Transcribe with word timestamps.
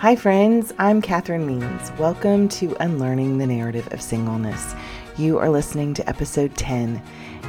Hi, 0.00 0.16
friends. 0.16 0.72
I'm 0.78 1.02
Kathryn 1.02 1.44
Means. 1.44 1.92
Welcome 1.98 2.48
to 2.48 2.74
Unlearning 2.80 3.36
the 3.36 3.46
Narrative 3.46 3.86
of 3.92 4.00
Singleness. 4.00 4.74
You 5.18 5.36
are 5.36 5.50
listening 5.50 5.92
to 5.92 6.08
episode 6.08 6.56
10 6.56 7.02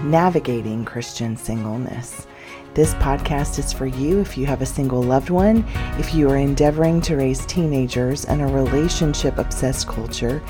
Navigating 0.04 0.84
Christian 0.84 1.38
Singleness. 1.38 2.28
This 2.74 2.94
podcast 2.96 3.58
is 3.58 3.72
for 3.72 3.86
you 3.86 4.20
if 4.20 4.38
you 4.38 4.46
have 4.48 4.62
a 4.62 4.66
single 4.66 5.02
loved 5.02 5.30
one, 5.30 5.64
if 5.98 6.14
you 6.14 6.30
are 6.30 6.36
endeavoring 6.36 7.00
to 7.04 7.16
raise 7.16 7.46
teenagers 7.46 8.26
in 8.26 8.42
a 8.42 8.48
relationship 8.54 9.38
obsessed 9.38 9.88
culture, 9.88 10.44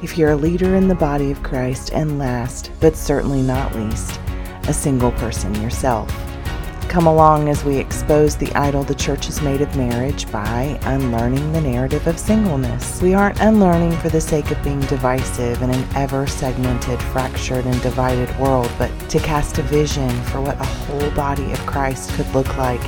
if 0.00 0.16
you're 0.16 0.30
a 0.30 0.36
leader 0.36 0.76
in 0.76 0.86
the 0.86 0.94
body 0.94 1.32
of 1.32 1.42
Christ, 1.42 1.90
and 1.92 2.20
last, 2.20 2.70
but 2.78 2.94
certainly 2.94 3.42
not 3.42 3.74
least, 3.74 4.20
a 4.68 4.72
single 4.72 5.10
person 5.10 5.52
yourself. 5.60 6.08
Come 6.88 7.06
along 7.06 7.50
as 7.50 7.64
we 7.64 7.76
expose 7.76 8.34
the 8.34 8.50
idol 8.54 8.82
the 8.82 8.94
church 8.94 9.26
has 9.26 9.42
made 9.42 9.60
of 9.60 9.76
marriage 9.76 10.30
by 10.32 10.80
unlearning 10.84 11.52
the 11.52 11.60
narrative 11.60 12.06
of 12.06 12.18
singleness. 12.18 13.02
We 13.02 13.12
aren't 13.12 13.40
unlearning 13.40 13.92
for 13.98 14.08
the 14.08 14.22
sake 14.22 14.50
of 14.50 14.62
being 14.64 14.80
divisive 14.80 15.60
in 15.60 15.68
an 15.68 15.86
ever 15.94 16.26
segmented, 16.26 16.98
fractured, 17.02 17.66
and 17.66 17.80
divided 17.82 18.34
world, 18.40 18.70
but 18.78 18.90
to 19.10 19.18
cast 19.18 19.58
a 19.58 19.62
vision 19.62 20.08
for 20.24 20.40
what 20.40 20.58
a 20.58 20.64
whole 20.64 21.10
body 21.10 21.52
of 21.52 21.58
Christ 21.66 22.10
could 22.14 22.26
look 22.34 22.56
like 22.56 22.82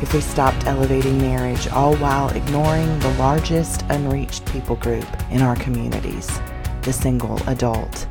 if 0.00 0.14
we 0.14 0.22
stopped 0.22 0.66
elevating 0.66 1.18
marriage, 1.18 1.68
all 1.68 1.96
while 1.96 2.30
ignoring 2.30 2.98
the 3.00 3.14
largest 3.18 3.82
unreached 3.90 4.46
people 4.46 4.76
group 4.76 5.06
in 5.30 5.42
our 5.42 5.56
communities 5.56 6.40
the 6.80 6.92
single 6.92 7.38
adult. 7.46 8.06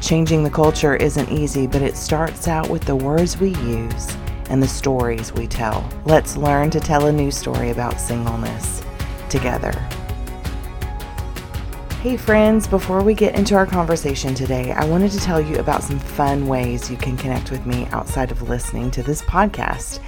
Changing 0.00 0.44
the 0.44 0.50
culture 0.50 0.96
isn't 0.96 1.30
easy, 1.30 1.66
but 1.66 1.82
it 1.82 1.96
starts 1.96 2.48
out 2.48 2.70
with 2.70 2.84
the 2.84 2.96
words 2.96 3.38
we 3.38 3.50
use 3.56 4.16
and 4.48 4.62
the 4.62 4.68
stories 4.68 5.32
we 5.32 5.46
tell. 5.46 5.88
Let's 6.04 6.36
learn 6.36 6.70
to 6.70 6.80
tell 6.80 7.06
a 7.06 7.12
new 7.12 7.30
story 7.30 7.70
about 7.70 8.00
singleness 8.00 8.82
together. 9.28 9.72
Hey, 12.00 12.16
friends, 12.16 12.68
before 12.68 13.02
we 13.02 13.12
get 13.12 13.34
into 13.34 13.56
our 13.56 13.66
conversation 13.66 14.32
today, 14.32 14.70
I 14.70 14.84
wanted 14.84 15.10
to 15.10 15.18
tell 15.18 15.40
you 15.40 15.56
about 15.56 15.82
some 15.82 15.98
fun 15.98 16.46
ways 16.46 16.90
you 16.90 16.96
can 16.96 17.16
connect 17.16 17.50
with 17.50 17.66
me 17.66 17.86
outside 17.86 18.30
of 18.30 18.48
listening 18.48 18.90
to 18.92 19.02
this 19.02 19.20
podcast. 19.22 19.98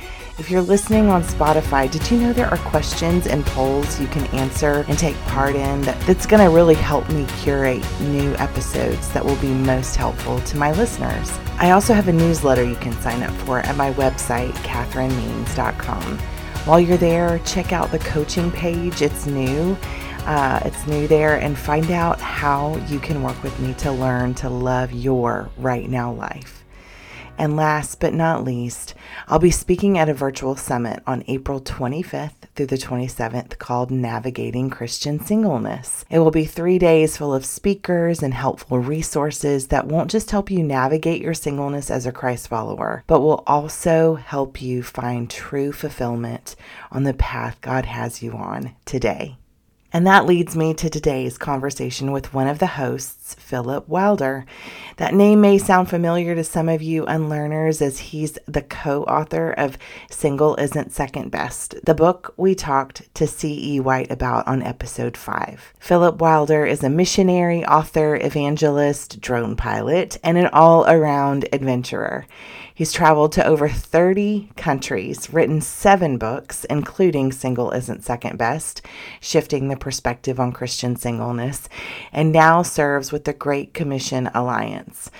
If 0.40 0.50
you're 0.50 0.62
listening 0.62 1.08
on 1.08 1.22
Spotify, 1.22 1.90
did 1.90 2.10
you 2.10 2.18
know 2.18 2.32
there 2.32 2.48
are 2.48 2.56
questions 2.56 3.26
and 3.26 3.44
polls 3.44 4.00
you 4.00 4.06
can 4.06 4.24
answer 4.28 4.86
and 4.88 4.98
take 4.98 5.14
part 5.26 5.54
in 5.54 5.82
that, 5.82 6.00
that's 6.06 6.24
going 6.24 6.42
to 6.42 6.48
really 6.48 6.74
help 6.74 7.06
me 7.10 7.26
curate 7.42 7.84
new 8.00 8.34
episodes 8.36 9.12
that 9.12 9.22
will 9.22 9.36
be 9.36 9.52
most 9.52 9.96
helpful 9.96 10.40
to 10.40 10.56
my 10.56 10.72
listeners? 10.72 11.30
I 11.58 11.72
also 11.72 11.92
have 11.92 12.08
a 12.08 12.12
newsletter 12.14 12.64
you 12.64 12.76
can 12.76 12.94
sign 13.02 13.22
up 13.22 13.32
for 13.42 13.58
at 13.58 13.76
my 13.76 13.92
website, 13.92 14.52
kathrynmeans.com. 14.64 16.18
While 16.64 16.80
you're 16.80 16.96
there, 16.96 17.38
check 17.40 17.74
out 17.74 17.90
the 17.90 17.98
coaching 17.98 18.50
page. 18.50 19.02
It's 19.02 19.26
new. 19.26 19.76
Uh, 20.24 20.60
it's 20.64 20.86
new 20.86 21.06
there 21.06 21.36
and 21.36 21.56
find 21.56 21.90
out 21.90 22.18
how 22.18 22.78
you 22.88 22.98
can 22.98 23.22
work 23.22 23.40
with 23.42 23.60
me 23.60 23.74
to 23.74 23.92
learn 23.92 24.32
to 24.36 24.48
love 24.48 24.90
your 24.90 25.50
right 25.58 25.90
now 25.90 26.10
life. 26.10 26.64
And 27.40 27.56
last 27.56 28.00
but 28.00 28.12
not 28.12 28.44
least, 28.44 28.92
I'll 29.26 29.38
be 29.38 29.50
speaking 29.50 29.96
at 29.96 30.10
a 30.10 30.12
virtual 30.12 30.56
summit 30.56 31.02
on 31.06 31.24
April 31.26 31.58
25th 31.58 32.34
through 32.54 32.66
the 32.66 32.76
27th 32.76 33.56
called 33.56 33.90
Navigating 33.90 34.68
Christian 34.68 35.18
Singleness. 35.18 36.04
It 36.10 36.18
will 36.18 36.30
be 36.30 36.44
three 36.44 36.78
days 36.78 37.16
full 37.16 37.32
of 37.32 37.46
speakers 37.46 38.22
and 38.22 38.34
helpful 38.34 38.78
resources 38.78 39.68
that 39.68 39.86
won't 39.86 40.10
just 40.10 40.30
help 40.30 40.50
you 40.50 40.62
navigate 40.62 41.22
your 41.22 41.32
singleness 41.32 41.90
as 41.90 42.04
a 42.04 42.12
Christ 42.12 42.46
follower, 42.46 43.04
but 43.06 43.20
will 43.20 43.42
also 43.46 44.16
help 44.16 44.60
you 44.60 44.82
find 44.82 45.30
true 45.30 45.72
fulfillment 45.72 46.56
on 46.92 47.04
the 47.04 47.14
path 47.14 47.58
God 47.62 47.86
has 47.86 48.22
you 48.22 48.32
on 48.32 48.76
today. 48.84 49.38
And 49.92 50.06
that 50.06 50.26
leads 50.26 50.54
me 50.54 50.72
to 50.74 50.88
today's 50.88 51.36
conversation 51.36 52.12
with 52.12 52.32
one 52.32 52.46
of 52.46 52.60
the 52.60 52.66
hosts, 52.68 53.19
Philip 53.34 53.88
Wilder. 53.88 54.44
That 54.96 55.14
name 55.14 55.40
may 55.40 55.58
sound 55.58 55.88
familiar 55.88 56.34
to 56.34 56.44
some 56.44 56.68
of 56.68 56.82
you 56.82 57.04
unlearners 57.06 57.80
as 57.80 57.98
he's 57.98 58.38
the 58.46 58.62
co 58.62 59.04
author 59.04 59.52
of 59.52 59.78
Single 60.10 60.56
Isn't 60.56 60.92
Second 60.92 61.30
Best, 61.30 61.74
the 61.84 61.94
book 61.94 62.34
we 62.36 62.54
talked 62.54 63.12
to 63.14 63.26
C.E. 63.26 63.80
White 63.80 64.10
about 64.10 64.46
on 64.46 64.62
episode 64.62 65.16
5. 65.16 65.74
Philip 65.78 66.20
Wilder 66.20 66.66
is 66.66 66.84
a 66.84 66.90
missionary, 66.90 67.64
author, 67.64 68.16
evangelist, 68.16 69.20
drone 69.20 69.56
pilot, 69.56 70.18
and 70.22 70.36
an 70.36 70.48
all 70.52 70.84
around 70.86 71.48
adventurer. 71.52 72.26
He's 72.80 72.92
traveled 72.92 73.32
to 73.32 73.46
over 73.46 73.68
30 73.68 74.52
countries, 74.56 75.30
written 75.30 75.60
seven 75.60 76.16
books, 76.16 76.64
including 76.64 77.30
Single 77.30 77.72
Isn't 77.72 78.02
Second 78.02 78.38
Best, 78.38 78.80
Shifting 79.20 79.68
the 79.68 79.76
Perspective 79.76 80.40
on 80.40 80.52
Christian 80.52 80.96
Singleness, 80.96 81.68
and 82.10 82.32
now 82.32 82.62
serves 82.62 83.12
with 83.12 83.19
the 83.24 83.32
Great 83.32 83.74
Commission 83.74 84.30
Alliance. 84.34 85.10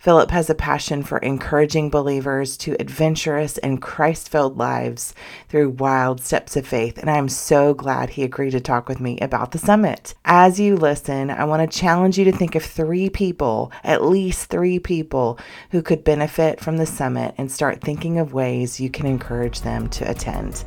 Philip 0.00 0.30
has 0.30 0.48
a 0.48 0.54
passion 0.54 1.02
for 1.02 1.18
encouraging 1.18 1.90
believers 1.90 2.56
to 2.56 2.74
adventurous 2.80 3.58
and 3.58 3.82
Christ 3.82 4.30
filled 4.30 4.56
lives 4.56 5.12
through 5.50 5.70
wild 5.70 6.22
steps 6.22 6.56
of 6.56 6.66
faith, 6.66 6.96
and 6.96 7.10
I 7.10 7.18
am 7.18 7.28
so 7.28 7.74
glad 7.74 8.08
he 8.08 8.22
agreed 8.22 8.52
to 8.52 8.60
talk 8.60 8.88
with 8.88 8.98
me 8.98 9.18
about 9.20 9.52
the 9.52 9.58
summit. 9.58 10.14
As 10.24 10.58
you 10.58 10.74
listen, 10.74 11.28
I 11.28 11.44
want 11.44 11.70
to 11.70 11.78
challenge 11.78 12.18
you 12.18 12.24
to 12.24 12.32
think 12.32 12.54
of 12.54 12.64
three 12.64 13.10
people, 13.10 13.72
at 13.84 14.02
least 14.02 14.48
three 14.48 14.78
people, 14.78 15.38
who 15.70 15.82
could 15.82 16.02
benefit 16.02 16.60
from 16.60 16.78
the 16.78 16.86
summit 16.86 17.34
and 17.36 17.52
start 17.52 17.82
thinking 17.82 18.18
of 18.18 18.32
ways 18.32 18.80
you 18.80 18.88
can 18.88 19.04
encourage 19.04 19.60
them 19.60 19.86
to 19.90 20.10
attend. 20.10 20.64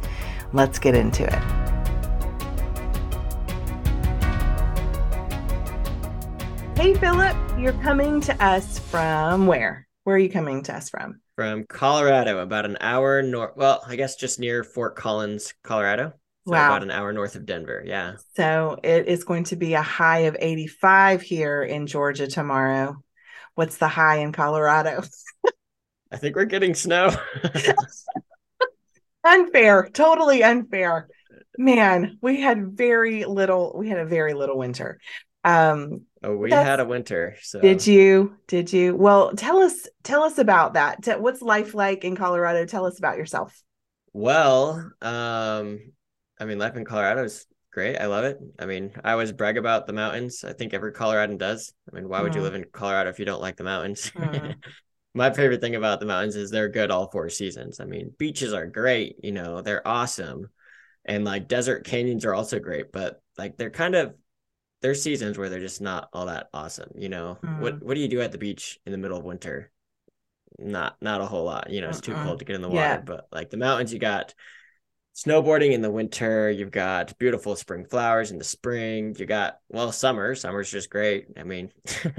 Let's 0.54 0.78
get 0.78 0.94
into 0.94 1.24
it. 1.24 1.93
Hey, 6.76 6.96
Philip, 6.96 7.38
you're 7.58 7.80
coming 7.82 8.20
to 8.22 8.44
us 8.44 8.80
from 8.80 9.46
where? 9.46 9.88
Where 10.04 10.16
are 10.16 10.20
you 10.20 10.30
coming 10.30 10.64
to 10.64 10.76
us 10.76 10.90
from? 10.90 11.22
From 11.36 11.66
Colorado, 11.66 12.40
about 12.40 12.66
an 12.66 12.78
hour 12.82 13.22
north. 13.22 13.52
Well, 13.56 13.84
I 13.88 13.96
guess 13.96 14.16
just 14.16 14.40
near 14.40 14.64
Fort 14.64 14.96
Collins, 14.96 15.54
Colorado. 15.64 16.14
So 16.46 16.52
wow. 16.52 16.66
About 16.68 16.84
an 16.84 16.92
hour 16.92 17.14
north 17.14 17.36
of 17.36 17.46
Denver. 17.46 17.84
Yeah. 17.86 18.16
So 18.36 18.78
it 18.84 19.08
is 19.08 19.24
going 19.24 19.46
to 19.46 19.56
be 19.56 19.76
a 19.76 19.82
high 19.82 20.22
of 20.22 20.36
85 20.38 21.22
here 21.22 21.64
in 21.64 21.88
Georgia 21.88 22.28
tomorrow. 22.28 23.02
What's 23.56 23.78
the 23.78 23.88
high 23.88 24.18
in 24.18 24.32
Colorado? 24.34 25.04
I 26.12 26.18
think 26.18 26.36
we're 26.36 26.46
getting 26.46 26.74
snow. 26.74 27.16
unfair. 29.24 29.90
Totally 29.94 30.44
unfair. 30.44 31.08
Man, 31.58 32.18
we 32.22 32.42
had 32.42 32.76
very 32.76 33.26
little, 33.26 33.74
we 33.78 33.90
had 33.90 34.00
a 34.00 34.06
very 34.06 34.34
little 34.34 34.58
winter. 34.58 35.00
Um, 35.44 36.02
Oh, 36.24 36.38
we 36.38 36.52
had 36.52 36.80
a 36.80 36.86
winter. 36.86 37.36
So 37.42 37.60
did 37.60 37.86
you? 37.86 38.36
Did 38.48 38.72
you? 38.72 38.96
Well, 38.96 39.36
tell 39.36 39.62
us 39.62 39.88
tell 40.04 40.24
us 40.24 40.38
about 40.38 40.74
that. 40.74 41.22
What's 41.22 41.42
life 41.42 41.74
like 41.74 42.06
in 42.06 42.16
Colorado? 42.16 42.66
Tell 42.66 42.86
us 42.86 42.98
about 42.98 43.18
yourself. 43.18 43.62
Well, 44.14 44.92
um, 45.02 45.80
I 46.40 46.46
mean, 46.46 46.60
life 46.60 46.76
in 46.76 46.86
Colorado 46.86 47.24
is 47.24 47.46
great. 47.72 47.98
I 47.98 48.06
love 48.06 48.24
it. 48.24 48.40
I 48.58 48.66
mean, 48.66 48.92
I 49.04 49.12
always 49.12 49.32
brag 49.32 49.58
about 49.58 49.86
the 49.86 49.94
mountains. 49.94 50.46
I 50.46 50.54
think 50.54 50.74
every 50.74 50.94
Coloradan 50.94 51.38
does. 51.38 51.74
I 51.92 51.96
mean, 51.96 52.08
why 52.08 52.22
would 52.22 52.36
you 52.36 52.42
live 52.42 52.56
in 52.56 52.66
Colorado 52.72 53.10
if 53.10 53.20
you 53.20 53.26
don't 53.26 53.42
like 53.42 53.58
the 53.58 53.64
mountains? 53.64 54.12
Mm. 54.24 54.56
My 55.16 55.32
favorite 55.32 55.62
thing 55.62 55.76
about 55.76 56.00
the 56.00 56.08
mountains 56.08 56.36
is 56.36 56.50
they're 56.50 56.70
good 56.70 56.90
all 56.90 57.12
four 57.12 57.30
seasons. 57.30 57.80
I 57.80 57.86
mean, 57.86 58.16
beaches 58.18 58.52
are 58.52 58.66
great, 58.66 59.18
you 59.22 59.32
know, 59.32 59.62
they're 59.62 59.88
awesome. 59.88 60.50
And 61.06 61.24
like 61.24 61.48
desert 61.48 61.86
canyons 61.86 62.26
are 62.26 62.34
also 62.34 62.58
great, 62.58 62.92
but 62.92 63.22
like 63.38 63.56
they're 63.56 63.70
kind 63.70 63.94
of 63.94 64.16
there's 64.84 65.02
seasons 65.02 65.38
where 65.38 65.50
they're 65.50 65.60
just 65.62 65.82
not 65.82 66.10
all 66.14 66.28
that 66.28 66.50
awesome. 66.54 66.92
You 66.96 67.10
know, 67.10 67.40
mm. 67.44 67.60
what 67.60 67.82
what 67.82 67.96
do 67.96 68.02
you 68.02 68.10
do 68.10 68.22
at 68.22 68.32
the 68.32 68.38
beach 68.38 68.80
in 68.86 68.92
the 68.92 68.98
middle 68.98 69.18
of 69.18 69.24
winter? 69.24 69.72
Not 70.60 70.98
not 71.02 71.22
a 71.22 71.26
whole 71.26 71.46
lot. 71.46 71.72
You 71.72 71.82
know, 71.82 71.90
it's 71.90 72.02
too 72.02 72.14
cold 72.14 72.40
to 72.40 72.46
get 72.46 72.56
in 72.56 72.62
the 72.62 72.70
water. 72.70 72.80
Yeah. 72.80 73.02
But 73.02 73.28
like 73.32 73.50
the 73.50 73.58
mountains, 73.58 73.94
you 73.94 73.98
got 73.98 74.36
snowboarding 75.16 75.72
in 75.72 75.82
the 75.82 75.90
winter. 75.90 76.52
You've 76.52 76.69
got 76.69 77.18
beautiful 77.18 77.56
spring 77.56 77.86
flowers 77.86 78.30
in 78.30 78.38
the 78.38 78.44
spring. 78.44 79.16
You 79.18 79.25
got 79.25 79.60
well 79.69 79.92
summer. 79.94 80.36
Summer's 80.36 80.69
just 80.69 80.90
great. 80.90 81.28
I 81.38 81.44
mean, 81.44 81.72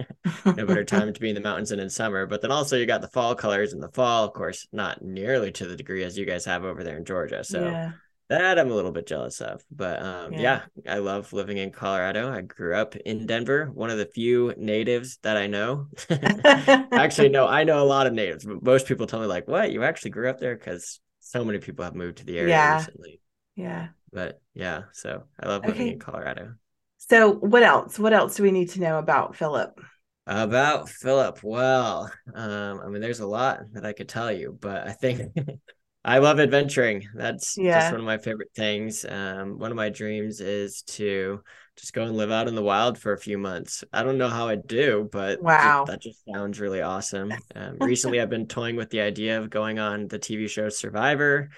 no 0.46 0.64
better 0.66 0.84
time 0.84 1.12
to 1.12 1.20
be 1.20 1.28
in 1.28 1.34
the 1.34 1.42
mountains 1.42 1.68
than 1.68 1.80
in 1.80 1.90
summer. 1.90 2.24
But 2.24 2.40
then 2.40 2.50
also 2.50 2.78
you 2.78 2.86
got 2.86 3.02
the 3.02 3.08
fall 3.08 3.34
colors 3.34 3.74
in 3.74 3.80
the 3.80 3.90
fall. 3.90 4.24
Of 4.24 4.32
course, 4.32 4.66
not 4.72 5.02
nearly 5.02 5.52
to 5.52 5.66
the 5.66 5.76
degree 5.76 6.02
as 6.02 6.16
you 6.16 6.24
guys 6.24 6.46
have 6.46 6.64
over 6.64 6.82
there 6.82 6.96
in 6.96 7.04
Georgia. 7.04 7.44
So. 7.44 7.62
Yeah 7.66 7.92
that 8.34 8.58
I'm 8.58 8.70
a 8.70 8.74
little 8.74 8.90
bit 8.90 9.06
jealous 9.06 9.40
of. 9.40 9.62
But 9.70 10.02
um, 10.02 10.32
yeah. 10.32 10.62
yeah. 10.84 10.94
I 10.94 10.98
love 10.98 11.32
living 11.32 11.58
in 11.58 11.70
Colorado. 11.70 12.30
I 12.30 12.42
grew 12.42 12.74
up 12.74 12.96
in 12.96 13.26
Denver, 13.26 13.70
one 13.72 13.90
of 13.90 13.98
the 13.98 14.06
few 14.06 14.52
natives 14.56 15.18
that 15.22 15.36
I 15.36 15.46
know. 15.46 15.86
actually, 16.10 17.28
no, 17.30 17.46
I 17.46 17.64
know 17.64 17.82
a 17.82 17.86
lot 17.86 18.06
of 18.06 18.12
natives, 18.12 18.44
but 18.44 18.62
most 18.62 18.86
people 18.86 19.06
tell 19.06 19.20
me, 19.20 19.26
like, 19.26 19.48
what? 19.48 19.72
You 19.72 19.84
actually 19.84 20.10
grew 20.10 20.28
up 20.28 20.40
there? 20.40 20.56
Because 20.56 21.00
so 21.20 21.44
many 21.44 21.58
people 21.58 21.84
have 21.84 21.94
moved 21.94 22.18
to 22.18 22.24
the 22.24 22.38
area 22.38 22.54
yeah. 22.54 22.76
recently. 22.76 23.20
Yeah. 23.56 23.88
But 24.12 24.40
yeah, 24.54 24.82
so 24.92 25.24
I 25.40 25.48
love 25.48 25.64
living 25.64 25.82
okay. 25.82 25.92
in 25.92 25.98
Colorado. 25.98 26.54
So, 26.98 27.32
what 27.32 27.62
else? 27.62 27.98
What 27.98 28.12
else 28.12 28.36
do 28.36 28.42
we 28.42 28.52
need 28.52 28.70
to 28.70 28.80
know 28.80 28.98
about 28.98 29.36
Philip? 29.36 29.80
About 30.26 30.88
Philip, 30.88 31.40
well, 31.42 32.10
um, 32.34 32.80
I 32.80 32.88
mean, 32.88 33.02
there's 33.02 33.20
a 33.20 33.26
lot 33.26 33.60
that 33.74 33.84
I 33.84 33.92
could 33.92 34.08
tell 34.08 34.32
you, 34.32 34.56
but 34.58 34.86
I 34.86 34.92
think 34.92 35.20
I 36.04 36.18
love 36.18 36.38
adventuring. 36.38 37.08
That's 37.14 37.56
Yeah. 37.56 37.70
just 37.70 37.90
one 37.90 38.00
of 38.00 38.06
my 38.06 38.18
favorite 38.18 38.50
things. 38.54 39.04
Um, 39.06 39.58
one 39.58 39.70
of 39.70 39.76
my 39.76 39.88
dreams 39.88 40.40
is 40.40 40.82
to 40.82 41.42
just 41.76 41.94
go 41.94 42.02
and 42.04 42.14
live 42.16 42.30
out 42.30 42.46
in 42.46 42.54
the 42.54 42.62
wild 42.62 42.98
for 42.98 43.12
a 43.12 43.18
few 43.18 43.38
months. 43.38 43.82
I 43.92 44.02
don't 44.02 44.18
know 44.18 44.28
how 44.28 44.46
I 44.46 44.56
do, 44.56 45.08
but 45.10 45.40
Wow. 45.40 45.86
that 45.86 46.02
just 46.02 46.22
sounds 46.26 46.60
really 46.60 46.82
awesome. 46.82 47.42
Um, 47.54 47.78
recently, 47.80 48.20
I've 48.20 48.28
been 48.28 48.46
toying 48.46 48.76
with 48.76 48.90
the 48.90 49.00
idea 49.00 49.38
of 49.40 49.48
going 49.48 49.78
on 49.78 50.06
the 50.08 50.18
TV 50.18 50.46
show 50.46 50.68
Survivor. 50.68 51.50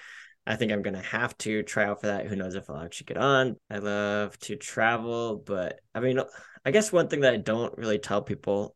I 0.45 0.55
think 0.55 0.71
I'm 0.71 0.81
gonna 0.81 1.01
have 1.01 1.37
to 1.39 1.61
try 1.63 1.83
out 1.85 1.99
for 1.99 2.07
that. 2.07 2.27
Who 2.27 2.37
knows 2.37 2.55
if 2.55 2.69
I'll 2.69 2.79
actually 2.81 3.05
get 3.07 3.17
on? 3.17 3.57
I 3.69 3.79
love 3.79 4.37
to 4.39 4.55
travel, 4.55 5.35
but 5.45 5.81
I 5.93 5.99
mean, 5.99 6.21
I 6.65 6.71
guess 6.71 6.91
one 6.93 7.09
thing 7.09 7.19
that 7.21 7.33
I 7.33 7.37
don't 7.37 7.77
really 7.77 7.99
tell 7.99 8.21
people 8.21 8.75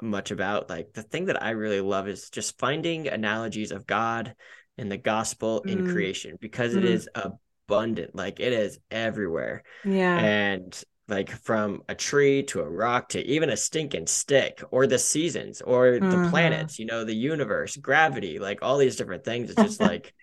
much 0.00 0.30
about, 0.30 0.68
like 0.70 0.92
the 0.92 1.02
thing 1.02 1.26
that 1.26 1.42
I 1.42 1.50
really 1.50 1.80
love 1.80 2.08
is 2.08 2.30
just 2.30 2.58
finding 2.58 3.08
analogies 3.08 3.72
of 3.72 3.86
God 3.86 4.34
and 4.78 4.90
the 4.90 4.96
gospel 4.96 5.64
in 5.66 5.82
Mm. 5.82 5.82
creation 5.82 6.36
because 6.40 6.74
it 6.74 6.84
Mm. 6.84 6.84
is 6.84 7.08
abundant, 7.14 8.14
like 8.14 8.40
it 8.40 8.52
is 8.52 8.78
everywhere. 8.90 9.62
Yeah. 9.84 10.30
And 10.32 10.80
like 11.08 11.30
from 11.30 11.82
a 11.88 11.94
tree 11.94 12.42
to 12.44 12.60
a 12.60 12.68
rock 12.68 13.10
to 13.10 13.24
even 13.26 13.50
a 13.50 13.56
stinking 13.56 14.06
stick 14.06 14.62
or 14.70 14.86
the 14.86 14.98
seasons 14.98 15.62
or 15.62 16.00
the 16.00 16.18
Mhm. 16.18 16.18
planets, 16.18 16.78
you 16.78 16.86
know, 16.86 17.04
the 17.04 17.14
universe, 17.14 17.76
gravity, 17.76 18.38
like 18.38 18.60
all 18.62 18.78
these 18.78 18.96
different 18.96 19.24
things. 19.24 19.50
It's 19.50 19.60
just 19.60 19.80
like 19.80 20.14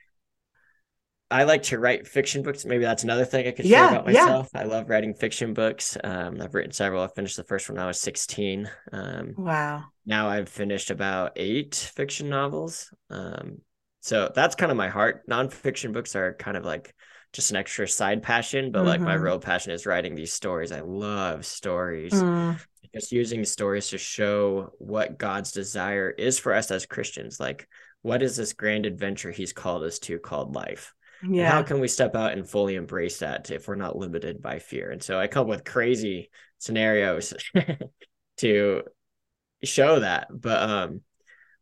I 1.31 1.43
like 1.43 1.63
to 1.63 1.79
write 1.79 2.07
fiction 2.07 2.43
books. 2.43 2.65
Maybe 2.65 2.83
that's 2.83 3.03
another 3.03 3.25
thing 3.25 3.47
I 3.47 3.51
could 3.51 3.65
Yeah, 3.65 3.67
share 3.67 3.85
about 3.85 4.05
yeah. 4.05 4.37
myself. 4.37 4.49
I 4.53 4.63
love 4.63 4.89
writing 4.89 5.13
fiction 5.15 5.53
books. 5.53 5.97
Um, 6.03 6.39
I've 6.41 6.53
written 6.53 6.71
several. 6.71 7.01
I 7.03 7.07
finished 7.07 7.35
the 7.37 7.43
first 7.43 7.67
one 7.67 7.77
when 7.77 7.83
I 7.83 7.87
was 7.87 7.99
16. 7.99 8.69
Um, 8.91 9.37
Wow. 9.37 9.93
now 10.05 10.29
I've 10.29 10.49
finished 10.49 10.91
about 10.91 11.33
eight 11.37 11.75
fiction 11.75 12.29
novels. 12.29 12.93
Um, 13.09 13.59
so 14.05 14.31
that's 14.33 14.53
kind 14.55 14.71
of 14.71 14.77
my 14.77 14.87
heart. 14.87 15.27
Nonfiction 15.27 15.91
books 15.91 16.15
are 16.15 16.35
kind 16.35 16.55
of 16.55 16.63
like 16.63 16.93
just 17.33 17.49
an 17.49 17.57
extra 17.57 17.87
side 17.87 18.21
passion, 18.21 18.71
but 18.71 18.85
like 18.85 19.01
my 19.01 19.15
Mhm. 19.15 19.21
real 19.23 19.39
passion 19.39 19.71
is 19.71 19.87
writing 19.87 20.13
these 20.13 20.31
stories. 20.31 20.71
I 20.71 20.81
love 20.81 21.45
stories. 21.45 22.13
Mm. 22.13 22.57
Just 22.93 23.11
using 23.11 23.43
stories 23.43 23.89
to 23.89 23.97
show 23.97 24.73
what 24.77 25.17
God's 25.17 25.51
desire 25.51 26.09
is 26.11 26.37
for 26.37 26.53
us 26.53 26.69
as 26.69 26.85
Christians. 26.85 27.39
Like, 27.39 27.67
what 28.03 28.21
is 28.21 28.37
this 28.37 28.53
grand 28.53 28.85
adventure 28.85 29.31
He's 29.31 29.53
called 29.53 29.83
us 29.83 29.97
to 29.99 30.19
called 30.19 30.53
life? 30.53 30.93
And 31.23 31.47
how 31.47 31.63
can 31.63 31.79
we 31.79 31.87
step 31.87 32.15
out 32.15 32.33
and 32.33 32.47
fully 32.47 32.75
embrace 32.75 33.19
that 33.19 33.49
if 33.49 33.67
we're 33.67 33.73
not 33.73 33.97
limited 33.97 34.41
by 34.41 34.59
fear? 34.59 34.91
And 34.91 35.01
so 35.01 35.19
I 35.19 35.25
come 35.27 35.41
up 35.41 35.47
with 35.47 35.63
crazy 35.65 36.29
scenarios 36.59 37.33
to 38.37 38.83
show 39.63 39.99
that. 39.99 40.27
But 40.31 40.69
um 40.69 41.01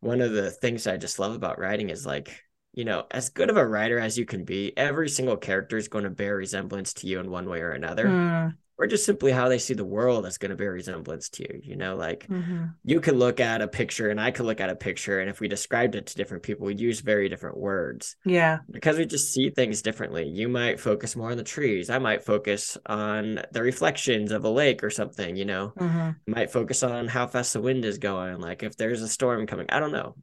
one 0.03 0.21
of 0.21 0.33
the 0.33 0.51
things 0.51 0.85
I 0.85 0.97
just 0.97 1.19
love 1.19 1.33
about 1.33 1.59
writing 1.59 1.89
is 1.89 2.05
like, 2.05 2.43
you 2.73 2.85
know, 2.85 3.05
as 3.11 3.29
good 3.29 3.49
of 3.49 3.57
a 3.57 3.65
writer 3.65 3.99
as 3.99 4.17
you 4.17 4.25
can 4.25 4.43
be, 4.43 4.75
every 4.77 5.09
single 5.09 5.37
character 5.37 5.77
is 5.77 5.87
going 5.87 6.03
to 6.03 6.09
bear 6.09 6.35
resemblance 6.35 6.93
to 6.95 7.07
you 7.07 7.19
in 7.19 7.31
one 7.31 7.47
way 7.47 7.61
or 7.61 7.71
another. 7.71 8.05
Mm. 8.05 8.57
Or 8.79 8.87
just 8.87 9.05
simply 9.05 9.31
how 9.31 9.49
they 9.49 9.59
see 9.59 9.75
the 9.75 9.85
world 9.85 10.25
is 10.25 10.39
going 10.39 10.49
to 10.49 10.55
bear 10.57 10.71
resemblance 10.71 11.29
to 11.29 11.43
you. 11.43 11.59
You 11.63 11.75
know, 11.75 11.95
like 11.95 12.27
Mhm. 12.27 12.73
you 12.83 12.99
could 13.01 13.15
look 13.15 13.39
at 13.39 13.61
a 13.61 13.67
picture 13.67 14.09
and 14.09 14.19
I 14.19 14.31
could 14.31 14.47
look 14.47 14.59
at 14.59 14.71
a 14.71 14.75
picture, 14.75 15.19
and 15.19 15.29
if 15.29 15.39
we 15.39 15.47
described 15.47 15.93
it 15.95 16.07
to 16.07 16.15
different 16.15 16.41
people, 16.41 16.65
we'd 16.65 16.79
use 16.79 17.01
very 17.01 17.29
different 17.29 17.57
words 17.57 18.15
Yeah. 18.25 18.59
because 18.71 18.97
we 18.97 19.05
just 19.05 19.31
see 19.31 19.51
things 19.51 19.83
differently. 19.83 20.27
You 20.27 20.49
might 20.49 20.79
focus 20.79 21.15
more 21.15 21.29
on 21.29 21.37
the 21.37 21.43
trees. 21.43 21.91
I 21.91 21.99
might 21.99 22.23
focus 22.23 22.75
on 22.87 23.41
the 23.51 23.61
reflections 23.61 24.31
of 24.31 24.43
a 24.43 24.49
lake 24.49 24.83
or 24.83 24.89
something, 24.89 25.35
you 25.35 25.45
know. 25.45 25.73
Mhm. 25.77 26.15
Might 26.25 26.51
focus 26.51 26.81
on 26.81 27.07
how 27.07 27.27
fast 27.27 27.53
the 27.53 27.61
wind 27.61 27.85
is 27.85 27.99
going, 27.99 28.39
like 28.39 28.63
if 28.63 28.75
there's 28.75 29.03
a 29.03 29.07
storm 29.07 29.45
coming. 29.45 29.67
I 29.69 29.79
don't 29.79 29.91
know. 29.91 30.15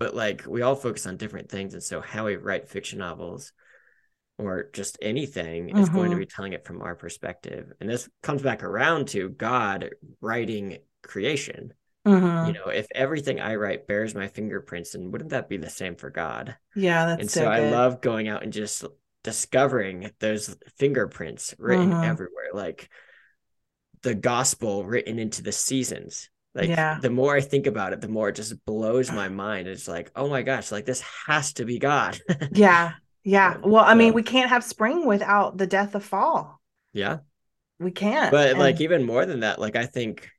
But 0.00 0.14
like 0.14 0.44
we 0.46 0.62
all 0.62 0.74
focus 0.74 1.06
on 1.06 1.16
different 1.16 1.48
things. 1.48 1.72
And 1.72 1.82
so 1.82 2.00
how 2.00 2.26
we 2.26 2.36
write 2.36 2.68
fiction 2.68 2.98
novels 2.98 3.52
or 4.38 4.68
just 4.72 4.98
anything 5.00 5.76
is 5.76 5.88
going 5.88 6.10
to 6.10 6.16
Mhm. 6.16 6.20
be 6.20 6.26
telling 6.26 6.52
it 6.52 6.64
from 6.64 6.82
our 6.82 6.94
perspective. 6.94 7.72
And 7.80 7.88
this 7.88 8.08
comes 8.22 8.42
back 8.42 8.62
around 8.62 9.08
to 9.08 9.28
God 9.30 9.90
writing 10.20 10.78
creation. 11.02 11.72
Mhm. 12.06 12.46
You 12.48 12.52
know, 12.52 12.66
if 12.68 12.86
everything 12.94 13.40
I 13.40 13.54
write 13.56 13.86
bears 13.86 14.14
my 14.14 14.28
fingerprints, 14.28 14.92
then 14.92 15.10
wouldn't 15.10 15.30
that 15.30 15.48
be 15.48 15.56
the 15.56 15.70
same 15.70 15.96
for 15.96 16.10
God? 16.10 16.56
Yeah, 16.74 17.06
that's 17.06 17.20
and 17.20 17.30
so, 17.30 17.40
so, 17.42 17.46
I 17.50 17.70
love 17.70 18.00
going 18.00 18.28
out 18.28 18.42
and 18.42 18.52
just 18.52 18.84
discovering 19.24 20.10
those 20.20 20.54
fingerprints 20.76 21.54
written 21.58 21.90
Mhm. 21.90 22.04
everywhere, 22.04 22.50
like 22.52 22.88
the 24.02 24.14
gospel 24.14 24.84
written 24.84 25.18
into 25.18 25.42
the 25.42 25.50
seasons. 25.52 26.30
Like 26.54 26.68
Yeah. 26.68 26.98
the 27.00 27.10
more 27.10 27.34
I 27.34 27.40
think 27.40 27.66
about 27.66 27.92
it, 27.92 28.00
the 28.00 28.08
more 28.08 28.28
it 28.28 28.36
just 28.36 28.64
blows 28.64 29.10
my 29.10 29.28
mind. 29.28 29.66
It's 29.66 29.88
like, 29.88 30.10
oh 30.14 30.28
my 30.28 30.42
gosh, 30.42 30.70
like 30.70 30.84
this 30.86 31.02
has 31.26 31.54
to 31.54 31.64
be 31.64 31.78
God. 31.78 32.18
Yeah. 32.52 32.92
Yeah. 33.26 33.56
Well, 33.62 33.84
I 33.84 33.94
mean, 33.94 34.14
we 34.14 34.22
can't 34.22 34.50
have 34.50 34.62
spring 34.62 35.04
without 35.04 35.58
the 35.58 35.66
death 35.66 35.94
of 35.96 36.04
fall. 36.04 36.60
yeah. 36.92 37.18
We 37.78 37.90
can't. 37.90 38.30
But 38.30 38.56
like 38.56 38.80
even 38.80 39.04
more 39.04 39.26
than 39.26 39.40
that, 39.40 39.60
like 39.60 39.76
I 39.76 39.84
think 39.84 40.30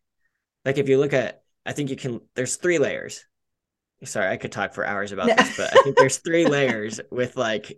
like 0.66 0.80
if 0.80 0.90
you 0.90 0.98
look 0.98 1.14
at 1.14 1.44
I 1.68 1.74
think 1.74 1.92
you 1.92 1.96
can 1.96 2.20
there's 2.34 2.56
three 2.56 2.80
layers. 2.80 3.24
Sorry, 4.04 4.28
I 4.28 4.38
could 4.38 4.52
talk 4.52 4.74
for 4.74 4.84
hours 4.84 5.12
about 5.12 5.28
this, 5.28 5.56
but 5.56 5.72
I 5.72 5.84
think 5.84 5.98
there's 6.00 6.18
three 6.18 6.46
layers 6.48 7.00
with 7.12 7.38
like 7.38 7.78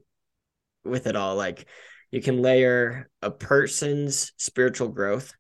with 0.86 1.08
it 1.08 1.18
all. 1.18 1.36
Like 1.36 1.66
you 2.10 2.22
can 2.22 2.42
layer 2.42 3.10
a 3.22 3.32
person's 3.32 4.32
spiritual 4.38 4.88
growth 4.88 5.34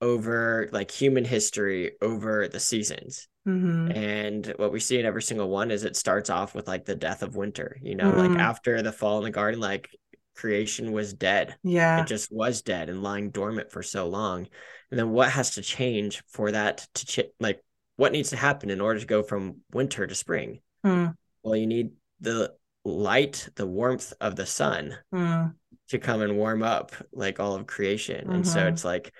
over 0.00 0.68
like 0.72 0.90
human 0.90 1.24
history 1.24 1.92
over 2.02 2.48
the 2.48 2.58
seasons. 2.60 3.28
Mhm. 3.48 3.96
And 3.96 4.46
what 4.56 4.72
we 4.72 4.78
see 4.80 4.98
in 5.00 5.06
every 5.06 5.22
single 5.22 5.48
one 5.48 5.70
is 5.70 5.84
it 5.84 5.96
starts 5.96 6.28
off 6.28 6.54
with 6.54 6.68
like 6.68 6.84
the 6.84 6.94
death 6.94 7.22
of 7.22 7.34
winter, 7.34 7.78
you 7.82 7.94
know, 7.94 8.10
like 8.10 8.30
Mm. 8.30 8.38
after 8.38 8.82
the 8.82 8.92
fall 8.92 9.18
in 9.18 9.24
the 9.24 9.30
garden, 9.30 9.58
like 9.60 9.88
creation 10.34 10.92
was 10.92 11.12
dead 11.14 11.56
Yeah. 11.64 12.00
it 12.02 12.06
just 12.06 12.30
was 12.30 12.62
dead 12.62 12.88
and 12.88 13.02
lying 13.02 13.30
dormant 13.30 13.72
for 13.72 13.82
so 13.82 14.06
long 14.08 14.46
and 14.88 14.96
then 15.00 15.10
what 15.10 15.30
has 15.32 15.56
to 15.56 15.62
change 15.62 16.22
for 16.28 16.52
that 16.52 16.86
to 16.94 17.06
ch- 17.06 17.30
like 17.40 17.60
what 17.96 18.12
needs 18.12 18.30
to 18.30 18.36
happen 18.36 18.70
in 18.70 18.80
order 18.80 19.00
to 19.00 19.06
go 19.06 19.24
from 19.24 19.62
winter 19.72 20.06
to 20.06 20.14
spring 20.14 20.60
Mm. 20.86 21.16
well 21.42 21.56
you 21.56 21.66
need 21.66 21.90
the 22.20 22.54
light 22.84 23.48
the 23.56 23.66
warmth 23.66 24.12
of 24.20 24.36
the 24.36 24.46
sun 24.46 24.96
Mm. 25.12 25.56
to 25.88 25.98
come 25.98 26.22
and 26.22 26.36
warm 26.36 26.62
up 26.62 26.92
like 27.10 27.40
all 27.40 27.56
of 27.56 27.66
creation 27.66 28.30
and 28.30 28.46
so 28.46 28.60
Mhm. 28.60 28.72
it's 28.72 28.84
like 28.84 29.12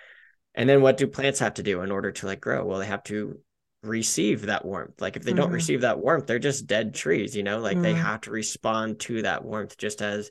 and 0.55 0.69
then 0.69 0.83
what 0.83 0.99
do 0.99 1.09
plants 1.09 1.41
have 1.41 1.55
to 1.55 1.65
do 1.65 1.83
in 1.83 1.91
order 1.91 2.13
to 2.13 2.27
like 2.27 2.41
grow 2.41 2.65
well 2.65 2.79
they 2.79 2.87
have 2.87 3.03
to 3.05 3.41
receive 3.83 4.43
that 4.47 4.65
warmth 4.65 5.01
like 5.01 5.17
if 5.17 5.23
they 5.23 5.33
don't 5.33 5.51
Mhm. 5.51 5.55
receive 5.55 5.81
that 5.83 6.01
warmth 6.01 6.27
they're 6.27 6.39
just 6.41 6.67
dead 6.67 6.95
trees 6.95 7.37
you 7.37 7.45
know 7.45 7.61
like 7.61 7.81
they 7.81 7.95
Mm. 7.95 8.03
have 8.03 8.21
to 8.23 8.31
respond 8.33 8.99
to 9.01 9.23
that 9.23 9.45
warmth 9.45 9.77
just 9.79 10.03
as 10.03 10.31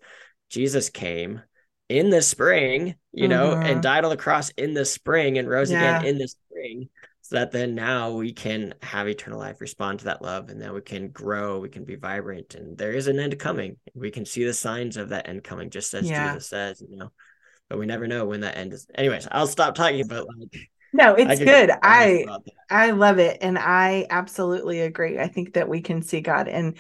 jesus 0.50 0.90
came 0.90 1.42
in 1.88 2.10
the 2.10 2.22
spring 2.22 2.96
you 3.14 3.30
know 3.30 3.52
Mhm. 3.56 3.64
and 3.66 3.82
died 3.82 4.04
on 4.04 4.10
the 4.10 4.18
cross 4.18 4.50
in 4.58 4.74
the 4.74 4.84
spring 4.84 5.38
and 5.38 5.50
rose 5.50 5.72
Yeah. 5.72 5.78
again 6.00 6.06
in 6.06 6.18
the 6.18 6.28
spring 6.28 6.90
so 7.22 7.36
that 7.38 7.52
then 7.52 7.74
now 7.74 8.12
we 8.12 8.34
can 8.34 8.74
have 8.82 9.08
eternal 9.08 9.40
life 9.40 9.62
respond 9.62 10.00
to 10.00 10.06
that 10.06 10.22
love 10.22 10.50
and 10.50 10.62
then 10.62 10.74
we 10.74 10.82
can 10.82 11.08
grow 11.10 11.60
we 11.60 11.70
can 11.70 11.86
be 11.86 11.96
vibrant 11.96 12.54
and 12.56 12.78
there 12.78 12.92
is 12.92 13.08
an 13.08 13.18
end 13.18 13.40
coming 13.40 13.78
we 13.96 14.12
can 14.12 14.26
see 14.26 14.44
the 14.44 14.54
signs 14.54 14.98
of 14.98 15.10
that 15.10 15.30
end 15.30 15.44
coming 15.46 15.70
just 15.70 15.94
as 15.94 16.10
Yeah. 16.10 16.34
jesus 16.34 16.50
says 16.50 16.84
you 16.86 16.98
know 16.98 17.14
but 17.70 17.80
we 17.80 17.86
never 17.86 18.08
know 18.08 18.26
when 18.26 18.42
that 18.42 18.58
end 18.58 18.74
is 18.74 18.88
anyways 18.94 19.26
i'll 19.32 19.48
stop 19.48 19.74
talking 19.74 20.06
but 20.06 20.26
like 20.38 20.70
No, 20.94 21.16
it's 21.16 21.40
go 21.40 21.46
good. 21.46 21.72
I. 21.82 22.26
I 22.70 22.92
love 22.92 23.18
it 23.18 23.38
and 23.40 23.58
I 23.58 24.08
absolutely 24.10 24.82
agree. 24.82 25.18
I 25.18 25.30
think 25.30 25.54
that 25.54 25.70
we 25.70 25.80
can 25.82 26.02
see 26.02 26.20
God 26.20 26.50
in 26.50 26.76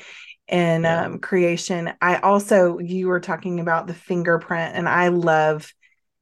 in 0.49 0.83
Yeah. 0.83 1.05
um 1.05 1.19
creation. 1.19 1.93
I 2.01 2.17
also 2.17 2.77
you 2.79 3.07
were 3.07 3.21
talking 3.21 3.61
about 3.61 3.87
the 3.87 3.93
fingerprint 3.93 4.75
and 4.75 4.89
I 4.89 5.07
love 5.09 5.71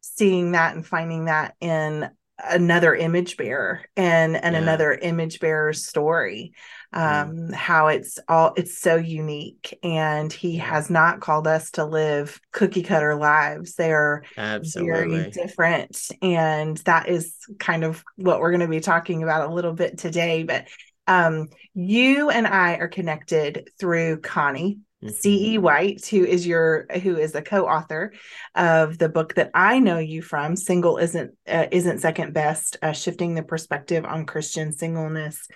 seeing 0.02 0.52
that 0.52 0.76
and 0.76 0.86
finding 0.86 1.26
that 1.26 1.56
in 1.60 2.12
another 2.44 2.94
image 2.94 3.38
bearer 3.38 3.82
and 3.96 4.36
and 4.36 4.56
Yeah. 4.56 4.62
another 4.62 4.94
image 4.94 5.40
bearer's 5.40 5.86
story 5.86 6.54
Mm. 6.94 7.50
um 7.50 7.54
how 7.54 7.88
it's 7.88 8.20
all 8.28 8.54
it's 8.56 8.78
so 8.78 8.96
unique 8.96 9.78
and 9.84 10.32
he 10.32 10.58
has 10.58 10.90
not 10.90 11.20
called 11.20 11.48
us 11.48 11.72
to 11.72 11.86
live 11.86 12.40
cookie 12.52 12.84
cutter 12.84 13.16
lives 13.16 13.76
they 13.76 13.92
are 13.92 14.24
very 14.38 14.56
absolutely 14.56 15.32
different 15.32 15.98
and 16.22 16.78
that 16.80 17.10
is 17.10 17.36
kind 17.60 17.84
of 17.84 18.04
what 18.16 18.40
we're 18.40 18.52
going 18.52 18.62
to 18.62 18.68
be 18.68 18.80
talking 18.80 19.24
about 19.24 19.50
a 19.50 19.54
little 19.54 19.74
bit 19.74 19.98
today 19.98 20.44
but 20.44 20.68
um 21.08 21.48
you 21.74 22.30
and 22.30 22.48
i 22.48 22.76
are 22.76 22.88
connected 22.88 23.70
through 23.80 24.20
connie. 24.22 24.80
Ce 25.10 25.58
white 25.58 26.06
who 26.08 26.24
is 26.24 26.46
your 26.46 26.86
who 27.04 27.18
is 27.18 27.36
a 27.36 27.42
co-author 27.42 28.14
of 28.56 28.98
the 28.98 29.10
book 29.10 29.36
that 29.36 29.52
i 29.54 29.80
know 29.80 29.98
you 29.98 30.22
from 30.22 30.56
single 30.56 30.98
isn't 30.98 31.36
uh, 31.48 31.68
isn't 31.72 32.00
second 32.00 32.34
best 32.34 32.78
uh, 32.82 32.92
shifting 32.92 33.36
the 33.36 33.44
perspective 33.44 34.06
on 34.06 34.26
christian 34.26 34.72
singleness. 34.72 35.48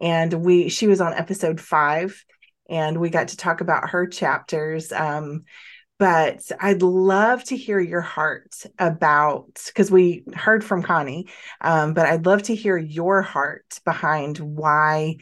And 0.00 0.32
we 0.32 0.68
she 0.68 0.86
was 0.86 1.00
on 1.00 1.12
episode 1.14 1.60
five 1.60 2.24
and 2.68 2.98
we 2.98 3.10
got 3.10 3.28
to 3.28 3.36
talk 3.36 3.60
about 3.60 3.90
her 3.90 4.06
chapters 4.06 4.92
um 4.92 5.44
but 5.98 6.40
I'd 6.60 6.82
love 6.82 7.42
to 7.44 7.56
hear 7.56 7.80
your 7.80 8.00
heart 8.00 8.64
about 8.78 9.60
because 9.66 9.90
we 9.90 10.22
heard 10.32 10.64
from 10.64 10.82
Connie, 10.82 11.26
um, 11.60 11.92
but 11.92 12.06
I'd 12.06 12.24
love 12.24 12.44
to 12.44 12.54
hear 12.54 12.76
your 12.76 13.20
heart 13.20 13.80
behind 13.84 14.38
why 14.38 15.16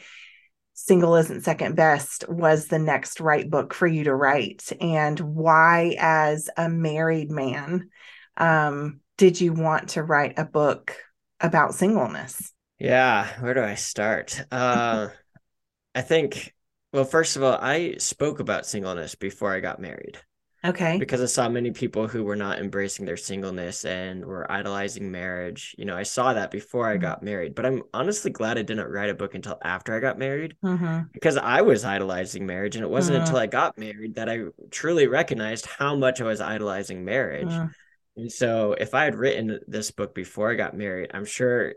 Single 0.78 1.16
Isn't 1.16 1.42
Second 1.42 1.75
Best 1.75 2.28
was 2.28 2.66
the 2.66 2.78
next 2.78 3.18
right 3.18 3.49
book 3.49 3.73
for 3.73 3.87
you 3.87 4.04
to 4.04 4.14
write, 4.14 4.71
and 4.78 5.18
why, 5.18 5.97
as 5.99 6.50
a 6.54 6.68
married 6.68 7.30
man, 7.30 7.88
um, 8.37 9.00
did 9.16 9.40
you 9.40 9.54
want 9.54 9.88
to 9.90 10.02
write 10.02 10.38
a 10.38 10.45
book 10.45 10.95
about 11.40 11.75
singleness? 11.75 12.52
Yeah, 12.78 13.26
where 13.40 13.54
do 13.54 13.62
I 13.62 13.75
start? 13.75 14.45
Uh, 14.52 15.09
I 15.95 16.02
think, 16.02 16.54
well, 16.92 17.04
first 17.04 17.37
of 17.37 17.42
all, 17.42 17.59
I 17.59 17.95
spoke 17.97 18.38
about 18.38 18.66
singleness 18.66 19.14
before 19.14 19.54
I 19.54 19.61
got 19.61 19.80
married. 19.80 20.18
Okay. 20.66 20.99
Because 20.99 21.20
I 21.20 21.26
saw 21.26 21.49
many 21.49 21.70
people 21.70 22.08
who 22.08 22.25
were 22.25 22.37
not 22.37 22.58
embracing 22.58 23.06
their 23.06 23.16
singleness 23.16 23.85
and 23.85 24.25
were 24.25 24.50
idolizing 24.50 25.11
marriage. 25.11 25.75
You 25.78 25.85
know, 25.85 25.96
I 25.96 26.02
saw 26.02 26.32
that 26.32 26.50
before 26.50 26.88
I 26.88 26.94
mm-hmm. 26.94 27.02
got 27.02 27.23
married, 27.23 27.54
but 27.54 27.66
I'm 27.66 27.82
honestly 27.94 28.30
glad 28.30 28.58
I 28.58 28.62
didn't 28.62 28.90
write 28.90 29.11
a 29.11 29.14
book 29.14 29.35
until 29.35 29.58
after 29.62 29.94
I 29.94 30.00
got 30.00 30.18
married 30.18 30.56
mm-hmm. 30.64 31.08
because 31.12 31.37
I 31.37 31.62
was 31.62 31.85
idolizing 31.85 32.46
marriage. 32.46 32.76
And 32.76 32.85
it 32.85 32.90
wasn't 32.90 33.16
mm-hmm. 33.16 33.26
until 33.26 33.38
I 33.38 33.46
got 33.46 33.78
married 33.78 34.14
that 34.16 34.28
I 34.28 34.44
truly 34.70 35.06
recognized 35.06 35.66
how 35.66 35.94
much 35.94 36.20
I 36.20 36.25
was 36.25 36.40
idolizing 36.40 37.04
marriage. 37.04 37.49
Mm. 37.49 37.70
And 38.16 38.32
so 38.32 38.73
if 38.73 38.94
I 38.94 39.04
had 39.04 39.14
written 39.14 39.61
this 39.66 39.90
book 39.90 40.14
before 40.14 40.50
I 40.50 40.54
got 40.54 40.76
married, 40.76 41.11
I'm 41.12 41.26
sure 41.26 41.75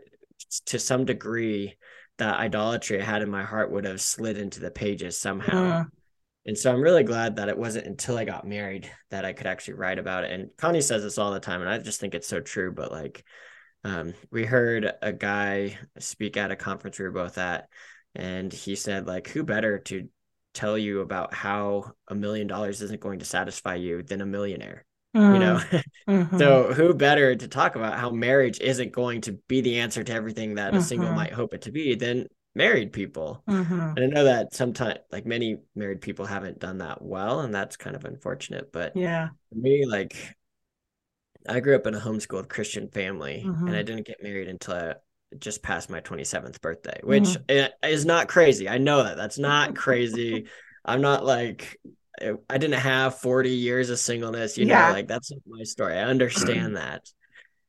to 0.66 0.78
some 0.78 1.04
degree 1.04 1.76
that 2.16 2.38
idolatry 2.38 3.00
I 3.00 3.04
had 3.04 3.22
in 3.22 3.30
my 3.30 3.44
heart 3.44 3.70
would 3.70 3.84
have 3.84 4.00
slid 4.00 4.38
into 4.38 4.60
the 4.60 4.70
pages 4.70 5.18
somehow. 5.18 5.84
And 6.50 6.58
so 6.58 6.72
I'm 6.72 6.82
really 6.82 7.04
glad 7.04 7.36
that 7.36 7.48
it 7.48 7.56
wasn't 7.56 7.86
until 7.86 8.18
I 8.18 8.24
got 8.24 8.44
married 8.44 8.90
that 9.12 9.24
I 9.24 9.32
could 9.32 9.46
actually 9.46 9.74
write 9.74 10.00
about 10.00 10.24
it. 10.24 10.32
And 10.32 10.50
Connie 10.58 10.80
says 10.80 11.04
this 11.04 11.16
all 11.16 11.30
the 11.30 11.38
time, 11.38 11.60
and 11.60 11.70
I 11.70 11.78
just 11.78 12.00
think 12.00 12.12
it's 12.12 12.26
so 12.26 12.40
true. 12.40 12.72
But 12.72 12.90
like, 12.90 13.22
um, 13.84 14.14
we 14.32 14.44
heard 14.44 14.92
a 15.00 15.12
guy 15.12 15.78
speak 16.00 16.36
at 16.36 16.50
a 16.50 16.56
conference 16.56 16.98
we 16.98 17.04
were 17.04 17.12
both 17.12 17.38
at, 17.38 17.68
and 18.16 18.52
he 18.52 18.74
said, 18.74 19.06
like, 19.06 19.28
who 19.28 19.44
better 19.44 19.78
to 19.78 20.08
tell 20.52 20.76
you 20.76 21.02
about 21.02 21.32
how 21.32 21.92
a 22.08 22.16
million 22.16 22.48
dollars 22.48 22.82
isn't 22.82 23.00
going 23.00 23.20
to 23.20 23.24
satisfy 23.24 23.76
you 23.76 24.02
than 24.02 24.20
a 24.20 24.26
millionaire? 24.26 24.84
Mm. 25.16 25.34
You 25.34 25.38
know, 25.38 25.54
mm-hmm. 25.54 26.10
mm-hmm. 26.10 26.38
so 26.38 26.72
who 26.72 26.94
better 26.94 27.36
to 27.36 27.46
talk 27.46 27.76
about 27.76 27.96
how 27.96 28.10
marriage 28.10 28.58
isn't 28.58 28.90
going 28.90 29.20
to 29.20 29.38
be 29.46 29.60
the 29.60 29.78
answer 29.78 30.02
to 30.02 30.12
everything 30.12 30.56
that 30.56 30.72
mm-hmm. 30.72 30.80
a 30.80 30.82
single 30.82 31.06
mm-hmm. 31.06 31.16
might 31.16 31.32
hope 31.32 31.54
it 31.54 31.62
to 31.62 31.70
be 31.70 31.94
than 31.94 32.26
married 32.54 32.92
people. 32.92 33.42
Mm-hmm. 33.48 33.80
And 33.96 33.98
I 33.98 34.06
know 34.06 34.24
that 34.24 34.54
sometimes, 34.54 34.98
like 35.12 35.26
many 35.26 35.58
married 35.74 36.00
people, 36.00 36.26
haven't 36.26 36.58
done 36.58 36.78
that 36.78 37.02
well, 37.02 37.40
and 37.40 37.54
that's 37.54 37.76
kind 37.76 37.96
of 37.96 38.04
unfortunate. 38.04 38.72
But 38.72 38.96
yeah, 38.96 39.28
for 39.48 39.58
me, 39.58 39.86
like 39.86 40.16
I 41.48 41.60
grew 41.60 41.76
up 41.76 41.86
in 41.86 41.94
a 41.94 42.00
homeschooled 42.00 42.48
Christian 42.48 42.88
family, 42.88 43.44
mm-hmm. 43.46 43.66
and 43.66 43.76
I 43.76 43.82
didn't 43.82 44.06
get 44.06 44.22
married 44.22 44.48
until 44.48 44.74
I 44.74 44.94
just 45.38 45.62
past 45.62 45.90
my 45.90 46.00
27th 46.00 46.60
birthday, 46.60 47.00
which 47.04 47.24
mm-hmm. 47.24 47.86
is 47.86 48.04
not 48.04 48.28
crazy. 48.28 48.68
I 48.68 48.78
know 48.78 49.04
that 49.04 49.16
that's 49.16 49.38
not 49.38 49.76
crazy. 49.76 50.46
I'm 50.84 51.00
not 51.00 51.24
like 51.24 51.78
I 52.20 52.58
didn't 52.58 52.80
have 52.80 53.18
40 53.18 53.50
years 53.50 53.90
of 53.90 53.98
singleness, 53.98 54.58
you 54.58 54.66
yeah. 54.66 54.88
know, 54.88 54.92
like 54.92 55.08
that's 55.08 55.32
my 55.46 55.62
story. 55.62 55.94
I 55.94 56.04
understand 56.04 56.76
that 56.76 57.08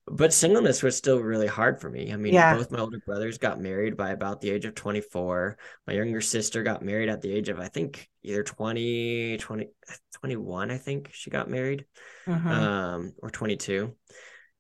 but 0.08 0.34
singleness 0.34 0.81
was 0.81 0.98
still 0.98 1.20
really 1.20 1.48
hard 1.48 1.79
for 1.79 1.89
me. 1.89 2.12
I 2.12 2.17
mean, 2.17 2.34
yeah. 2.34 2.55
both 2.55 2.72
my 2.72 2.79
older 2.79 3.00
brothers 3.05 3.38
got 3.38 3.60
married 3.60 3.96
by 3.96 4.12
about 4.12 4.41
the 4.41 4.50
age 4.50 4.65
of 4.65 4.75
24. 4.75 5.58
My 5.86 5.93
younger 5.93 6.22
sister 6.22 6.63
got 6.63 6.84
married 6.84 7.10
at 7.10 7.22
the 7.22 7.31
age 7.31 7.50
of, 7.50 7.60
I 7.60 7.67
think, 7.67 8.10
either 8.24 8.43
20, 8.43 9.38
20 9.38 9.67
21, 10.13 10.72
I 10.72 10.77
think 10.77 11.10
she 11.13 11.29
got 11.29 11.50
married, 11.50 11.86
mm-hmm. 12.27 12.48
um, 12.48 13.13
or 13.22 13.29
22. 13.29 13.96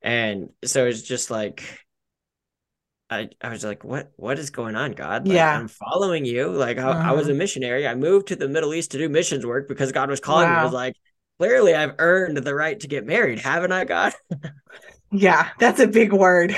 And 0.01 0.49
so 0.63 0.85
it's 0.85 1.01
just 1.01 1.29
like, 1.29 1.63
I, 3.09 3.29
I 3.41 3.49
was 3.49 3.63
like, 3.63 3.83
what 3.83 4.11
what 4.15 4.39
is 4.39 4.51
going 4.51 4.75
on, 4.75 4.93
God? 4.93 5.27
Like, 5.27 5.35
yeah. 5.35 5.59
I'm 5.59 5.67
following 5.67 6.23
you. 6.23 6.49
Like 6.49 6.77
I, 6.77 7.09
I 7.09 7.11
was 7.11 7.27
a 7.27 7.31
mm-hmm. 7.31 7.39
missionary. 7.39 7.85
I 7.85 7.93
moved 7.93 8.29
to 8.29 8.37
the 8.37 8.47
Middle 8.47 8.73
East 8.73 8.91
to 8.91 8.97
do 8.97 9.09
missions 9.09 9.45
work 9.45 9.67
because 9.67 9.91
God 9.91 10.09
was 10.09 10.21
calling 10.21 10.47
wow. 10.47 10.55
me. 10.55 10.59
I 10.61 10.63
was 10.63 10.73
like, 10.73 10.95
clearly 11.37 11.75
I've 11.75 11.95
earned 11.99 12.37
the 12.37 12.55
right 12.55 12.79
to 12.79 12.87
get 12.87 13.05
married, 13.05 13.39
haven't 13.39 13.73
I, 13.73 13.83
God? 13.83 14.13
Yeah, 15.11 15.49
that's 15.59 15.79
a 15.79 15.87
big 15.87 16.13
word. 16.13 16.55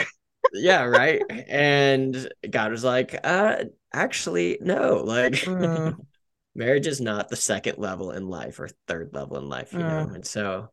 yeah, 0.53 0.83
right. 0.83 1.21
And 1.47 2.29
God 2.49 2.71
was 2.71 2.83
like, 2.83 3.19
uh, 3.23 3.65
actually, 3.91 4.57
no, 4.61 5.03
like 5.03 5.33
mm. 5.43 5.95
marriage 6.55 6.87
is 6.87 7.01
not 7.01 7.29
the 7.29 7.35
second 7.35 7.77
level 7.77 8.11
in 8.11 8.27
life 8.27 8.59
or 8.59 8.69
third 8.87 9.11
level 9.13 9.37
in 9.37 9.49
life, 9.49 9.73
you 9.73 9.79
mm. 9.79 9.87
know. 9.87 10.13
And 10.13 10.25
so 10.25 10.69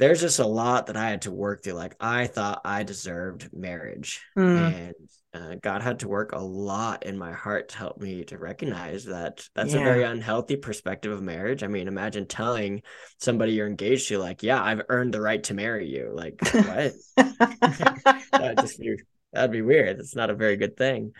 there's 0.00 0.22
just 0.22 0.38
a 0.38 0.46
lot 0.46 0.86
that 0.86 0.96
I 0.96 1.10
had 1.10 1.22
to 1.22 1.30
work 1.30 1.62
through. 1.62 1.74
Like 1.74 1.94
I 2.00 2.26
thought 2.26 2.62
I 2.64 2.84
deserved 2.84 3.50
marriage. 3.52 4.22
Mm. 4.36 4.74
And 4.74 4.94
uh, 5.34 5.54
God 5.62 5.82
had 5.82 6.00
to 6.00 6.08
work 6.08 6.32
a 6.32 6.40
lot 6.40 7.04
in 7.04 7.18
my 7.18 7.32
heart 7.32 7.68
to 7.68 7.76
help 7.76 8.00
me 8.00 8.24
to 8.24 8.38
recognize 8.38 9.04
that 9.04 9.46
that's 9.54 9.74
yeah. 9.74 9.80
a 9.80 9.84
very 9.84 10.02
unhealthy 10.02 10.56
perspective 10.56 11.12
of 11.12 11.22
marriage. 11.22 11.62
I 11.62 11.66
mean, 11.66 11.86
imagine 11.86 12.26
telling 12.26 12.82
somebody 13.18 13.52
you're 13.52 13.66
engaged 13.66 14.08
to, 14.08 14.18
like, 14.18 14.42
yeah, 14.42 14.60
I've 14.60 14.82
earned 14.88 15.12
the 15.12 15.20
right 15.20 15.42
to 15.44 15.54
marry 15.54 15.86
you. 15.86 16.12
Like, 16.14 16.40
what? 16.50 16.92
that'd 18.32 18.58
just 18.58 18.80
be 18.80 18.96
that'd 19.34 19.52
be 19.52 19.62
weird. 19.62 20.00
It's 20.00 20.16
not 20.16 20.30
a 20.30 20.34
very 20.34 20.56
good 20.56 20.78
thing. 20.78 21.12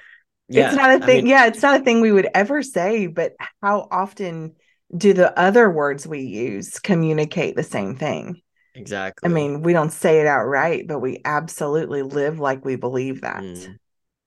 Yeah, 0.48 0.68
it's 0.68 0.76
not 0.76 0.90
a 0.90 0.98
thing. 1.00 1.10
I 1.10 1.14
mean, 1.16 1.26
yeah, 1.26 1.46
it's 1.46 1.62
not 1.62 1.82
a 1.82 1.84
thing 1.84 2.00
we 2.00 2.12
would 2.12 2.28
ever 2.34 2.62
say, 2.62 3.08
but 3.08 3.34
how 3.62 3.86
often 3.90 4.54
do 4.96 5.12
the 5.12 5.38
other 5.38 5.70
words 5.70 6.06
we 6.06 6.20
use 6.22 6.78
communicate 6.80 7.56
the 7.56 7.62
same 7.62 7.94
thing? 7.94 8.40
Exactly. 8.74 9.28
I 9.28 9.32
mean, 9.32 9.62
we 9.62 9.72
don't 9.72 9.92
say 9.92 10.20
it 10.20 10.26
outright, 10.26 10.86
but 10.86 11.00
we 11.00 11.20
absolutely 11.24 12.02
live 12.02 12.38
like 12.38 12.64
we 12.64 12.76
believe 12.76 13.22
that. 13.22 13.42
Mm. 13.42 13.78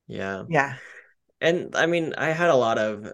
Yeah. 0.06 0.44
Yeah. 0.48 0.76
And 1.40 1.74
I 1.74 1.86
mean, 1.86 2.14
I 2.16 2.26
had 2.26 2.50
a 2.50 2.56
lot 2.56 2.78
of 2.78 3.12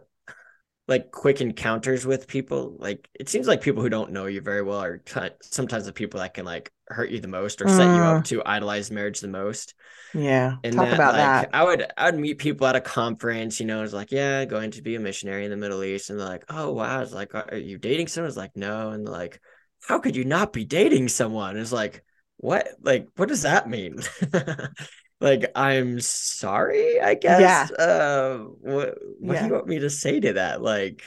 like 0.89 1.13
quick 1.13 1.41
encounters 1.41 2.05
with 2.05 2.27
people. 2.27 2.77
Like 2.79 3.09
it 3.15 3.29
seems 3.29 3.47
like 3.47 3.61
people 3.61 3.81
who 3.81 3.89
don't 3.89 4.11
know 4.11 4.27
you 4.27 4.41
very 4.41 4.63
well 4.63 4.81
are 4.81 4.99
t- 4.99 5.21
sometimes 5.41 5.87
the 5.87 5.93
people 5.93 6.19
that 6.19 6.35
can 6.35 6.45
like 6.45 6.73
hurt 6.89 7.11
you 7.11 7.21
the 7.21 7.29
most 7.29 7.63
or 7.63 7.69
set 7.69 7.95
you 7.95 8.03
up 8.03 8.23
mm. 8.23 8.25
to 8.27 8.43
idolize 8.45 8.91
marriage 8.91 9.21
the 9.21 9.29
most. 9.29 9.75
Yeah. 10.13 10.57
And 10.65 10.75
Talk 10.75 10.87
that, 10.87 10.95
about 10.95 11.13
like, 11.13 11.23
that. 11.23 11.51
I 11.53 11.63
would 11.63 11.87
I 11.97 12.11
would 12.11 12.21
meet 12.21 12.39
people 12.39 12.67
at 12.67 12.75
a 12.75 12.81
conference, 12.81 13.61
you 13.61 13.67
know, 13.67 13.85
it's 13.85 13.93
like, 13.93 14.11
yeah, 14.11 14.45
going 14.45 14.73
to 14.73 14.83
be 14.83 14.97
a 14.97 15.01
missionary 15.01 15.45
in 15.45 15.51
the 15.53 15.57
Middle 15.57 15.85
East. 15.85 16.11
And 16.11 16.19
they're 16.19 16.27
like, 16.27 16.45
oh 16.49 16.73
wow. 16.73 17.01
It's 17.03 17.13
like, 17.13 17.37
are 17.37 17.57
you 17.57 17.79
dating 17.79 18.09
someone? 18.09 18.29
It's 18.29 18.37
like, 18.37 18.57
no. 18.57 18.91
And 18.91 19.09
like, 19.09 19.41
how 19.87 19.99
could 19.99 20.17
you 20.17 20.25
not 20.25 20.53
be 20.53 20.65
dating 20.65 21.09
someone? 21.09 21.57
It's 21.57 21.73
like, 21.73 22.05
what? 22.37 22.69
Like, 22.83 23.09
what 23.17 23.29
does 23.29 23.43
that 23.43 23.69
mean? 23.69 24.01
like 25.21 25.51
i'm 25.55 26.01
sorry 26.01 27.01
i 27.01 27.15
guess 27.15 27.41
yeah. 27.41 27.85
uh 27.85 28.39
what 28.39 28.97
what 29.19 29.35
yeah. 29.35 29.41
do 29.41 29.47
you 29.47 29.53
want 29.53 29.67
me 29.67 29.79
to 29.79 29.91
say 29.91 30.19
to 30.19 30.33
that 30.35 30.63
like 30.63 31.03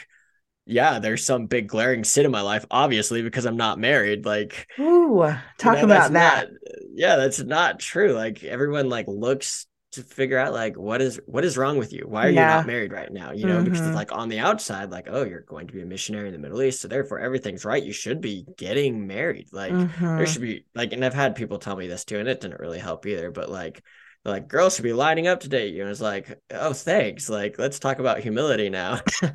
yeah 0.66 1.00
there's 1.00 1.26
some 1.26 1.48
big 1.48 1.68
glaring 1.68 2.04
sin 2.04 2.26
in 2.26 2.32
my 2.32 2.42
life 2.42 2.66
obviously 2.72 3.22
because 3.22 3.46
i'm 3.46 3.58
not 3.58 3.80
married 3.80 4.26
like 4.26 4.68
Ooh, 4.80 5.36
talk 5.58 5.76
you 5.78 5.80
know, 5.80 5.86
about 5.86 6.14
that 6.14 6.48
not, 6.52 6.60
yeah 6.94 7.16
that's 7.16 7.40
not 7.40 7.80
true 7.80 8.14
like 8.14 8.44
everyone 8.44 8.88
like 8.88 9.08
looks 9.08 9.66
to 9.94 10.02
figure 10.02 10.40
out 10.40 10.54
like 10.54 10.76
what 10.76 11.02
is 11.02 11.20
what 11.28 11.46
is 11.46 11.58
wrong 11.58 11.78
with 11.78 11.94
you 11.94 12.06
why 12.08 12.28
are 12.28 12.30
yeah. 12.30 12.50
you 12.50 12.58
not 12.58 12.68
married 12.68 12.92
right 12.92 13.12
now 13.14 13.32
you 13.32 13.46
know 13.46 13.56
mm-hmm. 13.56 13.66
because 13.66 13.80
it's 13.80 13.88
mm-hmm. 13.88 13.96
like 13.96 14.12
on 14.12 14.28
the 14.28 14.40
outside 14.40 14.90
like 14.90 15.08
oh 15.08 15.24
you're 15.24 15.42
going 15.42 15.68
to 15.68 15.74
be 15.74 15.82
a 15.82 15.86
missionary 15.86 16.28
in 16.28 16.34
the 16.34 16.40
middle 16.40 16.62
east 16.62 16.82
so 16.82 16.88
therefore 16.88 17.20
everything's 17.20 17.64
right 17.64 17.84
you 17.84 17.94
should 17.94 18.20
be 18.20 18.46
getting 18.58 19.06
married 19.06 19.48
like 19.52 19.72
mm-hmm. 19.72 20.18
there 20.18 20.26
should 20.26 20.42
be 20.42 20.66
like 20.74 20.94
and 20.94 21.06
i've 21.06 21.14
had 21.14 21.36
people 21.36 21.60
tell 21.60 21.76
me 21.76 21.88
this 21.88 22.06
too 22.06 22.18
and 22.18 22.28
it 22.28 22.42
didn't 22.42 22.60
really 22.60 22.80
help 22.80 23.06
either 23.06 23.30
but 23.30 23.50
like 23.50 23.84
like 24.26 24.48
girls 24.48 24.76
should 24.76 24.84
be 24.84 24.94
lining 24.94 25.28
up 25.28 25.42
to 25.42 25.50
date 25.50 25.74
you 25.74 25.82
and 25.82 25.92
it's 25.92 26.02
like 26.02 26.40
oh 26.52 26.74
thanks. 26.74 27.30
Like 27.30 27.60
let's 27.60 27.80
talk 27.80 28.00
about 28.00 28.20
humility 28.20 28.70
now. 28.70 29.02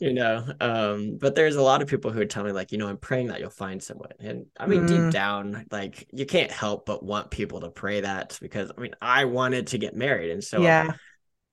You 0.00 0.12
know 0.12 0.44
um 0.60 1.16
but 1.18 1.34
there's 1.34 1.56
a 1.56 1.62
lot 1.62 1.80
of 1.80 1.88
people 1.88 2.10
who 2.10 2.18
would 2.18 2.28
tell 2.28 2.44
me 2.44 2.52
like 2.52 2.72
you 2.72 2.78
know 2.78 2.88
i'm 2.88 2.98
praying 2.98 3.28
that 3.28 3.40
you'll 3.40 3.48
find 3.48 3.82
someone. 3.82 4.10
And 4.18 4.46
i 4.58 4.66
mean 4.66 4.82
mm. 4.82 4.88
deep 4.88 5.12
down 5.12 5.64
like 5.70 6.06
you 6.12 6.26
can't 6.26 6.50
help 6.50 6.84
but 6.84 7.02
want 7.02 7.30
people 7.30 7.60
to 7.60 7.70
pray 7.70 8.02
that 8.02 8.36
because 8.42 8.70
i 8.76 8.80
mean 8.80 8.94
i 9.00 9.24
wanted 9.24 9.68
to 9.68 9.78
get 9.78 9.94
married. 9.94 10.30
And 10.30 10.44
so 10.44 10.60
yeah. 10.60 10.92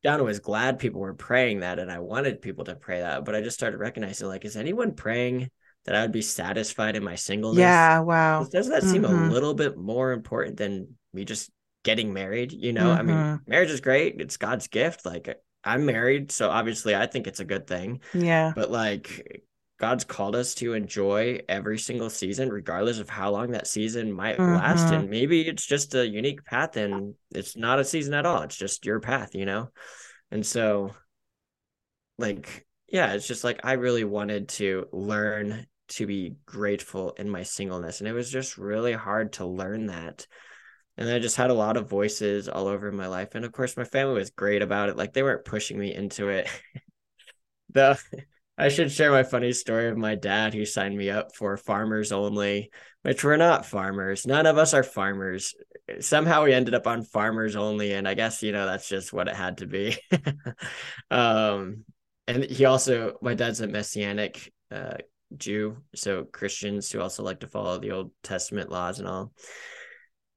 Down 0.03 0.23
was 0.23 0.39
glad 0.39 0.79
people 0.79 0.99
were 0.99 1.13
praying 1.13 1.59
that 1.59 1.77
and 1.77 1.91
i 1.91 1.99
wanted 1.99 2.41
people 2.41 2.65
to 2.65 2.75
pray 2.75 2.99
that 3.01 3.23
but 3.23 3.35
i 3.35 3.41
just 3.41 3.55
started 3.55 3.77
recognizing 3.77 4.27
like 4.27 4.43
is 4.43 4.57
anyone 4.57 4.95
praying 4.95 5.49
that 5.85 5.95
i 5.95 6.01
would 6.01 6.11
be 6.11 6.23
satisfied 6.23 6.95
in 6.95 7.03
my 7.03 7.15
singleness? 7.15 7.59
Yeah 7.59 7.99
wow. 7.99 8.43
Doesn't 8.51 8.73
that 8.73 8.83
seem 8.83 9.03
mm-hmm. 9.03 9.29
a 9.29 9.31
little 9.31 9.53
bit 9.53 9.77
more 9.77 10.11
important 10.11 10.57
than 10.57 10.97
me 11.13 11.23
just 11.23 11.51
getting 11.83 12.13
married 12.13 12.51
you 12.51 12.73
know 12.73 12.89
mm-hmm. 12.89 12.99
i 12.99 13.01
mean 13.01 13.15
mm-hmm. 13.15 13.49
marriage 13.51 13.69
is 13.69 13.81
great 13.81 14.19
it's 14.19 14.37
god's 14.37 14.67
gift 14.67 15.05
like 15.05 15.37
i'm 15.63 15.85
married 15.85 16.31
so 16.31 16.49
obviously 16.49 16.95
i 16.95 17.05
think 17.05 17.27
it's 17.27 17.39
a 17.39 17.45
good 17.45 17.67
thing 17.67 17.99
yeah 18.13 18.51
but 18.55 18.69
like 18.69 19.43
god's 19.79 20.03
called 20.03 20.35
us 20.35 20.53
to 20.53 20.73
enjoy 20.73 21.39
every 21.49 21.79
single 21.79 22.09
season 22.09 22.49
regardless 22.49 22.99
of 22.99 23.09
how 23.09 23.31
long 23.31 23.51
that 23.51 23.67
season 23.67 24.11
might 24.11 24.37
mm-hmm. 24.37 24.55
last 24.55 24.93
and 24.93 25.09
maybe 25.09 25.41
it's 25.41 25.65
just 25.65 25.95
a 25.95 26.07
unique 26.07 26.43
path 26.45 26.77
and 26.77 27.15
it's 27.33 27.57
not 27.57 27.79
a 27.79 27.85
season 27.85 28.13
at 28.13 28.25
all 28.25 28.41
it's 28.43 28.57
just 28.57 28.85
your 28.85 28.99
path 28.99 29.33
you 29.33 29.45
know 29.45 29.69
and 30.29 30.45
so 30.45 30.91
like 32.19 32.65
yeah 32.89 33.13
it's 33.13 33.27
just 33.27 33.43
like 33.43 33.59
i 33.63 33.73
really 33.73 34.03
wanted 34.03 34.47
to 34.49 34.85
learn 34.91 35.65
to 35.87 36.05
be 36.05 36.35
grateful 36.45 37.11
in 37.17 37.27
my 37.29 37.43
singleness 37.43 37.99
and 37.99 38.07
it 38.07 38.13
was 38.13 38.29
just 38.29 38.57
really 38.57 38.93
hard 38.93 39.33
to 39.33 39.45
learn 39.45 39.87
that 39.87 40.25
and 41.01 41.09
I 41.09 41.17
just 41.17 41.35
had 41.35 41.49
a 41.49 41.55
lot 41.55 41.77
of 41.77 41.89
voices 41.89 42.47
all 42.47 42.67
over 42.67 42.91
my 42.91 43.07
life. 43.07 43.33
And 43.33 43.43
of 43.43 43.51
course, 43.51 43.75
my 43.75 43.83
family 43.83 44.13
was 44.13 44.29
great 44.29 44.61
about 44.61 44.89
it. 44.89 44.97
Like 44.97 45.13
they 45.13 45.23
weren't 45.23 45.45
pushing 45.45 45.79
me 45.79 45.93
into 45.93 46.29
it. 46.29 46.47
the 47.69 47.99
I 48.57 48.69
should 48.69 48.91
share 48.91 49.09
my 49.09 49.23
funny 49.23 49.53
story 49.53 49.89
of 49.89 49.97
my 49.97 50.13
dad 50.13 50.53
who 50.53 50.65
signed 50.65 50.95
me 50.95 51.09
up 51.09 51.35
for 51.35 51.57
farmers 51.57 52.11
only, 52.11 52.69
which 53.01 53.23
we're 53.23 53.37
not 53.37 53.65
farmers. 53.65 54.27
None 54.27 54.45
of 54.45 54.59
us 54.59 54.75
are 54.75 54.83
farmers. 54.83 55.55
Somehow 56.01 56.43
we 56.43 56.53
ended 56.53 56.75
up 56.75 56.85
on 56.85 57.01
farmers 57.01 57.55
only, 57.55 57.93
and 57.93 58.07
I 58.07 58.13
guess 58.13 58.43
you 58.43 58.51
know 58.51 58.67
that's 58.67 58.87
just 58.87 59.11
what 59.11 59.27
it 59.27 59.35
had 59.35 59.57
to 59.57 59.65
be. 59.65 59.97
um, 61.09 61.85
and 62.27 62.43
he 62.43 62.65
also, 62.65 63.17
my 63.23 63.33
dad's 63.33 63.61
a 63.61 63.67
messianic 63.67 64.53
uh, 64.69 64.97
Jew, 65.35 65.77
so 65.95 66.25
Christians 66.25 66.91
who 66.91 67.01
also 67.01 67.23
like 67.23 67.39
to 67.39 67.47
follow 67.47 67.79
the 67.79 67.91
Old 67.91 68.11
Testament 68.21 68.69
laws 68.69 68.99
and 68.99 69.07
all. 69.07 69.33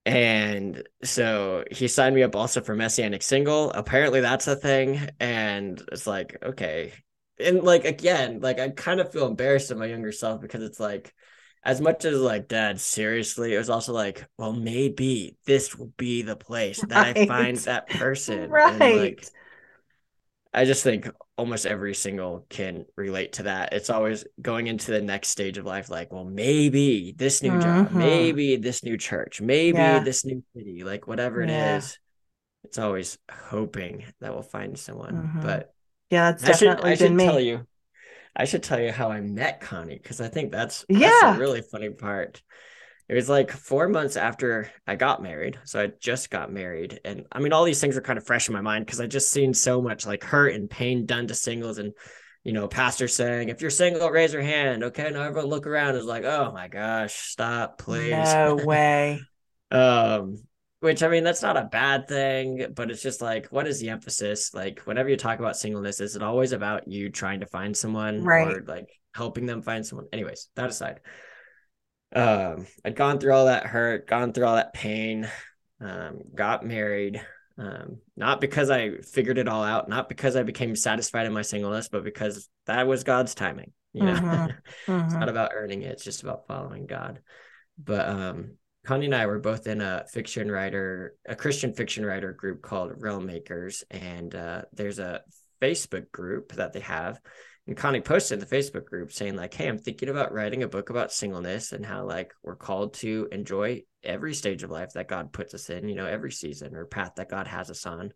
And 0.07 0.83
so 1.03 1.65
he 1.71 1.89
signed 1.89 2.15
me 2.15 2.23
up 2.23 2.37
also 2.37 2.61
for 2.61 2.75
Messianic 2.77 3.23
Single. 3.23 3.71
Apparently 3.71 4.21
that's 4.21 4.47
a 4.47 4.57
thing. 4.57 5.09
And 5.19 5.83
it's 5.93 6.07
like, 6.07 6.37
okay, 6.43 6.93
and 7.41 7.63
like 7.63 7.85
again, 7.85 8.41
like 8.41 8.61
I 8.61 8.69
kind 8.69 9.01
of 9.01 9.13
feel 9.13 9.27
embarrassed 9.27 9.71
of 9.71 9.79
my 9.79 9.87
younger 9.87 10.13
self 10.13 10.41
because 10.41 10.63
it's 10.63 10.79
like, 10.79 11.13
as 11.65 11.81
much 11.81 12.05
as 12.05 12.21
like 12.21 12.47
dad, 12.49 12.79
seriously, 12.79 13.55
it 13.55 13.59
was 13.59 13.71
also 13.71 13.95
like, 13.95 14.27
well, 14.37 14.53
maybe 14.53 15.37
this 15.47 15.75
will 15.75 15.91
be 15.97 16.21
the 16.21 16.37
place 16.37 16.83
that 16.83 17.17
right. 17.17 17.17
I 17.17 17.27
find 17.27 17.57
that 17.59 17.89
person. 17.89 18.51
Right. 18.51 18.83
And 18.83 19.01
like, 19.01 19.27
I 20.55 20.65
just 20.65 20.85
think 20.85 21.11
almost 21.37 21.67
every 21.67 21.95
single 21.95 22.47
can 22.49 22.87
relate 22.97 23.35
to 23.35 23.43
that. 23.45 23.73
It's 23.73 23.91
always 23.91 24.25
going 24.41 24.69
into 24.69 24.93
the 24.93 25.03
next 25.03 25.29
stage 25.29 25.59
of 25.59 25.65
life, 25.67 25.91
like, 25.91 26.13
well, 26.13 26.25
maybe 26.25 27.13
this 27.17 27.43
new 27.43 27.51
job, 27.61 27.89
mm-hmm. 27.89 27.99
maybe 27.99 28.57
this 28.57 28.85
new 28.85 28.97
church, 28.97 29.41
maybe 29.41 29.79
yeah. 29.79 29.99
this 29.99 30.25
new 30.25 30.45
city, 30.57 30.85
like 30.85 31.09
whatever 31.09 31.43
it 31.43 31.51
yeah. 31.51 31.79
is. 31.79 31.99
It's 32.63 32.79
always 32.79 33.19
hoping 33.31 34.05
that 34.21 34.33
we'll 34.33 34.43
find 34.43 34.79
someone. 34.79 35.15
Mm-hmm. 35.15 35.41
But 35.41 35.75
yeah, 36.11 36.31
that's 36.31 36.45
definitely 36.45 36.93
I 36.93 36.95
should, 36.95 37.05
I 37.05 37.09
should 37.09 37.17
me. 37.17 37.25
tell 37.25 37.41
you, 37.41 37.67
I 38.37 38.45
should 38.45 38.63
tell 38.63 38.81
you 38.81 38.93
how 38.93 39.11
I 39.11 39.21
met 39.21 39.61
Connie 39.61 39.99
because 40.01 40.21
I 40.21 40.29
think 40.29 40.53
that's 40.53 40.85
yeah 40.89 41.09
that's 41.21 41.37
a 41.37 41.41
really 41.41 41.63
funny 41.63 41.91
part. 41.91 42.43
It 43.09 43.15
was 43.15 43.29
like 43.29 43.51
four 43.51 43.89
months 43.89 44.17
after 44.17 44.71
I 44.87 44.97
got 44.97 45.23
married, 45.23 45.59
so 45.65 45.81
I 45.81 45.93
just 46.01 46.31
got 46.31 46.53
married, 46.53 47.01
and 47.05 47.27
I 47.31 47.41
mean 47.41 47.53
all 47.53 47.65
these 47.65 47.81
things 47.81 47.97
are 47.97 48.03
kind 48.03 48.19
of 48.19 48.27
fresh 48.27 48.49
in 48.49 48.55
my 48.55 48.63
mind 48.63 48.87
because 48.87 49.01
I 49.01 49.07
just 49.07 49.31
seen 49.31 49.53
so 49.53 49.83
much 49.83 50.07
like 50.07 50.25
hurt 50.25 50.55
and 50.55 50.71
pain 50.71 51.05
done 51.05 51.27
to 51.27 51.35
singles, 51.35 51.79
and 51.79 51.93
you 52.45 52.53
know, 52.53 52.67
pastor 52.67 53.09
saying, 53.09 53.51
"If 53.51 53.61
you're 53.61 53.71
single, 53.71 54.11
raise 54.11 54.33
your 54.33 54.43
hand." 54.43 54.85
Okay, 54.85 55.11
now 55.11 55.23
everyone 55.23 55.51
look 55.51 55.67
around 55.67 55.97
is 55.97 56.07
like, 56.07 56.25
"Oh 56.25 56.53
my 56.53 56.69
gosh, 56.69 57.15
stop, 57.15 57.79
please." 57.79 58.11
No 58.11 58.57
way. 58.65 59.21
um, 59.71 60.39
which 60.81 61.03
I 61.03 61.09
mean, 61.09 61.25
that's 61.25 61.43
not 61.43 61.57
a 61.57 61.65
bad 61.65 62.09
thing, 62.09 62.67
but 62.75 62.91
it's 62.91 63.03
just 63.03 63.23
like, 63.23 63.47
what 63.47 63.67
is 63.67 63.81
the 63.81 63.89
emphasis? 63.89 64.53
Like, 64.53 64.81
whenever 64.81 65.09
you 65.09 65.17
talk 65.17 65.39
about 65.39 65.57
singleness, 65.57 65.99
is 65.99 66.15
it 66.15 66.23
always 66.23 66.53
about 66.53 66.87
you 66.87 67.09
trying 67.09 67.41
to 67.41 67.47
find 67.47 67.75
someone 67.75 68.23
right. 68.23 68.47
or 68.47 68.65
like 68.67 68.89
helping 69.15 69.47
them 69.47 69.63
find 69.63 69.85
someone? 69.85 70.09
Anyways, 70.13 70.51
that 70.57 70.69
aside, 70.69 71.01
um, 72.15 72.67
I'd 72.85 72.97
gone 72.97 73.19
through 73.19 73.33
all 73.33 73.47
that 73.47 73.67
hurt, 73.67 74.07
gone 74.07 74.33
through 74.33 74.47
all 74.47 74.57
that 74.57 74.75
pain, 74.75 75.29
um, 75.81 76.21
got 76.35 76.65
married. 76.65 77.21
Um, 77.57 77.99
not 78.17 78.41
because 78.41 78.69
I 78.71 78.99
figured 78.99 79.39
it 79.39 79.49
all 79.49 79.63
out, 79.63 79.89
not 79.89 80.09
because 80.09 80.35
I 80.35 80.43
became 80.43 80.75
satisfied 80.75 81.27
in 81.27 81.33
my 81.33 81.43
singleness, 81.43 81.89
but 81.89 82.03
because 82.03 82.49
that 82.67 82.87
was 82.87 83.05
God's 83.05 83.35
timing. 83.35 83.73
You 83.93 84.03
know, 84.03 84.15
mm-hmm. 84.15 84.51
it's 84.51 84.87
mm-hmm. 84.87 85.19
not 85.19 85.29
about 85.29 85.53
earning 85.55 85.83
it; 85.83 85.93
it's 85.93 86.05
just 86.05 86.23
about 86.23 86.47
following 86.49 86.87
God. 86.87 87.21
But 87.79 88.09
um, 88.09 88.57
Connie 88.85 89.07
and 89.07 89.15
I 89.15 89.27
were 89.27 89.39
both 89.39 89.67
in 89.67 89.81
a 89.81 90.05
fiction 90.13 90.51
writer, 90.51 91.15
a 91.27 91.37
Christian 91.37 91.73
fiction 91.75 92.05
writer 92.05 92.33
group 92.33 92.61
called 92.61 92.93
Realm 92.97 93.27
Makers, 93.27 93.85
and 93.91 94.35
uh, 94.35 94.63
there's 94.73 94.99
a 94.99 95.23
Facebook 95.63 96.11
group 96.11 96.53
that 96.55 96.73
they 96.73 96.81
have. 96.81 97.21
And 97.67 97.77
Connie 97.77 98.01
posted 98.01 98.41
in 98.41 98.47
the 98.47 98.55
Facebook 98.57 98.85
group 98.85 99.11
saying 99.11 99.37
like, 99.37 99.55
"Hey, 99.55 99.69
I'm 99.69 99.79
thinking 99.79 100.11
about 100.11 100.33
writing 100.33 100.63
a 100.63 100.69
book 100.69 100.91
about 100.91 101.13
singleness 101.13 101.73
and 101.73 101.85
how 101.85 102.05
like 102.05 102.33
we're 102.43 102.57
called 102.57 102.95
to 102.95 103.29
enjoy 103.33 103.85
every 104.03 104.35
stage 104.35 104.63
of 104.63 104.71
life 104.71 104.91
that 104.95 105.09
God 105.09 105.33
puts 105.33 105.55
us 105.55 105.71
in, 105.71 105.89
you 105.89 105.95
know, 105.95 106.07
every 106.07 106.31
season 106.31 106.75
or 106.75 106.85
path 106.85 107.13
that 107.17 107.31
God 107.31 107.47
has 107.47 107.71
us 107.71 107.87
on." 107.87 108.13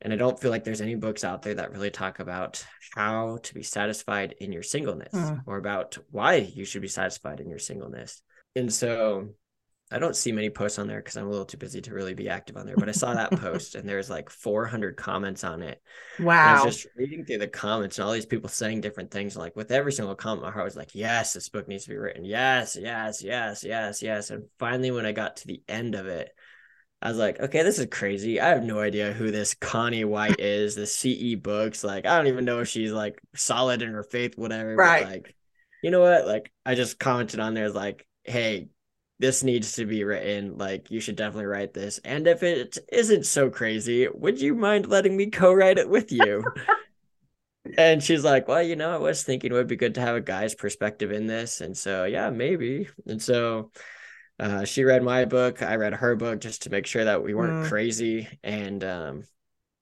And 0.00 0.12
I 0.12 0.16
don't 0.16 0.38
feel 0.38 0.50
like 0.50 0.64
there's 0.64 0.80
any 0.80 0.96
books 0.96 1.22
out 1.22 1.42
there 1.42 1.54
that 1.54 1.70
really 1.70 1.90
talk 1.90 2.18
about 2.18 2.64
how 2.94 3.38
to 3.44 3.54
be 3.54 3.62
satisfied 3.62 4.34
in 4.40 4.52
your 4.52 4.64
singleness 4.64 5.14
mm. 5.14 5.40
or 5.46 5.58
about 5.58 5.96
why 6.10 6.34
you 6.34 6.64
should 6.64 6.82
be 6.82 6.88
satisfied 6.88 7.38
in 7.38 7.48
your 7.48 7.60
singleness. 7.60 8.20
And 8.56 8.72
so 8.72 9.28
I 9.92 9.98
don't 9.98 10.16
see 10.16 10.32
many 10.32 10.48
posts 10.48 10.78
on 10.78 10.86
there 10.86 10.98
because 10.98 11.16
I'm 11.16 11.26
a 11.26 11.30
little 11.30 11.44
too 11.44 11.58
busy 11.58 11.80
to 11.82 11.94
really 11.94 12.14
be 12.14 12.28
active 12.28 12.56
on 12.56 12.64
there. 12.66 12.76
But 12.76 12.88
I 12.88 12.92
saw 12.92 13.12
that 13.12 13.30
post 13.40 13.74
and 13.74 13.88
there's 13.88 14.08
like 14.08 14.30
400 14.30 14.96
comments 14.96 15.44
on 15.44 15.62
it. 15.62 15.82
Wow! 16.18 16.32
And 16.32 16.60
I 16.60 16.64
was 16.64 16.76
just 16.76 16.88
reading 16.96 17.24
through 17.24 17.38
the 17.38 17.48
comments 17.48 17.98
and 17.98 18.06
all 18.06 18.12
these 18.12 18.26
people 18.26 18.48
saying 18.48 18.80
different 18.80 19.10
things. 19.10 19.36
Like 19.36 19.54
with 19.54 19.70
every 19.70 19.92
single 19.92 20.14
comment, 20.14 20.42
my 20.42 20.50
heart 20.50 20.64
was 20.64 20.76
like, 20.76 20.94
"Yes, 20.94 21.34
this 21.34 21.50
book 21.50 21.68
needs 21.68 21.84
to 21.84 21.90
be 21.90 21.96
written. 21.96 22.24
Yes, 22.24 22.76
yes, 22.80 23.22
yes, 23.22 23.62
yes, 23.62 24.02
yes." 24.02 24.30
And 24.30 24.44
finally, 24.58 24.90
when 24.90 25.06
I 25.06 25.12
got 25.12 25.36
to 25.36 25.46
the 25.46 25.62
end 25.68 25.94
of 25.94 26.06
it, 26.06 26.30
I 27.02 27.08
was 27.08 27.18
like, 27.18 27.38
"Okay, 27.38 27.62
this 27.62 27.78
is 27.78 27.86
crazy. 27.90 28.40
I 28.40 28.48
have 28.48 28.64
no 28.64 28.80
idea 28.80 29.12
who 29.12 29.30
this 29.30 29.54
Connie 29.54 30.04
White 30.04 30.40
is. 30.40 30.74
The 30.74 30.86
CE 30.86 31.34
books. 31.34 31.84
Like, 31.84 32.06
I 32.06 32.16
don't 32.16 32.28
even 32.28 32.46
know 32.46 32.60
if 32.60 32.68
she's 32.68 32.92
like 32.92 33.20
solid 33.34 33.82
in 33.82 33.92
her 33.92 34.04
faith, 34.04 34.38
whatever. 34.38 34.74
Right? 34.74 35.04
But, 35.04 35.12
like, 35.12 35.34
you 35.82 35.90
know 35.90 36.00
what? 36.00 36.26
Like, 36.26 36.50
I 36.64 36.74
just 36.74 36.98
commented 36.98 37.40
on 37.40 37.54
there 37.54 37.70
like." 37.70 38.06
Hey, 38.24 38.68
this 39.22 39.44
needs 39.44 39.74
to 39.74 39.86
be 39.86 40.02
written. 40.02 40.58
Like, 40.58 40.90
you 40.90 41.00
should 41.00 41.14
definitely 41.14 41.46
write 41.46 41.72
this. 41.72 41.98
And 42.04 42.26
if 42.26 42.42
it 42.42 42.76
isn't 42.90 43.24
so 43.24 43.50
crazy, 43.50 44.08
would 44.12 44.40
you 44.40 44.54
mind 44.56 44.88
letting 44.88 45.16
me 45.16 45.26
co 45.26 45.52
write 45.52 45.78
it 45.78 45.88
with 45.88 46.10
you? 46.10 46.44
and 47.78 48.02
she's 48.02 48.24
like, 48.24 48.48
Well, 48.48 48.62
you 48.62 48.74
know, 48.74 48.92
I 48.92 48.98
was 48.98 49.22
thinking 49.22 49.52
it 49.52 49.54
would 49.54 49.68
be 49.68 49.76
good 49.76 49.94
to 49.94 50.00
have 50.00 50.16
a 50.16 50.20
guy's 50.20 50.56
perspective 50.56 51.12
in 51.12 51.28
this. 51.28 51.60
And 51.60 51.78
so, 51.78 52.02
yeah, 52.02 52.30
maybe. 52.30 52.88
And 53.06 53.22
so, 53.22 53.70
uh, 54.40 54.64
she 54.64 54.82
read 54.82 55.04
my 55.04 55.24
book. 55.24 55.62
I 55.62 55.76
read 55.76 55.94
her 55.94 56.16
book 56.16 56.40
just 56.40 56.62
to 56.62 56.70
make 56.70 56.86
sure 56.86 57.04
that 57.04 57.22
we 57.22 57.32
weren't 57.32 57.66
mm. 57.66 57.68
crazy. 57.68 58.28
And 58.42 58.82
um, 58.82 59.22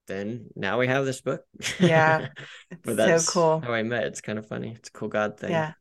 then 0.06 0.50
now 0.54 0.78
we 0.78 0.86
have 0.86 1.06
this 1.06 1.22
book. 1.22 1.44
Yeah. 1.78 2.28
but 2.84 2.96
that's 2.96 3.24
so 3.24 3.32
cool. 3.32 3.60
how 3.60 3.72
I 3.72 3.84
met. 3.84 4.04
It's 4.04 4.20
kind 4.20 4.38
of 4.38 4.46
funny. 4.46 4.74
It's 4.76 4.90
a 4.90 4.92
cool 4.92 5.08
God 5.08 5.40
thing. 5.40 5.52
Yeah. 5.52 5.72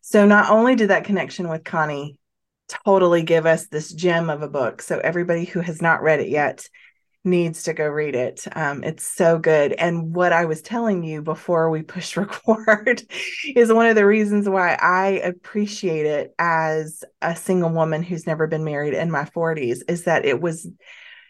So 0.00 0.26
not 0.26 0.50
only 0.50 0.74
did 0.74 0.90
that 0.90 1.04
connection 1.04 1.48
with 1.48 1.62
Connie 1.62 2.18
totally 2.68 3.22
give 3.22 3.46
us 3.46 3.66
this 3.66 3.92
gem 3.92 4.30
of 4.30 4.42
a 4.42 4.48
book. 4.48 4.82
So 4.82 4.98
everybody 4.98 5.44
who 5.44 5.60
has 5.60 5.82
not 5.82 6.02
read 6.02 6.20
it 6.20 6.28
yet 6.28 6.68
needs 7.24 7.64
to 7.64 7.74
go 7.74 7.86
read 7.86 8.14
it. 8.14 8.46
Um, 8.52 8.84
it's 8.84 9.04
so 9.04 9.38
good. 9.38 9.72
And 9.72 10.14
what 10.14 10.32
I 10.32 10.44
was 10.44 10.62
telling 10.62 11.02
you 11.02 11.22
before 11.22 11.70
we 11.70 11.82
push 11.82 12.16
record 12.46 13.02
is 13.54 13.72
one 13.72 13.86
of 13.86 13.96
the 13.96 14.06
reasons 14.06 14.48
why 14.48 14.74
I 14.80 15.20
appreciate 15.24 16.06
it 16.06 16.34
as 16.38 17.04
a 17.20 17.34
single 17.34 17.70
woman 17.70 18.02
who's 18.02 18.26
never 18.26 18.46
been 18.46 18.64
married 18.64 18.94
in 18.94 19.10
my 19.10 19.24
40s 19.24 19.80
is 19.88 20.04
that 20.04 20.24
it 20.24 20.40
was, 20.40 20.68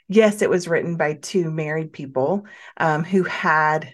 yes, 0.08 0.42
it 0.42 0.50
was 0.50 0.68
written 0.68 0.96
by 0.96 1.14
two 1.14 1.50
married 1.50 1.92
people 1.92 2.44
um, 2.76 3.04
who 3.04 3.22
had 3.24 3.92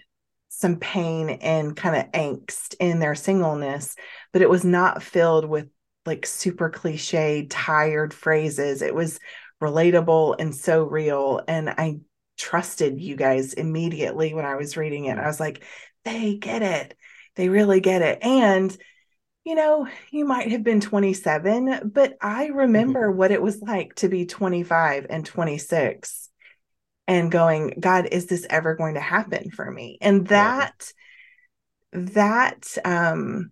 some 0.49 0.77
pain 0.77 1.29
and 1.29 1.75
kind 1.75 1.95
of 1.95 2.11
angst 2.11 2.75
in 2.79 2.99
their 2.99 3.15
singleness, 3.15 3.95
but 4.31 4.41
it 4.41 4.49
was 4.49 4.63
not 4.63 5.03
filled 5.03 5.45
with 5.45 5.67
like 6.05 6.25
super 6.25 6.69
cliche, 6.69 7.47
tired 7.49 8.13
phrases. 8.13 8.81
It 8.81 8.93
was 8.93 9.19
relatable 9.61 10.35
and 10.39 10.53
so 10.53 10.83
real. 10.83 11.41
And 11.47 11.69
I 11.69 11.99
trusted 12.37 12.99
you 12.99 13.15
guys 13.15 13.53
immediately 13.53 14.33
when 14.33 14.45
I 14.45 14.55
was 14.55 14.77
reading 14.77 15.05
it. 15.05 15.17
I 15.17 15.27
was 15.27 15.39
like, 15.39 15.63
they 16.03 16.35
get 16.35 16.61
it. 16.61 16.95
They 17.35 17.49
really 17.49 17.79
get 17.79 18.01
it. 18.01 18.19
And, 18.21 18.75
you 19.43 19.55
know, 19.55 19.87
you 20.11 20.25
might 20.25 20.51
have 20.51 20.63
been 20.63 20.81
27, 20.81 21.91
but 21.93 22.15
I 22.21 22.47
remember 22.47 23.09
mm-hmm. 23.09 23.17
what 23.17 23.31
it 23.31 23.41
was 23.41 23.61
like 23.61 23.95
to 23.95 24.09
be 24.09 24.25
25 24.25 25.07
and 25.09 25.25
26 25.25 26.29
and 27.07 27.31
going, 27.31 27.77
God, 27.79 28.07
is 28.11 28.25
this 28.25 28.45
ever 28.49 28.75
going 28.75 28.95
to 28.95 28.99
happen 28.99 29.51
for 29.51 29.69
me? 29.69 29.97
And 30.01 30.27
that, 30.27 30.91
yeah. 31.93 31.99
that, 32.13 32.77
um, 32.83 33.51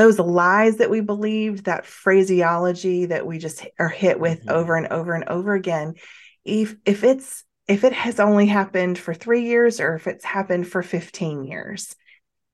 those 0.00 0.18
lies 0.18 0.78
that 0.78 0.88
we 0.88 1.02
believed, 1.02 1.66
that 1.66 1.84
phraseology 1.84 3.04
that 3.06 3.26
we 3.26 3.36
just 3.36 3.66
are 3.78 3.90
hit 3.90 4.18
with 4.18 4.40
mm-hmm. 4.40 4.48
over 4.48 4.74
and 4.74 4.88
over 4.88 5.12
and 5.12 5.24
over 5.28 5.52
again, 5.52 5.92
if 6.42 6.74
if 6.86 7.04
it's 7.04 7.44
if 7.68 7.84
it 7.84 7.92
has 7.92 8.18
only 8.18 8.46
happened 8.46 8.98
for 8.98 9.12
3 9.12 9.42
years 9.42 9.78
or 9.78 9.94
if 9.94 10.06
it's 10.06 10.24
happened 10.24 10.66
for 10.66 10.82
15 10.82 11.44
years, 11.44 11.94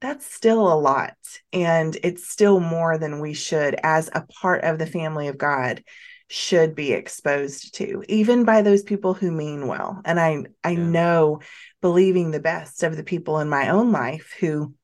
that's 0.00 0.26
still 0.26 0.72
a 0.72 0.74
lot 0.74 1.14
and 1.52 1.96
it's 2.02 2.28
still 2.28 2.58
more 2.58 2.98
than 2.98 3.20
we 3.20 3.32
should 3.32 3.76
as 3.84 4.10
a 4.12 4.26
part 4.40 4.64
of 4.64 4.78
the 4.80 4.86
family 4.86 5.28
of 5.28 5.38
God 5.38 5.84
should 6.28 6.74
be 6.74 6.92
exposed 6.92 7.76
to 7.76 8.02
even 8.08 8.44
by 8.44 8.62
those 8.62 8.82
people 8.82 9.14
who 9.14 9.30
mean 9.30 9.68
well 9.68 10.02
and 10.04 10.18
i 10.18 10.42
i 10.64 10.70
yeah. 10.70 10.82
know 10.82 11.40
believing 11.80 12.32
the 12.32 12.40
best 12.40 12.82
of 12.82 12.96
the 12.96 13.04
people 13.04 13.38
in 13.38 13.48
my 13.48 13.68
own 13.68 13.92
life 13.92 14.34
who 14.40 14.74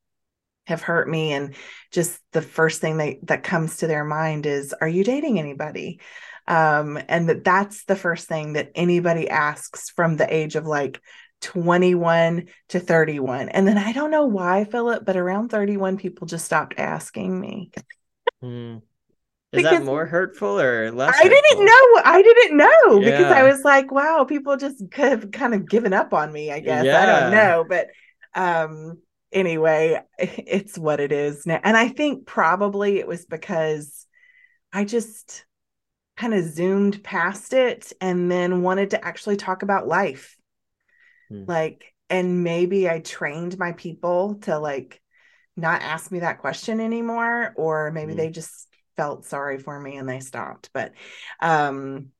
have 0.66 0.82
hurt 0.82 1.08
me 1.08 1.32
and 1.32 1.54
just 1.90 2.20
the 2.32 2.42
first 2.42 2.80
thing 2.80 2.98
that 2.98 3.16
that 3.24 3.42
comes 3.42 3.78
to 3.78 3.86
their 3.86 4.04
mind 4.04 4.46
is 4.46 4.72
are 4.80 4.88
you 4.88 5.02
dating 5.02 5.38
anybody 5.38 6.00
um 6.46 6.98
and 7.08 7.28
that 7.28 7.44
that's 7.44 7.84
the 7.84 7.96
first 7.96 8.28
thing 8.28 8.52
that 8.52 8.70
anybody 8.74 9.28
asks 9.28 9.90
from 9.90 10.16
the 10.16 10.34
age 10.34 10.54
of 10.54 10.66
like 10.66 11.00
21 11.42 12.46
to 12.68 12.80
31. 12.80 13.50
And 13.50 13.68
then 13.68 13.76
I 13.76 13.92
don't 13.92 14.10
know 14.10 14.24
why, 14.24 14.64
Philip, 14.64 15.04
but 15.04 15.16
around 15.16 15.50
31, 15.50 15.98
people 15.98 16.26
just 16.26 16.46
stopped 16.46 16.74
asking 16.78 17.38
me. 17.38 17.70
Mm. 18.42 18.76
Is 18.76 18.82
because 19.58 19.80
that 19.80 19.84
more 19.84 20.06
hurtful 20.06 20.58
or 20.58 20.90
less? 20.92 21.14
I 21.14 21.24
hurtful? 21.24 21.30
didn't 21.30 21.66
know. 21.66 22.00
I 22.04 22.22
didn't 22.22 22.56
know 22.56 23.00
yeah. 23.00 23.10
because 23.10 23.32
I 23.32 23.42
was 23.42 23.62
like, 23.64 23.92
wow, 23.92 24.24
people 24.24 24.56
just 24.56 24.82
have 24.94 25.30
kind 25.30 25.52
of 25.52 25.68
given 25.68 25.92
up 25.92 26.14
on 26.14 26.32
me, 26.32 26.50
I 26.50 26.60
guess. 26.60 26.86
Yeah. 26.86 27.02
I 27.02 27.20
don't 27.20 27.30
know. 27.32 27.66
But 27.68 27.88
um 28.34 28.98
anyway, 29.32 30.00
it's 30.18 30.78
what 30.78 31.00
it 31.00 31.12
is 31.12 31.46
now. 31.46 31.60
And 31.62 31.76
I 31.76 31.88
think 31.88 32.26
probably 32.26 32.98
it 32.98 33.06
was 33.06 33.26
because 33.26 34.06
I 34.72 34.84
just 34.84 35.44
kind 36.16 36.34
of 36.34 36.44
zoomed 36.44 37.02
past 37.02 37.52
it 37.52 37.92
and 38.00 38.30
then 38.30 38.62
wanted 38.62 38.90
to 38.90 39.04
actually 39.04 39.36
talk 39.36 39.62
about 39.62 39.88
life. 39.88 40.36
Hmm. 41.28 41.44
Like, 41.46 41.94
and 42.10 42.44
maybe 42.44 42.88
I 42.88 43.00
trained 43.00 43.58
my 43.58 43.72
people 43.72 44.36
to 44.42 44.58
like 44.58 45.00
not 45.56 45.82
ask 45.82 46.10
me 46.10 46.20
that 46.20 46.38
question 46.38 46.80
anymore, 46.80 47.54
or 47.56 47.90
maybe 47.90 48.12
hmm. 48.12 48.18
they 48.18 48.30
just 48.30 48.68
felt 48.96 49.24
sorry 49.24 49.58
for 49.58 49.78
me 49.80 49.96
and 49.96 50.08
they 50.08 50.20
stopped. 50.20 50.70
But 50.72 50.92
um 51.40 52.10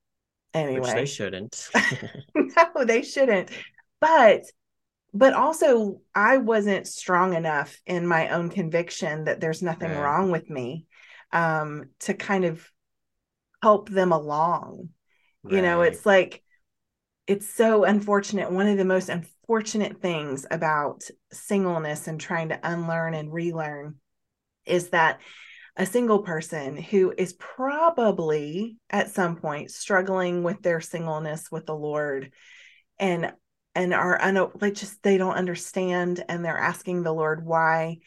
anyway. 0.55 0.81
Which 0.81 0.93
they 0.93 1.07
shouldn't. 1.07 1.69
no, 2.35 2.85
they 2.85 3.03
shouldn't. 3.03 3.51
But 4.01 4.45
but 5.15 5.35
also 5.35 6.01
I 6.15 6.39
wasn't 6.39 6.87
strong 6.87 7.35
enough 7.35 7.79
in 7.87 8.07
my 8.07 8.29
own 8.31 8.49
conviction 8.49 9.25
that 9.25 9.41
there's 9.41 9.63
nothing 9.63 9.91
wrong 9.97 10.31
with 10.31 10.49
me 10.49 10.87
um 11.33 11.91
to 12.01 12.15
kind 12.15 12.45
of 12.45 12.67
help 13.63 13.89
them 13.89 14.13
along. 14.13 14.89
Right. 15.43 15.55
You 15.55 15.63
know, 15.63 15.83
it's 15.83 16.05
like 16.05 16.43
it's 17.27 17.49
so 17.49 17.85
unfortunate. 17.85 18.51
One 18.51 18.67
of 18.67 18.77
the 18.77 18.85
most 18.85 19.09
unfortunate 19.09 20.01
things 20.01 20.45
about 20.51 21.03
singleness 21.33 22.09
and 22.09 22.21
trying 22.21 22.49
to 22.51 22.61
unlearn 22.63 23.15
and 23.15 23.33
relearn 23.33 23.97
is 24.67 24.91
that 24.91 25.21
a 25.77 25.87
single 25.87 26.19
person 26.21 26.77
who 26.77 27.15
is 27.17 27.33
probably 27.33 28.77
at 28.91 29.11
some 29.11 29.37
point 29.37 29.71
struggling 29.71 30.43
with 30.43 30.61
their 30.63 30.81
singleness 30.81 31.51
with 31.51 31.65
the 31.65 31.75
Lord 31.75 32.33
and 32.99 33.33
and 33.75 33.95
are 33.95 34.21
un- 34.21 34.51
like 34.61 34.75
just 34.75 35.03
they 35.03 35.17
don't 35.19 35.35
understand 35.35 36.25
and 36.29 36.45
they're 36.45 36.59
asking 36.59 37.03
the 37.03 37.13
Lord 37.13 37.45
why. 37.45 37.99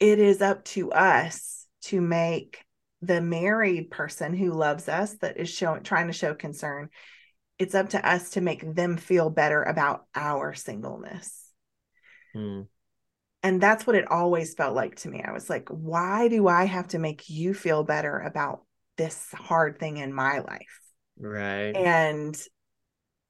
It 0.00 0.18
is 0.18 0.42
up 0.42 0.64
to 0.66 0.92
us 0.92 1.66
to 1.82 2.00
make 2.00 2.64
the 3.00 3.20
married 3.20 3.90
person 3.90 4.34
who 4.34 4.52
loves 4.52 4.88
us 4.88 5.14
that 5.18 5.36
is 5.36 5.48
showing 5.48 5.82
trying 5.82 6.06
to 6.06 6.12
show 6.12 6.34
concern 6.34 6.88
it's 7.58 7.74
up 7.74 7.90
to 7.90 8.08
us 8.08 8.30
to 8.30 8.40
make 8.40 8.74
them 8.74 8.96
feel 8.96 9.30
better 9.30 9.62
about 9.62 10.06
our 10.14 10.54
singleness. 10.54 11.40
Mm. 12.34 12.66
and 13.44 13.60
that's 13.60 13.86
what 13.86 13.94
it 13.94 14.10
always 14.10 14.54
felt 14.54 14.74
like 14.74 14.96
to 14.96 15.08
me. 15.08 15.22
I 15.22 15.30
was 15.30 15.48
like 15.48 15.68
why 15.68 16.26
do 16.26 16.48
i 16.48 16.64
have 16.64 16.88
to 16.88 16.98
make 16.98 17.30
you 17.30 17.54
feel 17.54 17.84
better 17.84 18.18
about 18.18 18.62
this 18.96 19.28
hard 19.32 19.78
thing 19.78 19.98
in 19.98 20.12
my 20.12 20.40
life? 20.40 20.80
Right. 21.18 21.76
And 21.76 22.36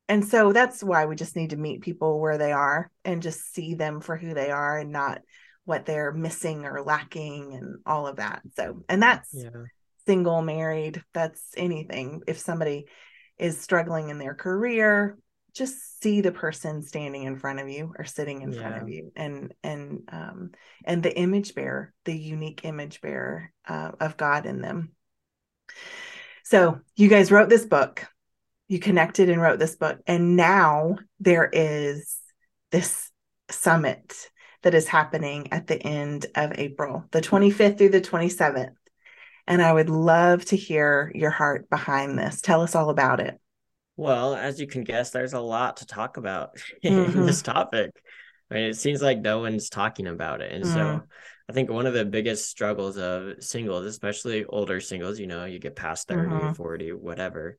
and 0.09 0.25
so 0.25 0.53
that's 0.53 0.83
why 0.83 1.07
we 1.07 1.17
just 1.17 1.37
need 1.37 1.51
to 1.51 1.57
meet 1.57 1.81
people 1.81 2.21
where 2.21 2.39
they 2.39 2.53
are 2.53 2.91
and 3.05 3.23
just 3.23 3.55
see 3.55 3.75
them 3.75 4.01
for 4.01 4.17
who 4.17 4.35
they 4.35 4.51
are 4.51 4.79
and 4.79 4.93
not 4.93 5.23
what 5.65 5.87
they're 5.87 6.13
missing 6.13 6.67
or 6.67 6.83
lacking 6.83 7.55
and 7.55 7.79
all 7.87 8.07
of 8.07 8.17
that. 8.17 8.43
So, 8.55 8.85
and 8.89 9.03
that's 9.03 9.31
yeah. 9.33 9.49
single, 10.07 10.43
married, 10.43 11.03
that's 11.15 11.41
anything. 11.57 12.21
If 12.27 12.39
somebody 12.39 12.87
is 13.39 13.61
struggling 13.61 14.11
in 14.11 14.19
their 14.19 14.35
career, 14.35 15.17
just 15.55 16.03
see 16.03 16.21
the 16.21 16.33
person 16.33 16.83
standing 16.83 17.23
in 17.23 17.39
front 17.39 17.61
of 17.61 17.69
you 17.69 17.95
or 17.99 18.05
sitting 18.05 18.43
in 18.43 18.53
yeah. 18.53 18.61
front 18.61 18.83
of 18.83 18.89
you 18.89 19.13
and 19.15 19.55
and 19.63 20.01
um 20.11 20.51
and 20.85 21.03
the 21.03 21.17
image 21.17 21.55
bearer 21.55 21.93
the 22.05 22.13
unique 22.13 22.65
image 22.65 23.01
bearer 23.01 23.53
uh, 23.69 23.93
of 24.01 24.17
god 24.17 24.47
in 24.47 24.61
them 24.61 24.91
so 26.43 26.81
you 26.97 27.09
guys 27.09 27.31
wrote 27.31 27.49
this 27.49 27.65
book 27.65 28.05
you 28.69 28.79
connected 28.79 29.29
and 29.29 29.41
wrote 29.41 29.59
this 29.59 29.77
book 29.77 29.99
and 30.07 30.37
now 30.37 30.97
there 31.21 31.49
is 31.53 32.19
this 32.71 33.11
summit 33.51 34.31
that 34.65 34.75
is 34.75 34.89
happening 34.89 35.53
at 35.53 35.67
the 35.67 35.81
end 35.81 36.27
of 36.35 36.59
April, 36.59 37.05
the 37.13 37.21
25th 37.21 37.79
through 37.79 37.91
the 37.91 38.01
27th. 38.01 38.73
And 39.47 39.61
I 39.63 39.73
would 39.73 39.91
love 39.91 40.45
to 40.47 40.57
hear 40.57 41.13
your 41.15 41.31
heart 41.31 41.69
behind 41.69 42.19
this. 42.19 42.41
Tell 42.41 42.63
us 42.63 42.75
all 42.75 42.89
about 42.89 43.21
it. 43.21 43.39
Well, 43.97 44.35
as 44.35 44.59
you 44.59 44.67
can 44.67 44.83
guess, 44.83 45.11
there's 45.11 45.35
a 45.35 45.41
lot 45.41 45.77
to 45.79 45.87
talk 45.87 46.17
about 46.17 46.57
mm-hmm. 46.85 47.19
in 47.19 47.27
this 47.27 47.43
topic. 47.43 47.91
I 48.51 48.55
mean, 48.55 48.65
it 48.65 48.77
seems 48.77 49.03
like 49.03 49.21
no 49.21 49.41
one's 49.41 49.69
talking 49.69 50.07
about 50.07 50.41
it. 50.41 50.51
And 50.51 50.65
mm-hmm. 50.65 50.75
so 50.75 51.03
I 51.49 51.53
think 51.53 51.71
one 51.71 51.87
of 51.87 51.93
the 51.95 52.07
biggest 52.07 52.49
struggles 52.49 52.97
of 52.97 53.43
singles, 53.45 53.85
especially 53.85 54.47
older 54.47 54.81
singles, 54.81 55.21
you 55.21 55.27
know, 55.27 55.45
you 55.45 55.59
get 55.59 55.77
past 55.77 56.09
30, 56.09 56.31
mm-hmm. 56.31 56.53
40, 56.55 56.93
whatever, 56.93 57.59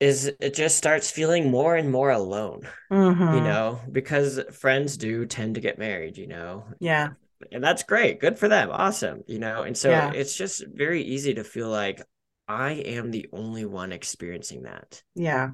is 0.00 0.30
it 0.40 0.54
just 0.54 0.76
starts 0.76 1.10
feeling 1.10 1.50
more 1.50 1.74
and 1.74 1.90
more 1.90 2.10
alone 2.10 2.62
mm-hmm. 2.90 3.34
you 3.34 3.40
know 3.40 3.80
because 3.90 4.40
friends 4.52 4.96
do 4.96 5.26
tend 5.26 5.56
to 5.56 5.60
get 5.60 5.78
married 5.78 6.16
you 6.16 6.26
know 6.26 6.64
yeah 6.80 7.10
and 7.52 7.62
that's 7.62 7.82
great 7.82 8.20
good 8.20 8.38
for 8.38 8.48
them 8.48 8.70
awesome 8.70 9.22
you 9.26 9.38
know 9.38 9.62
and 9.62 9.76
so 9.76 9.90
yeah. 9.90 10.12
it's 10.12 10.36
just 10.36 10.64
very 10.72 11.02
easy 11.02 11.34
to 11.34 11.44
feel 11.44 11.68
like 11.68 12.02
i 12.46 12.72
am 12.72 13.10
the 13.10 13.26
only 13.32 13.64
one 13.64 13.92
experiencing 13.92 14.62
that 14.62 15.02
yeah 15.14 15.50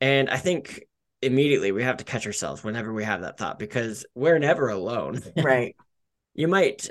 and 0.00 0.28
i 0.28 0.36
think 0.36 0.84
immediately 1.22 1.72
we 1.72 1.82
have 1.82 1.96
to 1.96 2.04
catch 2.04 2.26
ourselves 2.26 2.62
whenever 2.62 2.92
we 2.92 3.04
have 3.04 3.22
that 3.22 3.38
thought 3.38 3.58
because 3.58 4.04
we're 4.14 4.38
never 4.38 4.68
alone 4.68 5.20
right 5.42 5.74
you 6.34 6.48
might 6.48 6.88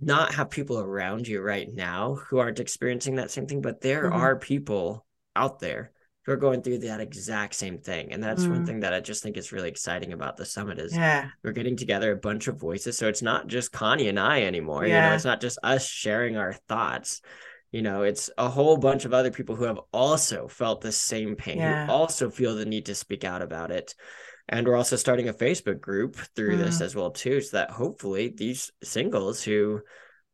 not 0.00 0.34
have 0.34 0.50
people 0.50 0.78
around 0.78 1.26
you 1.26 1.40
right 1.40 1.72
now 1.72 2.14
who 2.14 2.38
aren't 2.38 2.60
experiencing 2.60 3.16
that 3.16 3.30
same 3.30 3.46
thing 3.46 3.60
but 3.60 3.80
there 3.80 4.04
mm-hmm. 4.04 4.20
are 4.20 4.36
people 4.36 5.04
out 5.36 5.60
there 5.60 5.92
who 6.28 6.34
are 6.34 6.36
going 6.36 6.60
through 6.60 6.76
that 6.76 7.00
exact 7.00 7.54
same 7.54 7.78
thing. 7.78 8.12
And 8.12 8.22
that's 8.22 8.44
mm. 8.44 8.50
one 8.50 8.66
thing 8.66 8.80
that 8.80 8.92
I 8.92 9.00
just 9.00 9.22
think 9.22 9.38
is 9.38 9.50
really 9.50 9.70
exciting 9.70 10.12
about 10.12 10.36
the 10.36 10.44
summit 10.44 10.78
is 10.78 10.94
yeah. 10.94 11.30
we're 11.42 11.52
getting 11.52 11.74
together 11.74 12.12
a 12.12 12.16
bunch 12.16 12.48
of 12.48 12.60
voices. 12.60 12.98
So 12.98 13.08
it's 13.08 13.22
not 13.22 13.46
just 13.46 13.72
Connie 13.72 14.08
and 14.08 14.20
I 14.20 14.42
anymore. 14.42 14.84
Yeah. 14.84 15.04
You 15.04 15.08
know, 15.08 15.14
it's 15.14 15.24
not 15.24 15.40
just 15.40 15.58
us 15.62 15.88
sharing 15.88 16.36
our 16.36 16.52
thoughts. 16.52 17.22
You 17.72 17.80
know, 17.80 18.02
it's 18.02 18.28
a 18.36 18.46
whole 18.46 18.76
bunch 18.76 19.06
of 19.06 19.14
other 19.14 19.30
people 19.30 19.56
who 19.56 19.64
have 19.64 19.80
also 19.90 20.48
felt 20.48 20.82
the 20.82 20.92
same 20.92 21.34
pain, 21.34 21.56
yeah. 21.56 21.86
who 21.86 21.92
also 21.92 22.28
feel 22.28 22.54
the 22.54 22.66
need 22.66 22.84
to 22.86 22.94
speak 22.94 23.24
out 23.24 23.40
about 23.40 23.70
it. 23.70 23.94
And 24.50 24.68
we're 24.68 24.76
also 24.76 24.96
starting 24.96 25.30
a 25.30 25.34
Facebook 25.34 25.80
group 25.80 26.16
through 26.36 26.56
mm. 26.56 26.58
this 26.58 26.82
as 26.82 26.94
well 26.94 27.10
too, 27.10 27.40
so 27.40 27.56
that 27.56 27.70
hopefully 27.70 28.34
these 28.36 28.70
singles 28.84 29.42
who, 29.42 29.80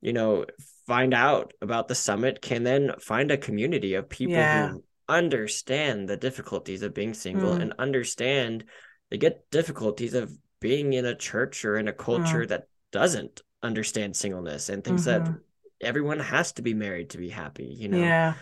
you 0.00 0.12
know, 0.12 0.44
find 0.88 1.14
out 1.14 1.52
about 1.62 1.86
the 1.86 1.94
summit 1.94 2.42
can 2.42 2.64
then 2.64 2.94
find 2.98 3.30
a 3.30 3.36
community 3.36 3.94
of 3.94 4.08
people 4.08 4.34
yeah. 4.34 4.70
who 4.70 4.82
understand 5.08 6.08
the 6.08 6.16
difficulties 6.16 6.82
of 6.82 6.94
being 6.94 7.14
single 7.14 7.52
mm. 7.52 7.62
and 7.62 7.74
understand 7.78 8.64
they 9.10 9.18
get 9.18 9.50
difficulties 9.50 10.14
of 10.14 10.36
being 10.60 10.92
in 10.92 11.04
a 11.04 11.14
church 11.14 11.64
or 11.64 11.76
in 11.76 11.88
a 11.88 11.92
culture 11.92 12.44
mm. 12.44 12.48
that 12.48 12.68
doesn't 12.90 13.42
understand 13.62 14.16
singleness 14.16 14.68
and 14.68 14.84
thinks 14.84 15.02
mm-hmm. 15.02 15.24
that 15.24 15.40
everyone 15.80 16.20
has 16.20 16.52
to 16.52 16.62
be 16.62 16.74
married 16.74 17.10
to 17.10 17.18
be 17.18 17.28
happy, 17.28 17.64
you 17.64 17.88
know? 17.88 17.98
Yeah. 17.98 18.34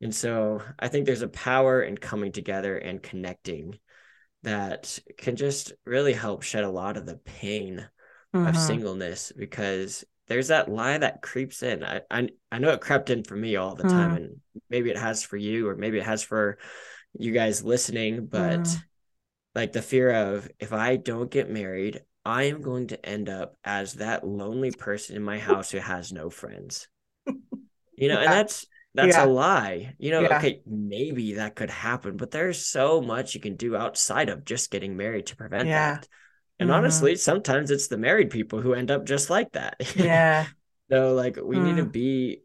And 0.00 0.14
so 0.14 0.62
I 0.78 0.88
think 0.88 1.06
there's 1.06 1.22
a 1.22 1.28
power 1.28 1.82
in 1.82 1.96
coming 1.96 2.32
together 2.32 2.76
and 2.76 3.02
connecting 3.02 3.78
that 4.42 4.98
can 5.16 5.36
just 5.36 5.72
really 5.84 6.12
help 6.12 6.42
shed 6.42 6.64
a 6.64 6.70
lot 6.70 6.96
of 6.96 7.06
the 7.06 7.16
pain 7.16 7.86
mm-hmm. 8.34 8.46
of 8.46 8.56
singleness 8.56 9.32
because 9.36 10.04
there's 10.28 10.48
that 10.48 10.70
lie 10.70 10.98
that 10.98 11.22
creeps 11.22 11.62
in. 11.62 11.84
I, 11.84 12.00
I 12.10 12.28
I 12.50 12.58
know 12.58 12.70
it 12.70 12.80
crept 12.80 13.10
in 13.10 13.24
for 13.24 13.36
me 13.36 13.56
all 13.56 13.74
the 13.74 13.84
time, 13.84 14.12
mm. 14.12 14.16
and 14.16 14.40
maybe 14.68 14.90
it 14.90 14.98
has 14.98 15.22
for 15.22 15.36
you, 15.36 15.68
or 15.68 15.76
maybe 15.76 15.98
it 15.98 16.04
has 16.04 16.22
for 16.22 16.58
you 17.18 17.32
guys 17.32 17.62
listening. 17.62 18.26
But 18.26 18.60
mm. 18.60 18.82
like 19.54 19.72
the 19.72 19.82
fear 19.82 20.10
of 20.10 20.48
if 20.58 20.72
I 20.72 20.96
don't 20.96 21.30
get 21.30 21.50
married, 21.50 22.02
I 22.24 22.44
am 22.44 22.60
going 22.60 22.88
to 22.88 23.06
end 23.06 23.28
up 23.28 23.56
as 23.64 23.94
that 23.94 24.26
lonely 24.26 24.72
person 24.72 25.16
in 25.16 25.22
my 25.22 25.38
house 25.38 25.70
who 25.70 25.78
has 25.78 26.12
no 26.12 26.30
friends. 26.30 26.88
You 27.98 28.08
know, 28.08 28.20
yeah. 28.20 28.24
and 28.24 28.32
that's 28.34 28.66
that's 28.92 29.16
yeah. 29.16 29.24
a 29.24 29.26
lie. 29.26 29.94
You 29.98 30.10
know, 30.10 30.20
yeah. 30.20 30.36
okay, 30.36 30.60
maybe 30.66 31.34
that 31.34 31.54
could 31.54 31.70
happen, 31.70 32.16
but 32.16 32.30
there's 32.30 32.66
so 32.66 33.00
much 33.00 33.34
you 33.34 33.40
can 33.40 33.56
do 33.56 33.74
outside 33.76 34.28
of 34.28 34.44
just 34.44 34.70
getting 34.70 34.96
married 34.96 35.26
to 35.26 35.36
prevent 35.36 35.68
that. 35.68 36.08
And 36.58 36.70
mm-hmm. 36.70 36.78
honestly, 36.78 37.16
sometimes 37.16 37.70
it's 37.70 37.88
the 37.88 37.98
married 37.98 38.30
people 38.30 38.60
who 38.60 38.74
end 38.74 38.90
up 38.90 39.04
just 39.04 39.30
like 39.30 39.52
that. 39.52 39.76
Yeah. 39.96 40.46
so 40.90 41.14
like 41.14 41.36
we 41.42 41.56
mm. 41.56 41.64
need 41.64 41.76
to 41.76 41.84
mm. 41.84 41.92
be 41.92 42.40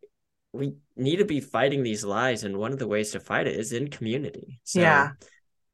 we 0.54 0.74
need 0.98 1.18
to 1.18 1.26
be 1.26 1.40
fighting 1.40 1.84
these 1.84 2.04
lies 2.04 2.44
and 2.44 2.58
one 2.58 2.74
of 2.74 2.80
the 2.80 2.88
ways 2.88 3.12
to 3.12 3.20
fight 3.20 3.48
it 3.48 3.56
is 3.56 3.72
in 3.72 3.90
community. 3.90 4.60
So 4.64 4.82
yeah. 4.82 5.12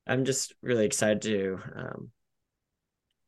I'm 0.05 0.25
just 0.25 0.53
really 0.61 0.85
excited 0.85 1.21
to 1.23 1.59
um 1.75 2.11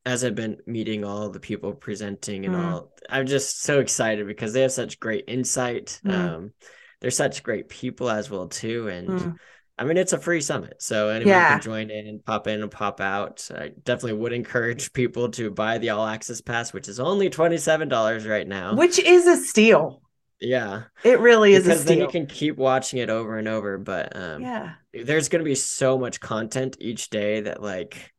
as 0.06 0.24
I've 0.24 0.36
been 0.36 0.58
meeting 0.66 1.04
all 1.04 1.30
the 1.30 1.40
people 1.40 1.74
presenting 1.74 2.46
and 2.46 2.56
mm. 2.56 2.64
all 2.64 2.92
I'm 3.10 3.26
just 3.26 3.62
so 3.62 3.80
excited 3.80 4.28
because 4.28 4.54
they 4.54 4.62
have 4.62 4.72
such 4.72 5.00
great 5.00 5.26
insight. 5.28 6.00
Mm. 6.06 6.14
Um 6.14 6.54
they're 7.02 7.12
such 7.12 7.44
great 7.44 7.70
people 7.70 8.10
as 8.10 8.30
well 8.30 8.48
too 8.48 8.90
and 8.90 9.10
mm. 9.10 9.36
I 9.80 9.86
mean, 9.86 9.96
it's 9.96 10.12
a 10.12 10.20
free 10.20 10.42
summit, 10.42 10.82
so 10.82 11.08
anyone 11.08 11.30
yeah. 11.30 11.52
can 11.52 11.62
join 11.62 11.90
in, 11.90 12.20
pop 12.20 12.48
in 12.48 12.62
and 12.62 12.70
pop 12.70 13.00
out. 13.00 13.50
I 13.50 13.70
definitely 13.86 14.20
would 14.20 14.34
encourage 14.34 14.92
people 14.94 15.30
to 15.32 15.50
buy 15.50 15.78
the 15.78 15.92
all 15.92 16.06
access 16.06 16.42
pass, 16.42 16.74
which 16.74 16.90
is 16.90 17.00
only 17.00 17.30
twenty 17.30 17.58
seven 17.58 17.88
dollars 17.88 18.28
right 18.28 18.46
now, 18.46 18.76
which 18.76 19.00
is 19.00 19.26
a 19.26 19.38
steal. 19.38 20.02
Yeah, 20.42 20.84
it 21.04 21.20
really 21.22 21.54
is 21.54 21.64
because 21.64 21.86
then 21.86 22.00
you 22.00 22.08
can 22.10 22.26
keep 22.26 22.58
watching 22.58 23.00
it 23.00 23.10
over 23.10 23.38
and 23.38 23.48
over. 23.48 23.78
But 23.78 24.16
um, 24.18 24.42
yeah, 24.42 24.74
there's 24.94 25.30
going 25.30 25.40
to 25.40 25.50
be 25.50 25.56
so 25.56 25.98
much 25.98 26.20
content 26.20 26.76
each 26.82 27.10
day 27.10 27.42
that 27.42 27.64
like 27.64 28.12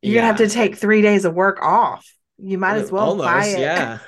you're 0.00 0.14
yeah. 0.14 0.20
gonna 0.20 0.26
have 0.28 0.36
to 0.38 0.48
take 0.48 0.76
three 0.76 1.02
days 1.02 1.26
of 1.26 1.34
work 1.34 1.60
off. 1.60 2.10
You 2.38 2.58
might 2.58 2.76
as 2.76 2.90
well 2.90 3.10
Almost, 3.10 3.26
buy 3.26 3.46
it. 3.46 3.60
Yeah, 3.60 3.98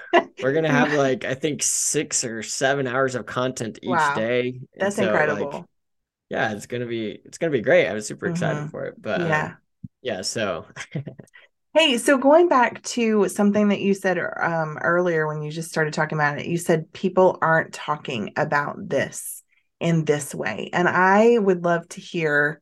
we're 0.42 0.52
gonna 0.52 0.70
have 0.72 0.94
like 0.94 1.26
I 1.26 1.34
think 1.34 1.62
six 1.62 2.24
or 2.24 2.42
seven 2.42 2.86
hours 2.86 3.14
of 3.14 3.26
content 3.26 3.78
each 3.82 3.90
wow. 3.90 4.14
day. 4.14 4.60
That's 4.78 4.96
so, 4.96 5.04
incredible. 5.04 5.50
Like, 5.50 5.64
yeah, 6.28 6.52
it's 6.52 6.66
gonna 6.66 6.86
be 6.86 7.20
it's 7.24 7.38
gonna 7.38 7.52
be 7.52 7.60
great. 7.60 7.88
I 7.88 7.92
was 7.92 8.06
super 8.06 8.26
excited 8.26 8.58
mm-hmm. 8.58 8.68
for 8.68 8.86
it. 8.86 9.00
But 9.00 9.20
yeah, 9.20 9.46
um, 9.46 9.56
yeah. 10.02 10.22
So, 10.22 10.66
hey, 11.74 11.98
so 11.98 12.18
going 12.18 12.48
back 12.48 12.82
to 12.82 13.28
something 13.28 13.68
that 13.68 13.80
you 13.80 13.94
said 13.94 14.18
um, 14.18 14.78
earlier 14.78 15.26
when 15.26 15.42
you 15.42 15.50
just 15.50 15.70
started 15.70 15.92
talking 15.94 16.18
about 16.18 16.38
it, 16.38 16.46
you 16.46 16.58
said 16.58 16.92
people 16.92 17.38
aren't 17.40 17.72
talking 17.72 18.32
about 18.36 18.76
this 18.88 19.42
in 19.78 20.04
this 20.04 20.34
way, 20.34 20.70
and 20.72 20.88
I 20.88 21.38
would 21.38 21.64
love 21.64 21.88
to 21.90 22.00
hear 22.00 22.60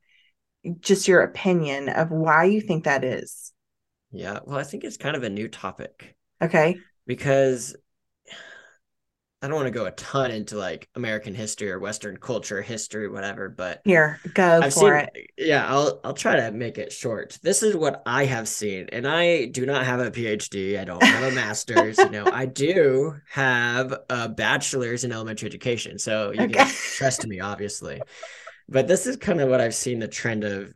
just 0.80 1.08
your 1.08 1.22
opinion 1.22 1.88
of 1.88 2.10
why 2.10 2.44
you 2.44 2.60
think 2.60 2.84
that 2.84 3.04
is. 3.04 3.52
Yeah, 4.10 4.40
well, 4.44 4.58
I 4.58 4.62
think 4.64 4.84
it's 4.84 4.96
kind 4.96 5.16
of 5.16 5.22
a 5.22 5.30
new 5.30 5.48
topic. 5.48 6.14
Okay. 6.40 6.76
Because 7.06 7.76
I 9.44 9.46
don't 9.46 9.56
want 9.56 9.66
to 9.66 9.78
go 9.78 9.84
a 9.84 9.90
ton 9.90 10.30
into 10.30 10.56
like 10.56 10.88
American 10.94 11.34
history 11.34 11.70
or 11.70 11.78
Western 11.78 12.16
culture 12.16 12.62
history, 12.62 13.10
whatever, 13.10 13.50
but 13.50 13.82
here, 13.84 14.18
go 14.32 14.60
I've 14.62 14.72
for 14.72 14.98
seen, 14.98 15.08
it. 15.14 15.30
Yeah, 15.36 15.66
I'll 15.68 16.00
I'll 16.02 16.14
try 16.14 16.36
to 16.36 16.50
make 16.50 16.78
it 16.78 16.90
short. 16.90 17.38
This 17.42 17.62
is 17.62 17.76
what 17.76 18.02
I 18.06 18.24
have 18.24 18.48
seen, 18.48 18.88
and 18.90 19.06
I 19.06 19.44
do 19.44 19.66
not 19.66 19.84
have 19.84 20.00
a 20.00 20.10
PhD. 20.10 20.80
I 20.80 20.84
don't 20.84 21.02
have 21.02 21.30
a 21.30 21.34
master's. 21.34 21.98
you 21.98 22.08
know, 22.08 22.24
I 22.24 22.46
do 22.46 23.16
have 23.28 23.94
a 24.08 24.30
bachelor's 24.30 25.04
in 25.04 25.12
elementary 25.12 25.46
education, 25.46 25.98
so 25.98 26.30
you 26.30 26.40
okay. 26.40 26.54
can 26.54 26.66
trust 26.96 27.26
me, 27.26 27.40
obviously. 27.40 28.00
But 28.66 28.88
this 28.88 29.06
is 29.06 29.18
kind 29.18 29.42
of 29.42 29.50
what 29.50 29.60
I've 29.60 29.74
seen 29.74 29.98
the 29.98 30.08
trend 30.08 30.44
of 30.44 30.72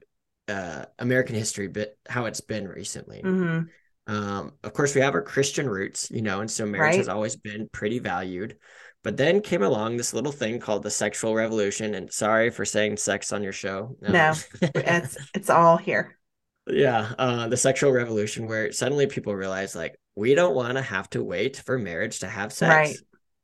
uh, 0.47 0.85
American 0.99 1.37
history, 1.37 1.69
but 1.69 1.97
how 2.07 2.27
it's 2.27 2.43
been 2.43 2.69
recently. 2.69 3.23
Mm-hmm. 3.23 3.69
Um, 4.09 4.53
of 4.65 4.73
course, 4.73 4.95
we 4.95 5.03
have 5.03 5.15
our 5.15 5.23
Christian 5.23 5.69
roots, 5.69 6.11
you 6.11 6.23
know, 6.23 6.41
and 6.41 6.51
so 6.51 6.65
marriage 6.65 6.93
right. 6.93 6.99
has 6.99 7.09
always 7.09 7.37
been 7.37 7.69
pretty 7.71 7.99
valued. 7.99 8.57
But 9.05 9.17
then 9.17 9.43
came 9.43 9.63
along 9.63 9.97
this 9.97 10.13
little 10.13 10.33
thing 10.33 10.59
called 10.59 10.83
the 10.83 10.91
sexual 10.91 11.35
revolution. 11.35 11.95
And 11.95 12.13
sorry 12.13 12.51
for 12.51 12.65
saying 12.65 12.97
sex 12.97 13.33
on 13.33 13.43
your 13.43 13.53
show. 13.53 13.97
Um, 14.05 14.13
no, 14.13 14.35
it's 14.61 15.17
it's 15.35 15.51
all 15.51 15.77
here. 15.77 16.19
Yeah, 16.67 17.13
uh, 17.19 17.49
the 17.49 17.57
sexual 17.57 17.93
revolution, 17.93 18.47
where 18.47 18.73
suddenly 18.73 19.07
people 19.07 19.35
realize 19.35 19.77
like 19.77 19.97
we 20.17 20.35
don't 20.35 20.55
want 20.55 20.77
to 20.77 20.83
have 20.83 21.09
to 21.11 21.23
wait 21.23 21.63
for 21.65 21.79
marriage 21.79 22.19
to 22.21 22.29
have 22.29 22.53
sex. 22.53 22.75
Right. 22.75 22.97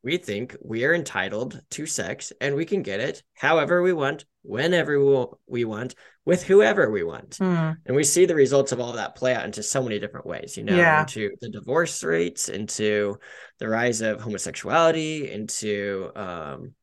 We 0.04 0.18
think 0.18 0.54
we 0.62 0.84
are 0.84 0.94
entitled 0.94 1.60
to 1.70 1.86
sex 1.86 2.30
and 2.38 2.54
we 2.54 2.66
can 2.66 2.82
get 2.82 3.00
it 3.00 3.22
however 3.32 3.82
we 3.82 3.94
want, 3.94 4.26
whenever 4.42 4.98
we 5.46 5.64
want, 5.64 5.94
with 6.26 6.42
whoever 6.42 6.90
we 6.90 7.02
want. 7.02 7.38
Mm. 7.38 7.78
And 7.86 7.96
we 7.96 8.04
see 8.04 8.26
the 8.26 8.34
results 8.34 8.72
of 8.72 8.80
all 8.80 8.90
of 8.90 8.96
that 8.96 9.14
play 9.14 9.34
out 9.34 9.46
into 9.46 9.62
so 9.62 9.82
many 9.82 9.98
different 9.98 10.26
ways, 10.26 10.58
you 10.58 10.64
know, 10.64 10.76
yeah. 10.76 11.00
into 11.00 11.30
the 11.40 11.48
divorce 11.48 12.04
rates, 12.04 12.50
into 12.50 13.16
the 13.58 13.68
rise 13.68 14.02
of 14.02 14.20
homosexuality, 14.20 15.32
into 15.32 16.10
um, 16.14 16.74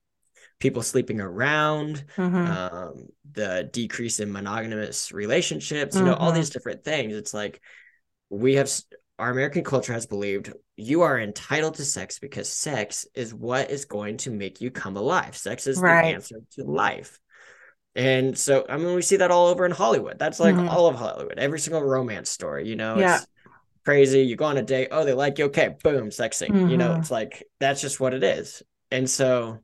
people 0.60 0.82
sleeping 0.82 1.22
around, 1.22 2.04
mm-hmm. 2.16 2.36
um, 2.36 3.08
the 3.34 3.70
decrease 3.72 4.20
in 4.20 4.32
monogamous 4.32 5.12
relationships, 5.12 5.96
you 5.96 6.04
know, 6.04 6.14
mm-hmm. 6.14 6.24
all 6.24 6.32
these 6.32 6.50
different 6.50 6.84
things. 6.84 7.14
It's 7.14 7.36
like 7.36 7.62
we 8.30 8.56
have 8.56 8.72
our 9.22 9.30
American 9.30 9.64
culture 9.64 9.94
has 9.94 10.08
believed 10.08 10.52
you 10.78 11.04
are 11.04 11.20
entitled 11.20 11.76
to 11.76 11.86
sex 11.86 12.18
because 12.18 12.50
sex 12.50 13.06
is 13.14 13.36
what 13.36 13.70
is 13.70 13.86
going 13.86 14.18
to 14.18 14.32
make 14.32 14.62
you 14.62 14.72
come 14.72 14.98
alive. 14.98 15.38
Sex 15.38 15.68
is 15.68 15.78
right. 15.78 16.02
the 16.02 16.08
answer 16.16 16.36
to 16.54 16.64
life. 16.64 17.20
And 17.94 18.36
so, 18.36 18.66
I 18.68 18.78
mean, 18.78 18.96
we 18.96 19.04
see 19.04 19.18
that 19.18 19.30
all 19.30 19.48
over 19.48 19.64
in 19.64 19.74
Hollywood. 19.74 20.18
That's 20.18 20.40
like 20.40 20.56
mm-hmm. 20.56 20.68
all 20.68 20.88
of 20.88 20.96
Hollywood, 20.96 21.38
every 21.38 21.60
single 21.60 21.84
romance 21.84 22.32
story, 22.32 22.68
you 22.68 22.76
know, 22.76 22.98
yeah. 22.98 23.18
it's 23.18 23.28
crazy. 23.86 24.22
You 24.22 24.36
go 24.36 24.46
on 24.46 24.58
a 24.58 24.64
date, 24.64 24.88
oh, 24.90 25.06
they 25.06 25.14
like 25.14 25.38
you. 25.38 25.46
Okay, 25.46 25.76
boom, 25.84 26.10
sexing. 26.10 26.50
Mm-hmm. 26.50 26.70
You 26.70 26.78
know, 26.78 26.90
mm-hmm. 26.90 27.02
it's 27.02 27.12
like 27.12 27.44
that's 27.60 27.80
just 27.80 28.00
what 28.00 28.16
it 28.16 28.24
is. 28.24 28.64
And 28.90 29.08
so, 29.08 29.60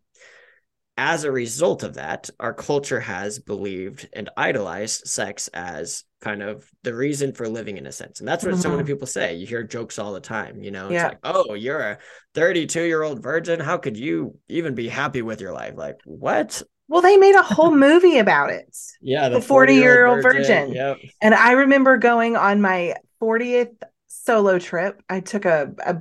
as 0.97 1.23
a 1.23 1.31
result 1.31 1.83
of 1.83 1.93
that, 1.93 2.29
our 2.39 2.53
culture 2.53 2.99
has 2.99 3.39
believed 3.39 4.09
and 4.13 4.29
idolized 4.35 5.07
sex 5.07 5.47
as 5.49 6.03
kind 6.21 6.41
of 6.41 6.67
the 6.83 6.95
reason 6.95 7.33
for 7.33 7.47
living 7.47 7.77
in 7.77 7.85
a 7.85 7.91
sense. 7.91 8.19
And 8.19 8.27
that's 8.27 8.43
what 8.43 8.53
mm-hmm. 8.53 8.61
so 8.61 8.69
many 8.69 8.81
mm-hmm. 8.81 8.93
people 8.93 9.07
say. 9.07 9.35
You 9.35 9.45
hear 9.45 9.63
jokes 9.63 9.99
all 9.99 10.13
the 10.13 10.19
time, 10.19 10.61
you 10.61 10.71
know, 10.71 10.85
it's 10.85 10.93
yeah. 10.93 11.07
like, 11.09 11.19
oh, 11.23 11.53
you're 11.53 11.79
a 11.79 11.97
32 12.33 12.83
year 12.83 13.03
old 13.03 13.21
virgin. 13.21 13.59
How 13.59 13.77
could 13.77 13.97
you 13.97 14.37
even 14.47 14.73
be 14.73 14.87
happy 14.87 15.21
with 15.21 15.39
your 15.39 15.53
life? 15.53 15.73
Like, 15.75 15.97
what? 16.05 16.61
Well, 16.87 17.01
they 17.01 17.17
made 17.17 17.35
a 17.35 17.43
whole 17.43 17.75
movie 17.75 18.17
about 18.17 18.49
it. 18.49 18.75
Yeah, 19.01 19.29
the 19.29 19.41
40 19.41 19.75
year 19.75 20.05
old 20.05 20.23
virgin. 20.23 20.41
virgin. 20.41 20.73
Yep. 20.73 20.97
And 21.21 21.35
I 21.35 21.51
remember 21.51 21.97
going 21.97 22.35
on 22.35 22.61
my 22.61 22.95
40th 23.21 23.75
solo 24.07 24.59
trip. 24.59 25.01
I 25.09 25.19
took 25.19 25.45
a, 25.45 25.73
a 25.79 25.97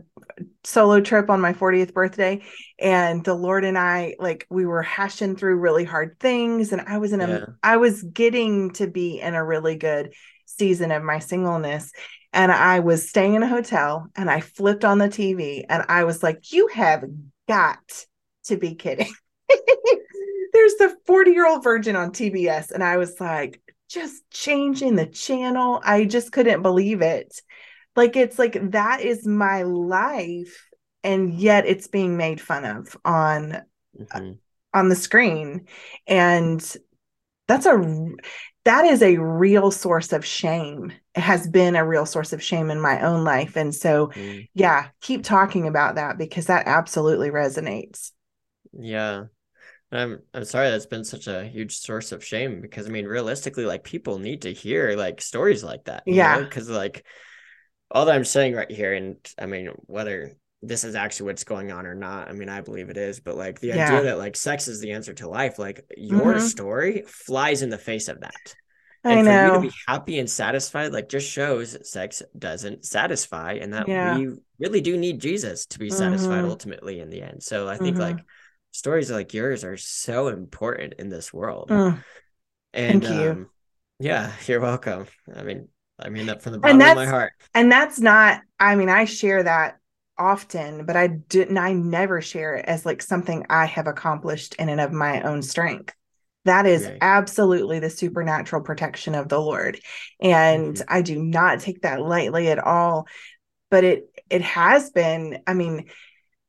solo 0.64 1.00
trip 1.00 1.30
on 1.30 1.40
my 1.40 1.52
40th 1.52 1.94
birthday 1.94 2.42
and 2.78 3.24
the 3.24 3.32
lord 3.32 3.64
and 3.64 3.78
i 3.78 4.14
like 4.18 4.44
we 4.50 4.66
were 4.66 4.82
hashing 4.82 5.34
through 5.34 5.56
really 5.56 5.84
hard 5.84 6.18
things 6.20 6.72
and 6.72 6.82
i 6.82 6.98
was 6.98 7.14
in 7.14 7.22
a 7.22 7.28
yeah. 7.28 7.44
I 7.62 7.78
was 7.78 8.02
getting 8.02 8.72
to 8.72 8.86
be 8.86 9.18
in 9.18 9.34
a 9.34 9.44
really 9.44 9.76
good 9.76 10.12
season 10.44 10.90
of 10.90 11.02
my 11.02 11.20
singleness 11.20 11.90
and 12.34 12.52
i 12.52 12.80
was 12.80 13.08
staying 13.08 13.34
in 13.34 13.44
a 13.44 13.48
hotel 13.48 14.08
and 14.14 14.28
i 14.28 14.40
flipped 14.40 14.84
on 14.84 14.98
the 14.98 15.08
tv 15.08 15.64
and 15.70 15.84
i 15.88 16.04
was 16.04 16.22
like 16.22 16.52
you 16.52 16.66
have 16.66 17.04
got 17.48 18.04
to 18.44 18.58
be 18.58 18.74
kidding 18.74 19.12
there's 20.56 20.74
the 20.76 20.96
40 21.06 21.30
year 21.32 21.46
old 21.46 21.62
virgin 21.62 21.96
on 21.96 22.12
TBS. 22.12 22.70
And 22.70 22.82
I 22.82 22.96
was 22.96 23.20
like, 23.20 23.60
just 23.88 24.28
changing 24.30 24.96
the 24.96 25.06
channel. 25.06 25.80
I 25.84 26.04
just 26.04 26.32
couldn't 26.32 26.62
believe 26.62 27.02
it. 27.02 27.40
Like, 27.96 28.16
it's 28.16 28.38
like 28.38 28.70
that 28.72 29.00
is 29.00 29.26
my 29.26 29.62
life. 29.62 30.68
And 31.02 31.34
yet 31.34 31.66
it's 31.66 31.86
being 31.86 32.16
made 32.16 32.40
fun 32.40 32.64
of 32.64 32.96
on 33.04 33.62
mm-hmm. 33.98 34.32
on 34.74 34.88
the 34.88 34.96
screen. 34.96 35.66
And 36.06 36.60
that's 37.46 37.66
a 37.66 38.08
that 38.66 38.84
is 38.84 39.00
a 39.00 39.16
real 39.16 39.70
source 39.70 40.12
of 40.12 40.24
shame. 40.24 40.92
It 41.14 41.20
has 41.20 41.46
been 41.46 41.76
a 41.76 41.86
real 41.86 42.04
source 42.04 42.32
of 42.32 42.42
shame 42.42 42.68
in 42.68 42.80
my 42.80 43.00
own 43.00 43.22
life. 43.22 43.56
And 43.56 43.72
so, 43.72 44.08
mm. 44.08 44.48
yeah, 44.54 44.88
keep 45.00 45.22
talking 45.22 45.68
about 45.68 45.94
that 45.94 46.18
because 46.18 46.46
that 46.46 46.66
absolutely 46.66 47.30
resonates. 47.30 48.10
Yeah. 48.72 49.26
I'm 49.92 50.18
I'm 50.34 50.44
sorry 50.44 50.70
that's 50.70 50.86
been 50.86 51.04
such 51.04 51.28
a 51.28 51.44
huge 51.44 51.76
source 51.76 52.10
of 52.10 52.24
shame 52.24 52.60
because 52.60 52.88
I 52.88 52.90
mean 52.90 53.06
realistically 53.06 53.66
like 53.66 53.84
people 53.84 54.18
need 54.18 54.42
to 54.42 54.52
hear 54.52 54.96
like 54.96 55.20
stories 55.20 55.62
like 55.62 55.84
that. 55.84 56.02
Yeah. 56.04 56.40
Because 56.40 56.68
like 56.68 57.06
all 57.90 58.06
that 58.06 58.14
I'm 58.14 58.24
saying 58.24 58.54
right 58.54 58.70
here, 58.70 58.94
and 58.94 59.16
I 59.38 59.46
mean 59.46 59.70
whether 59.86 60.36
this 60.62 60.84
is 60.84 60.94
actually 60.94 61.26
what's 61.26 61.44
going 61.44 61.70
on 61.70 61.86
or 61.86 61.94
not, 61.94 62.28
I 62.28 62.32
mean 62.32 62.48
I 62.48 62.60
believe 62.60 62.90
it 62.90 62.96
is, 62.96 63.20
but 63.20 63.36
like 63.36 63.60
the 63.60 63.68
yeah. 63.68 63.86
idea 63.86 64.02
that 64.04 64.18
like 64.18 64.36
sex 64.36 64.68
is 64.68 64.80
the 64.80 64.92
answer 64.92 65.14
to 65.14 65.28
life, 65.28 65.58
like 65.58 65.84
your 65.96 66.34
mm-hmm. 66.34 66.46
story 66.46 67.04
flies 67.06 67.62
in 67.62 67.70
the 67.70 67.78
face 67.78 68.08
of 68.08 68.20
that. 68.20 68.54
And 69.04 69.20
I 69.20 69.22
for 69.22 69.28
know. 69.28 69.46
you 69.46 69.52
to 69.52 69.68
be 69.68 69.74
happy 69.86 70.18
and 70.18 70.28
satisfied, 70.28 70.92
like 70.92 71.08
just 71.08 71.30
shows 71.30 71.76
sex 71.88 72.22
doesn't 72.36 72.84
satisfy, 72.84 73.52
and 73.54 73.72
that 73.72 73.88
yeah. 73.88 74.18
we 74.18 74.36
really 74.58 74.80
do 74.80 74.96
need 74.96 75.20
Jesus 75.20 75.66
to 75.66 75.78
be 75.78 75.90
satisfied 75.90 76.40
mm-hmm. 76.40 76.50
ultimately 76.50 77.00
in 77.00 77.10
the 77.10 77.22
end. 77.22 77.42
So 77.42 77.68
I 77.68 77.76
think 77.76 77.96
mm-hmm. 77.96 78.16
like 78.16 78.24
stories 78.72 79.10
like 79.10 79.32
yours 79.32 79.64
are 79.64 79.76
so 79.76 80.28
important 80.28 80.94
in 80.98 81.08
this 81.08 81.32
world. 81.32 81.70
Mm. 81.70 82.02
And 82.72 83.02
Thank 83.02 83.20
you. 83.20 83.30
Um, 83.30 83.50
yeah, 83.98 84.32
you're 84.46 84.60
welcome. 84.60 85.06
I 85.34 85.42
mean, 85.42 85.68
I 85.98 86.08
mean 86.10 86.26
that 86.26 86.42
from 86.42 86.52
the 86.52 86.58
bottom 86.58 86.80
of 86.80 86.96
my 86.96 87.06
heart. 87.06 87.32
And 87.54 87.70
that's 87.72 87.98
not, 87.98 88.42
I 88.60 88.76
mean, 88.76 88.88
I 88.88 89.06
share 89.06 89.42
that 89.42 89.78
often, 90.18 90.86
but 90.86 90.96
I 90.96 91.06
didn't, 91.06 91.58
I 91.58 91.72
never 91.72 92.20
share 92.20 92.56
it 92.56 92.64
as 92.66 92.84
like 92.84 93.02
something 93.02 93.46
I 93.48 93.66
have 93.66 93.86
accomplished 93.86 94.54
in 94.58 94.68
and 94.68 94.80
of 94.80 94.92
my 94.92 95.22
own 95.22 95.42
strength. 95.42 95.94
That 96.44 96.66
is 96.66 96.88
absolutely 97.00 97.80
the 97.80 97.90
supernatural 97.90 98.62
protection 98.62 99.16
of 99.16 99.28
the 99.28 99.40
Lord. 99.40 99.80
And 100.20 100.76
mm-hmm. 100.76 100.84
I 100.88 101.02
do 101.02 101.20
not 101.20 101.60
take 101.60 101.82
that 101.82 102.00
lightly 102.00 102.48
at 102.48 102.60
all. 102.60 103.08
But 103.68 103.82
it 103.82 104.04
it 104.30 104.42
has 104.42 104.90
been, 104.90 105.42
I 105.46 105.54
mean, 105.54 105.86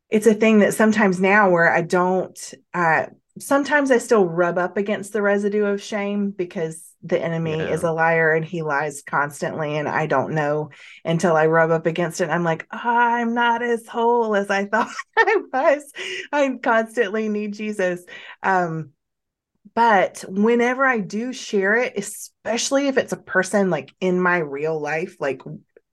it's 0.10 0.28
a 0.28 0.36
thing 0.36 0.60
that 0.60 0.76
sometimes 0.76 1.20
now 1.20 1.50
where 1.50 1.74
I 1.74 1.82
don't 1.82 2.54
uh 2.76 3.08
sometimes 3.40 3.92
I 3.92 3.98
still 3.98 4.26
rub 4.26 4.58
up 4.58 4.78
against 4.78 5.14
the 5.14 5.22
residue 5.22 5.66
of 5.66 5.82
shame 5.82 6.32
because 6.32 6.94
the 7.04 7.20
enemy 7.20 7.58
yeah. 7.58 7.70
is 7.70 7.84
a 7.84 7.92
liar 7.92 8.34
and 8.34 8.44
he 8.44 8.64
lies 8.64 9.04
constantly 9.04 9.78
and 9.78 9.88
I 9.88 10.08
don't 10.08 10.34
know 10.34 10.72
until 11.06 11.36
I 11.36 11.48
rub 11.48 11.72
up 11.72 11.86
against 11.86 12.22
it. 12.22 12.30
I'm 12.30 12.44
like, 12.44 12.68
oh, 12.72 12.80
I'm 12.84 13.34
not 13.34 13.62
as 13.62 13.88
whole 13.88 14.36
as 14.36 14.50
I 14.50 14.66
thought 14.72 14.90
I 15.18 15.38
was. 15.54 15.94
I 16.32 16.58
constantly 16.62 17.30
need 17.30 17.54
Jesus. 17.54 18.04
Um 18.44 18.92
but 19.78 20.26
whenever 20.28 20.84
I 20.86 21.00
do 21.00 21.32
share 21.32 21.76
it, 21.76 21.94
especially 21.98 22.88
if 22.88 22.98
it's 22.98 23.14
a 23.14 23.18
person 23.18 23.70
like 23.70 23.94
in 24.02 24.20
my 24.20 24.38
real 24.38 24.80
life, 24.80 25.18
like 25.20 25.44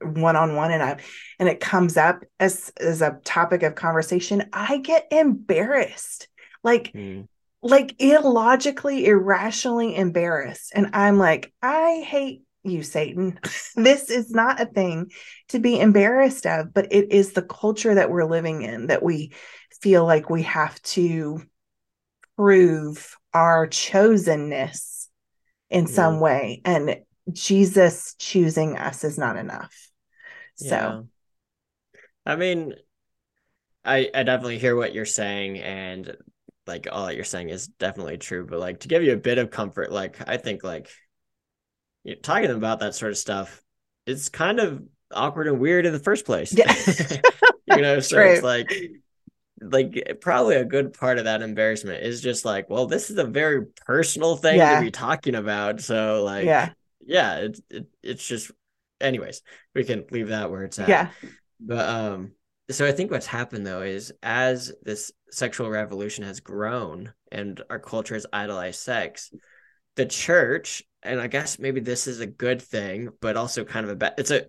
one 0.01 0.37
on 0.37 0.55
one, 0.55 0.71
and 0.71 0.83
I 0.83 1.01
and 1.39 1.51
it 1.51 1.61
comes 1.61 1.99
up 1.99 2.25
as 2.41 2.73
as 2.79 3.03
a 3.03 3.21
topic 3.25 3.63
of 3.63 3.75
conversation, 3.75 4.49
I 4.55 4.79
get 4.79 5.09
embarrassed, 5.11 6.29
like 6.63 6.95
mm. 6.95 7.29
Like 7.65 7.97
illogically, 7.99 9.07
irrationally 9.07 9.97
embarrassed, 9.97 10.73
and 10.75 10.91
I'm 10.93 11.19
like, 11.19 11.53
I 11.63 12.05
hate 12.07 12.43
you, 12.63 12.83
Satan. 12.83 13.41
this 13.77 14.11
is 14.11 14.31
not 14.31 14.61
a 14.61 14.67
thing 14.67 15.11
to 15.49 15.59
be 15.59 15.81
embarrassed 15.81 16.47
of, 16.47 16.75
but 16.75 16.93
it 16.93 17.11
is 17.11 17.33
the 17.33 17.43
culture 17.43 17.95
that 17.95 18.11
we're 18.11 18.25
living 18.25 18.63
in 18.63 18.89
that 18.89 19.03
we 19.03 19.33
feel 19.81 20.05
like 20.05 20.31
we 20.31 20.43
have 20.43 20.81
to 20.83 21.43
prove 22.37 23.17
our 23.33 23.67
chosenness 23.67 25.07
in 25.71 25.87
some 25.87 26.21
way. 26.21 26.61
And 26.65 26.99
Jesus 27.33 28.15
choosing 28.19 28.77
us 28.77 29.05
is 29.05 29.19
not 29.19 29.37
enough. 29.37 29.91
So, 30.57 30.67
yeah. 30.67 31.01
I 32.27 32.37
mean, 32.37 32.75
I, 33.85 34.11
I 34.15 34.23
definitely 34.23 34.59
hear 34.59 34.77
what 34.77 34.95
you're 34.95 35.05
saying. 35.05 35.59
And 35.59 36.17
like 36.67 36.87
all 36.91 37.07
that 37.07 37.17
you're 37.17 37.25
saying 37.25 37.51
is 37.51 37.67
definitely 37.67 38.19
true. 38.19 38.47
But 38.47 38.61
like 38.61 38.81
to 38.81 38.89
give 38.89 39.03
you 39.03 39.13
a 39.13 39.19
bit 39.19 39.39
of 39.39 39.51
comfort, 39.51 39.93
like 39.93 40.19
I 40.27 40.37
think 40.37 40.65
like 40.65 40.91
you 42.05 42.15
know, 42.15 42.21
talking 42.21 42.51
about 42.51 42.81
that 42.81 42.95
sort 42.95 43.13
of 43.13 43.19
stuff, 43.19 43.63
it's 44.07 44.29
kind 44.29 44.61
of 44.61 44.83
awkward 45.13 45.47
and 45.47 45.61
weird 45.61 45.87
in 45.87 45.93
the 45.93 45.99
first 45.99 46.25
place. 46.25 46.53
Yeah. 46.53 46.73
you 47.67 47.83
know, 47.83 48.01
so 48.01 48.17
True. 48.17 48.33
it's 48.33 48.43
like 48.43 48.71
like 49.61 50.19
probably 50.21 50.57
a 50.57 50.65
good 50.65 50.93
part 50.93 51.19
of 51.19 51.25
that 51.25 51.43
embarrassment 51.43 52.03
is 52.03 52.21
just 52.21 52.45
like, 52.45 52.69
well, 52.69 52.87
this 52.87 53.11
is 53.11 53.19
a 53.19 53.25
very 53.25 53.67
personal 53.87 54.37
thing 54.37 54.59
yeah. 54.59 54.77
to 54.77 54.85
be 54.85 54.91
talking 54.91 55.35
about. 55.35 55.81
So 55.81 56.23
like 56.25 56.45
yeah, 56.45 56.71
yeah, 57.05 57.37
it's 57.37 57.61
it, 57.71 57.87
it's 58.03 58.27
just 58.27 58.51
anyways, 59.01 59.43
we 59.75 59.85
can 59.85 60.05
leave 60.11 60.29
that 60.29 60.51
where 60.51 60.65
it's 60.65 60.79
at. 60.79 60.89
Yeah. 60.89 61.11
But 61.61 61.89
um 61.89 62.33
so 62.71 62.87
I 62.87 62.93
think 62.93 63.11
what's 63.11 63.27
happened 63.27 63.67
though 63.67 63.83
is 63.83 64.13
as 64.23 64.73
this 64.83 65.13
sexual 65.31 65.71
revolution 65.71 66.25
has 66.25 66.41
grown 66.41 67.13
and 67.31 67.61
our 67.69 67.79
culture 67.79 68.15
has 68.15 68.27
idolized 68.33 68.81
sex, 68.81 69.31
the 69.97 70.07
church, 70.07 70.83
and 71.03 71.21
I 71.21 71.27
guess 71.27 71.59
maybe 71.59 71.81
this 71.81 72.07
is 72.07 72.21
a 72.21 72.27
good 72.27 72.63
thing, 72.63 73.11
but 73.21 73.37
also 73.37 73.65
kind 73.65 73.85
of 73.85 73.93
a 73.93 73.97
bad 73.97 74.15
it's 74.19 74.31
a 74.31 74.47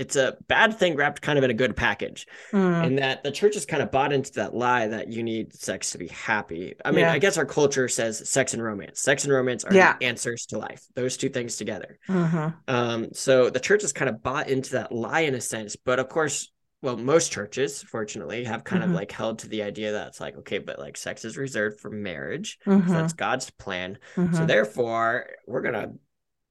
it's 0.00 0.16
a 0.16 0.34
bad 0.48 0.78
thing 0.78 0.96
wrapped 0.96 1.20
kind 1.20 1.36
of 1.36 1.44
in 1.44 1.50
a 1.50 1.54
good 1.54 1.76
package 1.76 2.26
mm. 2.52 2.86
in 2.86 2.96
that 2.96 3.22
the 3.22 3.30
church 3.30 3.52
has 3.52 3.66
kind 3.66 3.82
of 3.82 3.90
bought 3.90 4.14
into 4.14 4.32
that 4.32 4.54
lie 4.54 4.86
that 4.86 5.12
you 5.12 5.22
need 5.22 5.52
sex 5.52 5.90
to 5.90 5.98
be 5.98 6.08
happy 6.08 6.74
i 6.86 6.90
mean 6.90 7.00
yeah. 7.00 7.12
i 7.12 7.18
guess 7.18 7.36
our 7.36 7.44
culture 7.44 7.86
says 7.86 8.26
sex 8.28 8.54
and 8.54 8.62
romance 8.62 8.98
sex 8.98 9.24
and 9.24 9.32
romance 9.32 9.62
are 9.62 9.74
yeah. 9.74 9.96
answers 10.00 10.46
to 10.46 10.56
life 10.56 10.82
those 10.94 11.18
two 11.18 11.28
things 11.28 11.56
together 11.56 11.98
mm-hmm. 12.08 12.48
um, 12.66 13.08
so 13.12 13.50
the 13.50 13.60
church 13.60 13.82
has 13.82 13.92
kind 13.92 14.08
of 14.08 14.22
bought 14.22 14.48
into 14.48 14.72
that 14.72 14.90
lie 14.90 15.20
in 15.20 15.34
a 15.34 15.40
sense 15.40 15.76
but 15.76 15.98
of 15.98 16.08
course 16.08 16.50
well 16.82 16.96
most 16.96 17.32
churches 17.32 17.82
fortunately 17.82 18.44
have 18.44 18.64
kind 18.64 18.82
mm-hmm. 18.82 18.92
of 18.92 18.96
like 18.96 19.12
held 19.12 19.38
to 19.38 19.48
the 19.48 19.62
idea 19.62 19.92
that 19.92 20.08
it's 20.08 20.20
like 20.20 20.36
okay 20.36 20.58
but 20.58 20.78
like 20.78 20.96
sex 20.96 21.24
is 21.24 21.36
reserved 21.36 21.80
for 21.80 21.90
marriage 21.90 22.58
mm-hmm. 22.66 22.90
that's 22.90 23.12
god's 23.12 23.50
plan 23.50 23.98
so 24.14 24.22
mm-hmm. 24.22 24.46
therefore 24.46 25.26
we're 25.46 25.62
gonna 25.62 25.92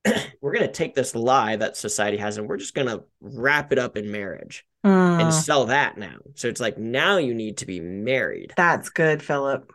we're 0.42 0.54
going 0.54 0.66
to 0.66 0.72
take 0.72 0.96
this 0.96 1.16
lie 1.16 1.56
that 1.56 1.78
society 1.78 2.18
has 2.18 2.38
and 2.38 2.48
we're 2.48 2.58
just 2.58 2.74
going 2.74 2.88
to 2.88 3.04
wrap 3.22 3.72
it 3.72 3.80
up 3.80 3.98
in 3.98 4.12
marriage 4.12 4.66
mm. 4.86 5.22
and 5.22 5.34
sell 5.34 5.66
that 5.66 5.98
now. 5.98 6.18
So 6.36 6.48
it's 6.48 6.62
like 6.62 6.78
now 6.78 7.18
you 7.18 7.34
need 7.34 7.58
to 7.58 7.66
be 7.66 7.80
married. 7.80 8.54
That's 8.56 8.90
good, 8.90 9.22
Philip. 9.22 9.72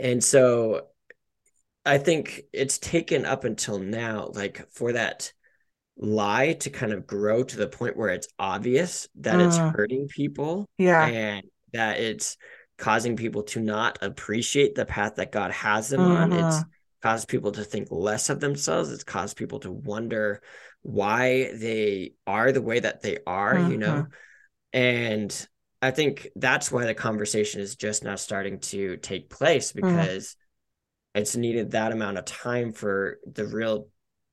And 0.00 0.22
so 0.22 0.86
I 1.84 1.98
think 1.98 2.42
it's 2.52 2.78
taken 2.78 3.24
up 3.24 3.44
until 3.44 3.78
now, 3.78 4.30
like 4.34 4.70
for 4.72 4.92
that 4.92 5.32
lie 6.00 6.54
to 6.54 6.70
kind 6.70 6.92
of 6.92 7.06
grow 7.06 7.44
to 7.44 7.56
the 7.56 7.68
point 7.68 7.96
where 7.96 8.08
it's 8.08 8.28
obvious 8.38 9.06
that 9.16 9.36
mm. 9.36 9.46
it's 9.46 9.56
hurting 9.56 10.08
people. 10.08 10.68
Yeah. 10.78 11.06
And 11.06 11.42
that 11.72 12.00
it's 12.00 12.36
causing 12.78 13.16
people 13.16 13.44
to 13.44 13.60
not 13.60 13.98
appreciate 14.00 14.74
the 14.74 14.86
path 14.86 15.16
that 15.16 15.30
God 15.30 15.52
has 15.52 15.88
them 15.90 16.00
on. 16.00 16.32
It's 16.32 16.56
mm-hmm 16.56 16.70
caused 17.00 17.28
people 17.28 17.52
to 17.52 17.64
think 17.64 17.88
less 17.90 18.30
of 18.30 18.40
themselves. 18.40 18.90
It's 18.90 19.04
caused 19.04 19.36
people 19.36 19.60
to 19.60 19.72
wonder 19.72 20.42
why 20.82 21.52
they 21.54 22.14
are 22.26 22.52
the 22.52 22.62
way 22.62 22.80
that 22.80 23.02
they 23.02 23.18
are, 23.26 23.54
mm-hmm. 23.54 23.70
you 23.70 23.78
know? 23.78 23.86
Mm-hmm. 23.86 24.12
And 24.72 25.48
I 25.82 25.90
think 25.90 26.28
that's 26.36 26.70
why 26.70 26.84
the 26.84 26.94
conversation 26.94 27.60
is 27.60 27.76
just 27.76 28.04
now 28.04 28.16
starting 28.16 28.60
to 28.60 28.96
take 28.98 29.30
place 29.30 29.72
mm-hmm. 29.72 29.88
because 29.88 30.36
it's 31.14 31.36
needed 31.36 31.72
that 31.72 31.92
amount 31.92 32.18
of 32.18 32.24
time 32.24 32.72
for 32.72 33.18
the 33.30 33.46
real, 33.46 33.88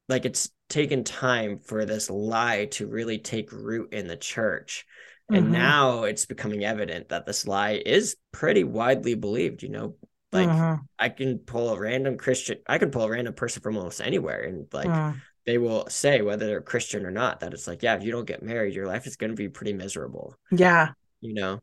like, 0.09 0.25
it's 0.25 0.49
taken 0.69 1.03
time 1.03 1.59
for 1.59 1.85
this 1.85 2.09
lie 2.09 2.65
to 2.71 2.87
really 2.87 3.17
take 3.17 3.51
root 3.51 3.93
in 3.93 4.07
the 4.07 4.17
church. 4.17 4.85
And 5.29 5.45
mm-hmm. 5.45 5.53
now 5.53 6.03
it's 6.03 6.25
becoming 6.25 6.63
evident 6.63 7.09
that 7.09 7.25
this 7.25 7.45
lie 7.45 7.81
is 7.85 8.15
pretty 8.31 8.63
widely 8.63 9.13
believed. 9.13 9.61
You 9.61 9.69
know, 9.69 9.95
like 10.31 10.47
uh-huh. 10.47 10.77
I 10.97 11.09
can 11.09 11.39
pull 11.39 11.69
a 11.69 11.79
random 11.79 12.17
Christian, 12.17 12.59
I 12.67 12.77
can 12.77 12.91
pull 12.91 13.03
a 13.03 13.09
random 13.09 13.33
person 13.33 13.61
from 13.61 13.77
almost 13.77 14.01
anywhere, 14.01 14.43
and 14.43 14.67
like 14.71 14.87
uh-huh. 14.87 15.13
they 15.45 15.57
will 15.57 15.87
say 15.89 16.21
whether 16.21 16.45
they're 16.45 16.61
Christian 16.61 17.05
or 17.05 17.11
not 17.11 17.41
that 17.41 17.53
it's 17.53 17.67
like, 17.67 17.83
yeah, 17.83 17.95
if 17.95 18.03
you 18.03 18.11
don't 18.11 18.27
get 18.27 18.43
married, 18.43 18.73
your 18.73 18.87
life 18.87 19.05
is 19.05 19.17
going 19.17 19.31
to 19.31 19.35
be 19.35 19.49
pretty 19.49 19.73
miserable. 19.73 20.35
Yeah, 20.51 20.91
you 21.19 21.33
know. 21.33 21.59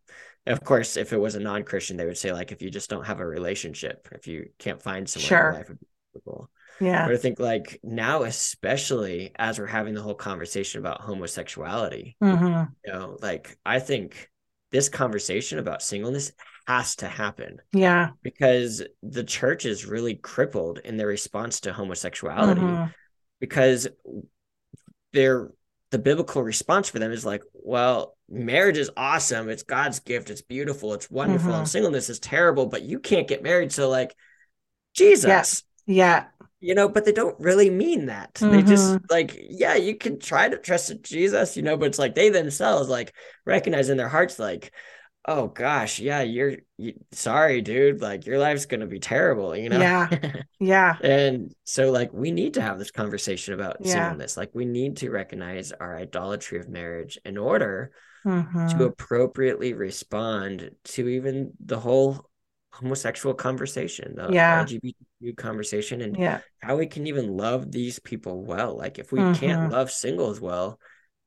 And 0.47 0.53
of 0.53 0.63
course, 0.63 0.99
if 0.99 1.15
it 1.15 1.19
was 1.19 1.37
a 1.37 1.41
non-Christian, 1.41 1.97
they 1.97 2.05
would 2.05 2.19
say 2.19 2.33
like, 2.33 2.53
if 2.53 2.61
you 2.61 2.71
just 2.71 2.91
don't 2.91 3.07
have 3.07 3.21
a 3.21 3.27
relationship, 3.27 4.09
if 4.13 4.27
you 4.27 4.51
can't 4.59 4.83
find 4.83 5.09
someone, 5.09 5.27
sure. 5.27 5.53
life 5.55 5.69
would 5.71 5.81
be 5.81 5.87
miserable. 6.13 6.51
Yeah. 6.81 7.07
But 7.07 7.15
I 7.15 7.19
think 7.19 7.39
like 7.39 7.81
now, 7.83 8.25
especially 8.25 9.33
as 9.37 9.59
we're 9.59 9.67
having 9.67 9.95
the 9.95 10.03
whole 10.03 10.15
conversation 10.15 10.81
about 10.81 11.01
homosexuality, 11.01 12.17
mm-hmm. 12.23 12.73
you 12.85 12.93
know, 12.93 13.17
like 13.21 13.57
I 13.65 13.79
think 13.79 14.31
this 14.71 14.89
conversation 14.89 15.59
about 15.59 15.83
singleness 15.83 16.33
has 16.67 16.97
to 16.97 17.09
happen. 17.09 17.61
Yeah. 17.73 18.11
Because 18.23 18.83
the 19.03 19.25
church 19.25 19.67
is 19.67 19.87
really 19.87 20.15
crippled 20.15 20.79
in 20.79 20.97
their 20.97 21.07
response 21.07 21.61
to 21.61 21.73
homosexuality 21.73 22.61
mm-hmm. 22.61 22.91
because 23.41 23.89
they're 25.13 25.51
the 25.95 25.99
biblical 26.01 26.43
response 26.43 26.89
for 26.89 26.99
them 26.99 27.13
is 27.13 27.25
like, 27.25 27.45
well, 27.53 28.17
marriage 28.29 28.79
is 28.79 28.91
awesome. 28.97 29.49
It's 29.49 29.63
God's 29.63 30.01
gift. 30.01 30.29
It's 30.29 30.43
beautiful. 30.43 30.93
It's 30.93 31.09
wonderful. 31.09 31.51
Mm-hmm. 31.51 31.61
And 31.61 31.69
singleness 31.69 32.11
is 32.11 32.19
terrible, 32.19 32.67
but 32.67 32.83
you 32.83 32.99
can't 32.99 33.29
get 33.29 33.45
married. 33.45 33.71
So, 33.71 33.89
like, 33.89 34.13
Jesus. 34.93 35.63
Yeah. 35.87 35.95
yeah. 35.95 36.25
You 36.65 36.75
know, 36.75 36.89
but 36.89 37.05
they 37.05 37.13
don't 37.13 37.39
really 37.39 37.69
mean 37.69 38.07
that. 38.07 38.35
Mm-hmm. 38.35 38.57
They 38.57 38.63
just 38.63 38.99
like, 39.11 39.37
yeah, 39.39 39.75
you 39.75 39.97
can 39.97 40.19
try 40.19 40.49
to 40.49 40.57
trust 40.57 41.03
Jesus, 41.03 41.57
you 41.57 41.63
know, 41.63 41.77
but 41.77 41.87
it's 41.87 41.99
like 41.99 42.15
they 42.15 42.31
themselves 42.31 42.89
like 42.89 43.15
recognize 43.45 43.91
in 43.91 43.97
their 43.99 44.09
hearts, 44.09 44.39
like, 44.39 44.73
oh 45.27 45.49
gosh, 45.49 45.99
yeah, 45.99 46.23
you're 46.23 46.57
you, 46.77 46.95
sorry, 47.13 47.61
dude. 47.61 48.01
Like 48.01 48.27
your 48.27 48.39
life's 48.39 48.67
gonna 48.67 48.87
be 48.87 48.99
terrible, 48.99 49.57
you 49.57 49.69
know? 49.69 49.81
Yeah. 49.81 50.09
Yeah. 50.61 50.97
and 51.03 51.55
so 51.65 51.91
like 51.91 52.11
we 52.15 52.31
need 52.31 52.55
to 52.55 52.63
have 52.63 52.79
this 52.79 52.91
conversation 52.91 53.53
about 53.53 53.77
yeah. 53.81 53.93
singleness. 53.93 54.37
Like 54.37 54.51
we 54.55 54.65
need 54.65 54.99
to 54.99 55.11
recognize 55.11 55.73
our 55.73 55.99
idolatry 55.99 56.59
of 56.59 56.71
marriage 56.71 57.19
in 57.27 57.37
order 57.37 57.93
mm-hmm. 58.25 58.69
to 58.69 58.85
appropriately 58.85 59.75
respond 59.75 60.71
to 60.85 61.09
even 61.09 61.53
the 61.63 61.79
whole 61.79 62.31
homosexual 62.73 63.35
conversation, 63.35 64.15
the 64.17 64.31
yeah. 64.33 64.67
Conversation, 65.33 66.01
and 66.01 66.17
yeah. 66.17 66.41
how 66.61 66.77
we 66.77 66.87
can 66.87 67.07
even 67.07 67.37
love 67.37 67.73
these 67.73 67.99
people 67.99 68.45
well. 68.45 68.77
Like 68.77 68.99
if 68.99 69.13
we 69.13 69.21
mm-hmm. 69.21 69.41
can't 69.41 69.73
love 69.73 69.91
singles 69.91 70.41
well, 70.41 70.79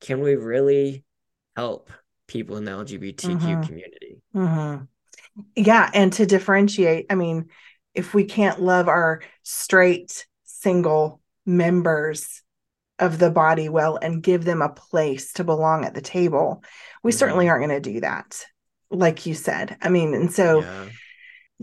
can 0.01 0.21
we 0.21 0.35
really 0.35 1.03
help 1.55 1.89
people 2.27 2.57
in 2.57 2.65
the 2.65 2.71
LGBTQ 2.71 3.15
mm-hmm. 3.15 3.61
community. 3.63 4.21
Mm-hmm. 4.35 4.83
Yeah. 5.55 5.89
And 5.93 6.13
to 6.13 6.25
differentiate, 6.25 7.07
I 7.09 7.15
mean, 7.15 7.49
if 7.93 8.13
we 8.13 8.25
can't 8.25 8.61
love 8.61 8.87
our 8.87 9.21
straight 9.43 10.27
single 10.43 11.21
members 11.45 12.43
of 12.99 13.19
the 13.19 13.31
body 13.31 13.69
well 13.69 13.97
and 13.97 14.23
give 14.23 14.43
them 14.43 14.61
a 14.61 14.69
place 14.69 15.33
to 15.33 15.43
belong 15.43 15.85
at 15.85 15.93
the 15.93 16.01
table, 16.01 16.63
we 17.03 17.11
mm-hmm. 17.11 17.17
certainly 17.17 17.49
aren't 17.49 17.67
going 17.67 17.81
to 17.81 17.93
do 17.93 18.01
that, 18.01 18.43
like 18.91 19.25
you 19.25 19.33
said. 19.33 19.77
I 19.81 19.89
mean, 19.89 20.13
and 20.13 20.31
so. 20.31 20.61
Yeah. 20.61 20.89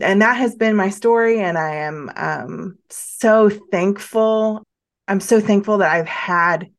And 0.01 0.21
that 0.21 0.37
has 0.37 0.55
been 0.55 0.75
my 0.75 0.89
story, 0.89 1.39
and 1.39 1.57
I 1.57 1.75
am 1.75 2.11
um, 2.15 2.77
so 2.89 3.49
thankful. 3.49 4.63
I'm 5.07 5.21
so 5.21 5.39
thankful 5.39 5.77
that 5.77 5.91
I've 5.91 6.07
had 6.07 6.69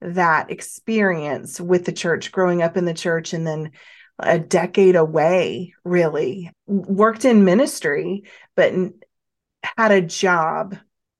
that 0.00 0.50
experience 0.50 1.60
with 1.60 1.84
the 1.84 1.92
church, 1.92 2.32
growing 2.32 2.62
up 2.62 2.76
in 2.76 2.84
the 2.84 2.94
church, 2.94 3.32
and 3.32 3.46
then 3.46 3.70
a 4.18 4.38
decade 4.38 4.96
away, 4.96 5.74
really 5.84 6.50
worked 6.66 7.24
in 7.24 7.44
ministry, 7.44 8.24
but 8.56 8.72
had 9.76 9.92
a 9.92 10.00
job 10.00 10.76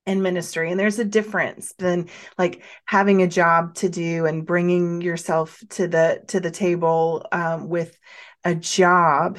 in 0.07 0.23
ministry. 0.23 0.71
And 0.71 0.79
there's 0.79 0.99
a 0.99 1.05
difference 1.05 1.73
than 1.79 2.09
like 2.37 2.63
having 2.85 3.23
a 3.23 3.29
job 3.29 3.75
to 3.77 3.89
do 3.89 4.27
and 4.27 4.47
bringing 4.47 5.01
yourself 5.01 5.63
to 5.71 5.89
the 5.89 6.23
to 6.29 6.41
the 6.41 6.51
table 6.51 7.27
um, 7.33 7.69
with 7.69 7.97
a 8.45 8.55
job 8.55 9.39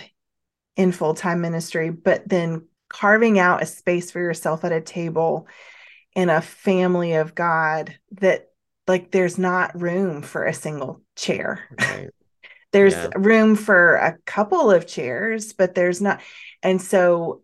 in 0.76 0.92
full 0.92 1.14
time 1.14 1.42
ministry, 1.42 1.90
but 1.90 2.28
then 2.28 2.68
carving 2.90 3.40
out 3.40 3.64
a 3.64 3.66
space 3.66 4.12
for 4.12 4.20
yourself 4.20 4.64
at 4.64 4.72
a 4.72 4.82
table 4.82 5.48
in 6.16 6.30
a 6.30 6.42
family 6.42 7.14
of 7.14 7.36
God 7.36 7.98
that 8.20 8.50
like 8.88 9.12
there's 9.12 9.38
not 9.38 9.80
room 9.80 10.22
for 10.22 10.46
a 10.46 10.54
single 10.54 11.02
chair. 11.16 11.68
Right. 11.80 12.10
there's 12.72 12.94
yeah. 12.94 13.10
room 13.16 13.56
for 13.56 13.96
a 13.96 14.18
couple 14.26 14.72
of 14.72 14.88
chairs, 14.88 15.54
but 15.54 15.76
there's 15.76 16.02
not. 16.02 16.22
And 16.62 16.82
so 16.82 17.42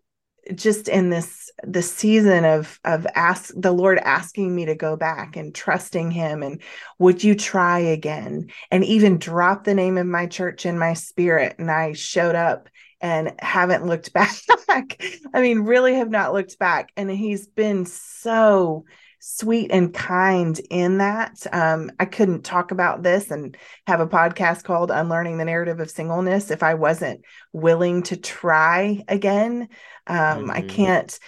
just 0.55 0.88
in 0.88 1.09
this 1.09 1.51
the 1.63 1.82
season 1.82 2.45
of 2.45 2.79
of 2.84 3.05
ask 3.13 3.53
the 3.55 3.71
lord 3.71 3.99
asking 3.99 4.53
me 4.53 4.65
to 4.65 4.73
go 4.73 4.95
back 4.95 5.36
and 5.36 5.53
trusting 5.53 6.09
him 6.09 6.41
and 6.41 6.61
would 6.97 7.23
you 7.23 7.36
try 7.36 7.77
again 7.77 8.49
and 8.71 8.84
even 8.84 9.19
drop 9.19 9.63
the 9.63 9.73
name 9.75 9.99
of 9.99 10.07
my 10.07 10.25
church 10.25 10.65
in 10.65 10.79
my 10.79 10.93
spirit 10.93 11.55
and 11.59 11.69
i 11.69 11.93
showed 11.93 12.34
up 12.34 12.69
and 13.01 13.33
haven't 13.39 13.85
looked 13.85 14.13
back 14.67 15.03
i 15.33 15.41
mean 15.41 15.61
really 15.61 15.95
have 15.95 16.09
not 16.09 16.33
looked 16.33 16.57
back 16.59 16.91
and 16.95 17.09
he's 17.09 17.47
been 17.47 17.85
so 17.85 18.85
sweet 19.21 19.69
and 19.71 19.93
kind 19.93 20.59
in 20.71 20.97
that. 20.97 21.45
Um, 21.53 21.91
I 21.99 22.05
couldn't 22.05 22.43
talk 22.43 22.71
about 22.71 23.03
this 23.03 23.29
and 23.29 23.55
have 23.85 23.99
a 23.99 24.07
podcast 24.07 24.63
called 24.63 24.89
Unlearning 24.89 25.37
the 25.37 25.45
Narrative 25.45 25.79
of 25.79 25.91
Singleness 25.91 26.49
if 26.49 26.63
I 26.63 26.73
wasn't 26.73 27.21
willing 27.53 28.01
to 28.03 28.17
try 28.17 29.03
again. 29.07 29.69
Um, 30.07 30.17
mm-hmm. 30.17 30.51
I 30.51 30.61
can't 30.61 31.19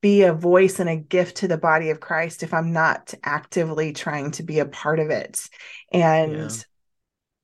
be 0.00 0.22
a 0.22 0.32
voice 0.32 0.80
and 0.80 0.88
a 0.88 0.96
gift 0.96 1.38
to 1.38 1.48
the 1.48 1.58
body 1.58 1.90
of 1.90 2.00
Christ 2.00 2.42
if 2.42 2.54
I'm 2.54 2.72
not 2.72 3.12
actively 3.22 3.92
trying 3.92 4.30
to 4.32 4.42
be 4.42 4.58
a 4.58 4.66
part 4.66 4.98
of 4.98 5.10
it. 5.10 5.38
And 5.92 6.32
yeah 6.32 6.48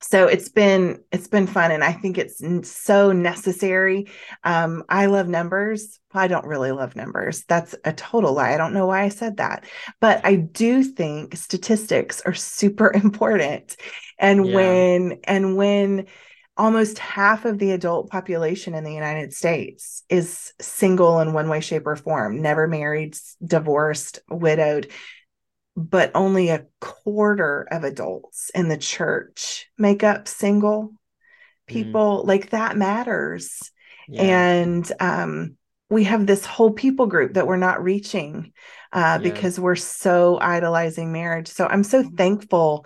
so 0.00 0.26
it's 0.26 0.48
been 0.48 1.02
it's 1.10 1.26
been 1.26 1.46
fun 1.46 1.72
and 1.72 1.82
i 1.82 1.92
think 1.92 2.18
it's 2.18 2.40
so 2.70 3.12
necessary. 3.12 4.08
Um 4.44 4.84
i 4.88 5.06
love 5.06 5.28
numbers. 5.28 5.98
I 6.12 6.26
don't 6.26 6.46
really 6.46 6.72
love 6.72 6.96
numbers. 6.96 7.44
That's 7.48 7.74
a 7.84 7.92
total 7.92 8.32
lie. 8.32 8.54
I 8.54 8.56
don't 8.56 8.74
know 8.74 8.86
why 8.86 9.02
i 9.02 9.08
said 9.08 9.38
that. 9.38 9.64
But 10.00 10.24
i 10.24 10.36
do 10.36 10.82
think 10.82 11.36
statistics 11.36 12.20
are 12.22 12.34
super 12.34 12.92
important. 12.94 13.76
And 14.18 14.46
yeah. 14.46 14.54
when 14.54 15.20
and 15.24 15.56
when 15.56 16.06
almost 16.56 16.98
half 16.98 17.44
of 17.44 17.58
the 17.58 17.70
adult 17.70 18.10
population 18.10 18.74
in 18.74 18.82
the 18.82 18.92
united 18.92 19.32
states 19.32 20.02
is 20.08 20.52
single 20.60 21.20
in 21.20 21.32
one 21.32 21.48
way 21.48 21.60
shape 21.60 21.86
or 21.86 21.94
form 21.94 22.42
never 22.42 22.66
married 22.66 23.16
divorced 23.46 24.18
widowed 24.28 24.88
but 25.78 26.10
only 26.14 26.48
a 26.48 26.66
quarter 26.80 27.68
of 27.70 27.84
adults 27.84 28.50
in 28.52 28.68
the 28.68 28.76
church 28.76 29.66
make 29.78 30.02
up 30.02 30.26
single 30.26 30.90
people. 31.66 32.22
Mm. 32.22 32.26
Like 32.26 32.50
that 32.50 32.76
matters. 32.76 33.70
Yeah. 34.08 34.22
And 34.22 34.92
um, 34.98 35.56
we 35.88 36.04
have 36.04 36.26
this 36.26 36.44
whole 36.44 36.72
people 36.72 37.06
group 37.06 37.34
that 37.34 37.46
we're 37.46 37.56
not 37.56 37.82
reaching 37.82 38.52
uh, 38.92 38.98
yeah. 38.98 39.18
because 39.18 39.60
we're 39.60 39.76
so 39.76 40.38
idolizing 40.40 41.12
marriage. 41.12 41.46
So 41.46 41.66
I'm 41.66 41.84
so 41.84 42.02
thankful 42.02 42.84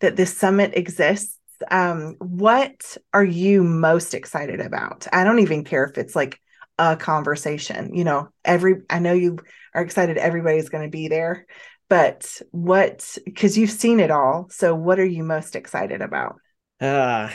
that 0.00 0.16
this 0.16 0.36
summit 0.36 0.76
exists. 0.76 1.38
Um, 1.70 2.16
what 2.18 2.98
are 3.14 3.24
you 3.24 3.64
most 3.64 4.12
excited 4.12 4.60
about? 4.60 5.06
I 5.14 5.24
don't 5.24 5.38
even 5.38 5.64
care 5.64 5.84
if 5.84 5.96
it's 5.96 6.14
like 6.14 6.38
a 6.78 6.94
conversation. 6.96 7.94
You 7.94 8.04
know, 8.04 8.28
every 8.44 8.82
I 8.90 8.98
know 8.98 9.14
you 9.14 9.38
are 9.72 9.82
excited 9.82 10.18
everybody's 10.18 10.68
going 10.68 10.84
to 10.84 10.90
be 10.90 11.08
there, 11.08 11.46
but 11.88 12.40
what 12.50 13.18
because 13.24 13.56
you've 13.58 13.70
seen 13.70 14.00
it 14.00 14.10
all 14.10 14.48
so 14.50 14.74
what 14.74 14.98
are 14.98 15.06
you 15.06 15.24
most 15.24 15.56
excited 15.56 16.00
about? 16.00 16.36
Uh 16.80 17.30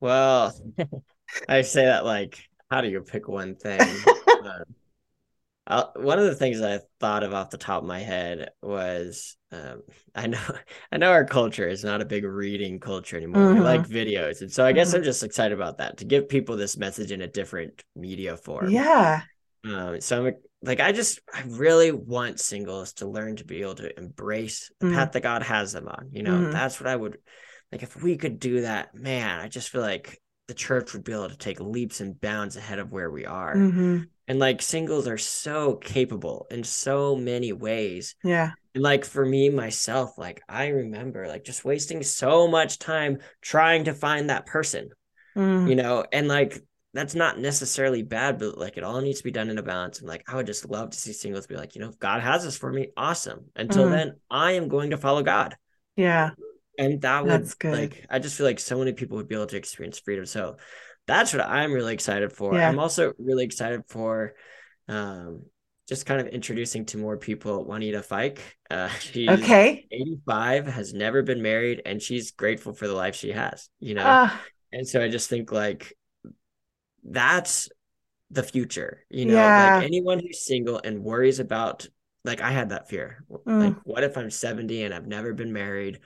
well 0.00 0.54
i 1.48 1.62
say 1.62 1.86
that 1.86 2.04
like 2.04 2.48
how 2.70 2.80
do 2.80 2.88
you 2.88 3.00
pick 3.00 3.28
one 3.28 3.54
thing? 3.54 3.80
Uh, 5.66 5.84
one 5.96 6.18
of 6.18 6.26
the 6.26 6.34
things 6.34 6.60
i 6.60 6.78
thought 7.00 7.22
of 7.22 7.32
off 7.32 7.48
the 7.48 7.56
top 7.56 7.82
of 7.82 7.88
my 7.88 8.00
head 8.00 8.50
was 8.62 9.38
um, 9.50 9.80
i 10.14 10.26
know 10.26 10.38
i 10.92 10.98
know 10.98 11.10
our 11.10 11.24
culture 11.24 11.66
is 11.66 11.82
not 11.82 12.02
a 12.02 12.04
big 12.04 12.22
reading 12.22 12.78
culture 12.78 13.16
anymore. 13.16 13.44
Mm-hmm. 13.44 13.60
we 13.60 13.64
like 13.64 13.88
videos 13.88 14.42
and 14.42 14.52
so 14.52 14.62
i 14.62 14.72
guess 14.72 14.88
mm-hmm. 14.88 14.98
i'm 14.98 15.04
just 15.04 15.22
excited 15.22 15.54
about 15.54 15.78
that 15.78 15.96
to 15.98 16.04
give 16.04 16.28
people 16.28 16.58
this 16.58 16.76
message 16.76 17.12
in 17.12 17.22
a 17.22 17.26
different 17.26 17.82
media 17.96 18.36
form. 18.36 18.68
Yeah. 18.68 19.22
Um, 19.64 20.02
so 20.02 20.26
i'm 20.26 20.34
like 20.64 20.80
I 20.80 20.92
just 20.92 21.20
I 21.32 21.42
really 21.46 21.92
want 21.92 22.40
singles 22.40 22.94
to 22.94 23.08
learn 23.08 23.36
to 23.36 23.44
be 23.44 23.62
able 23.62 23.76
to 23.76 23.98
embrace 23.98 24.70
the 24.80 24.86
mm 24.86 24.94
path 24.94 25.12
that 25.12 25.22
God 25.22 25.42
has 25.42 25.72
them 25.72 25.88
on. 25.88 26.10
You 26.12 26.22
know, 26.22 26.32
mm 26.32 26.52
that's 26.52 26.80
what 26.80 26.88
I 26.88 26.96
would 26.96 27.18
like 27.72 27.82
if 27.82 28.00
we 28.00 28.16
could 28.16 28.38
do 28.38 28.62
that, 28.62 28.94
man, 28.94 29.40
I 29.40 29.48
just 29.48 29.68
feel 29.68 29.80
like 29.80 30.20
the 30.46 30.54
church 30.54 30.92
would 30.92 31.04
be 31.04 31.12
able 31.12 31.30
to 31.30 31.36
take 31.36 31.60
leaps 31.60 32.00
and 32.00 32.20
bounds 32.20 32.56
ahead 32.56 32.78
of 32.78 32.92
where 32.92 33.10
we 33.10 33.24
are. 33.24 33.54
Mm-hmm. 33.54 34.02
And 34.28 34.38
like 34.38 34.62
singles 34.62 35.08
are 35.08 35.18
so 35.18 35.76
capable 35.76 36.46
in 36.50 36.64
so 36.64 37.16
many 37.16 37.52
ways. 37.52 38.14
Yeah. 38.22 38.52
And 38.74 38.82
like 38.82 39.04
for 39.04 39.24
me 39.24 39.50
myself, 39.50 40.16
like 40.18 40.42
I 40.48 40.68
remember 40.68 41.26
like 41.28 41.44
just 41.44 41.64
wasting 41.64 42.02
so 42.02 42.48
much 42.48 42.78
time 42.78 43.18
trying 43.40 43.84
to 43.84 43.94
find 43.94 44.30
that 44.30 44.46
person. 44.46 44.90
Mm. 45.36 45.68
You 45.68 45.76
know, 45.76 46.04
and 46.12 46.28
like 46.28 46.60
that's 46.94 47.14
not 47.16 47.40
necessarily 47.40 48.02
bad, 48.02 48.38
but 48.38 48.56
like 48.56 48.76
it 48.76 48.84
all 48.84 49.00
needs 49.00 49.18
to 49.18 49.24
be 49.24 49.32
done 49.32 49.50
in 49.50 49.58
a 49.58 49.62
balance. 49.62 49.98
And 49.98 50.08
like 50.08 50.22
I 50.28 50.36
would 50.36 50.46
just 50.46 50.70
love 50.70 50.90
to 50.90 50.98
see 50.98 51.12
singles 51.12 51.48
be 51.48 51.56
like, 51.56 51.74
you 51.74 51.80
know, 51.80 51.88
if 51.88 51.98
God 51.98 52.22
has 52.22 52.44
this 52.44 52.56
for 52.56 52.72
me, 52.72 52.88
awesome. 52.96 53.46
Until 53.56 53.86
mm. 53.86 53.90
then, 53.90 54.12
I 54.30 54.52
am 54.52 54.68
going 54.68 54.90
to 54.90 54.96
follow 54.96 55.22
God. 55.22 55.56
Yeah. 55.96 56.30
And 56.78 57.00
that 57.02 57.24
would 57.24 57.32
that's 57.32 57.54
good. 57.54 57.72
like 57.72 58.06
I 58.08 58.20
just 58.20 58.36
feel 58.36 58.46
like 58.46 58.60
so 58.60 58.78
many 58.78 58.92
people 58.92 59.16
would 59.16 59.28
be 59.28 59.34
able 59.34 59.46
to 59.46 59.56
experience 59.56 59.98
freedom. 59.98 60.24
So 60.24 60.56
that's 61.06 61.32
what 61.34 61.44
I'm 61.44 61.72
really 61.72 61.94
excited 61.94 62.32
for. 62.32 62.54
Yeah. 62.54 62.68
I'm 62.68 62.78
also 62.78 63.12
really 63.18 63.44
excited 63.44 63.82
for 63.88 64.34
um 64.88 65.42
just 65.88 66.06
kind 66.06 66.20
of 66.20 66.28
introducing 66.28 66.86
to 66.86 66.98
more 66.98 67.16
people 67.16 67.64
Juanita 67.64 68.02
Fike. 68.02 68.40
Uh, 68.70 68.88
she's 69.00 69.28
okay. 69.28 69.86
85, 69.90 70.66
has 70.68 70.94
never 70.94 71.22
been 71.22 71.42
married, 71.42 71.82
and 71.84 72.00
she's 72.00 72.30
grateful 72.30 72.72
for 72.72 72.86
the 72.86 72.94
life 72.94 73.16
she 73.16 73.32
has, 73.32 73.68
you 73.80 73.94
know? 73.94 74.06
Uh, 74.06 74.30
and 74.72 74.88
so 74.88 75.02
I 75.02 75.08
just 75.08 75.28
think 75.28 75.52
like 75.52 75.92
that's 77.04 77.68
the 78.30 78.42
future 78.42 79.04
you 79.10 79.26
know 79.26 79.34
yeah. 79.34 79.76
like 79.76 79.84
anyone 79.84 80.18
who's 80.18 80.44
single 80.44 80.80
and 80.82 81.04
worries 81.04 81.38
about 81.38 81.86
like 82.24 82.40
i 82.40 82.50
had 82.50 82.70
that 82.70 82.88
fear 82.88 83.24
mm. 83.30 83.64
like 83.64 83.76
what 83.84 84.02
if 84.02 84.16
i'm 84.16 84.30
70 84.30 84.82
and 84.82 84.94
i've 84.94 85.06
never 85.06 85.32
been 85.32 85.52
married 85.52 86.00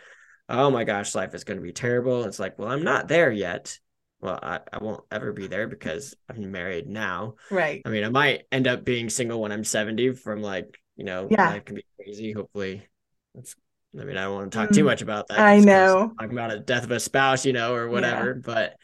oh 0.49 0.71
my 0.71 0.85
gosh 0.85 1.15
life 1.15 1.35
is 1.35 1.45
going 1.45 1.59
to 1.59 1.63
be 1.63 1.73
terrible 1.73 2.25
it's 2.25 2.39
like 2.39 2.59
well 2.59 2.69
i'm 2.69 2.83
not 2.83 3.09
there 3.09 3.31
yet 3.31 3.79
well 4.21 4.39
I, 4.43 4.61
I 4.73 4.79
won't 4.79 5.05
ever 5.11 5.33
be 5.33 5.47
there 5.47 5.69
because 5.69 6.15
i'm 6.29 6.51
married 6.51 6.89
now 6.89 7.35
right 7.51 7.81
i 7.87 7.89
mean 7.89 8.05
i 8.05 8.11
might 8.11 8.45
end 8.51 8.67
up 8.67 8.85
being 8.85 9.09
single 9.09 9.41
when 9.41 9.53
i'm 9.53 9.65
70 9.65 10.15
from 10.15 10.43
like 10.43 10.79
you 10.97 11.05
know 11.05 11.29
yeah 11.31 11.51
life 11.51 11.65
can 11.65 11.77
be 11.77 11.87
crazy 11.97 12.33
hopefully 12.33 12.87
that's 13.35 13.55
I 13.99 14.05
mean, 14.05 14.17
I 14.17 14.25
don't 14.25 14.35
want 14.35 14.53
to 14.53 14.59
talk 14.59 14.69
mm. 14.71 14.75
too 14.75 14.85
much 14.85 15.03
about 15.03 15.29
that. 15.29 15.39
I 15.39 15.61
know. 15.61 16.13
Talking 16.19 16.37
about 16.37 16.53
a 16.53 16.59
death 16.59 16.85
of 16.85 16.91
a 16.91 17.01
spouse, 17.01 17.47
you 17.47 17.53
know, 17.53 17.75
or 17.75 17.89
whatever. 17.89 18.35
Yeah. 18.35 18.43
But 18.45 18.77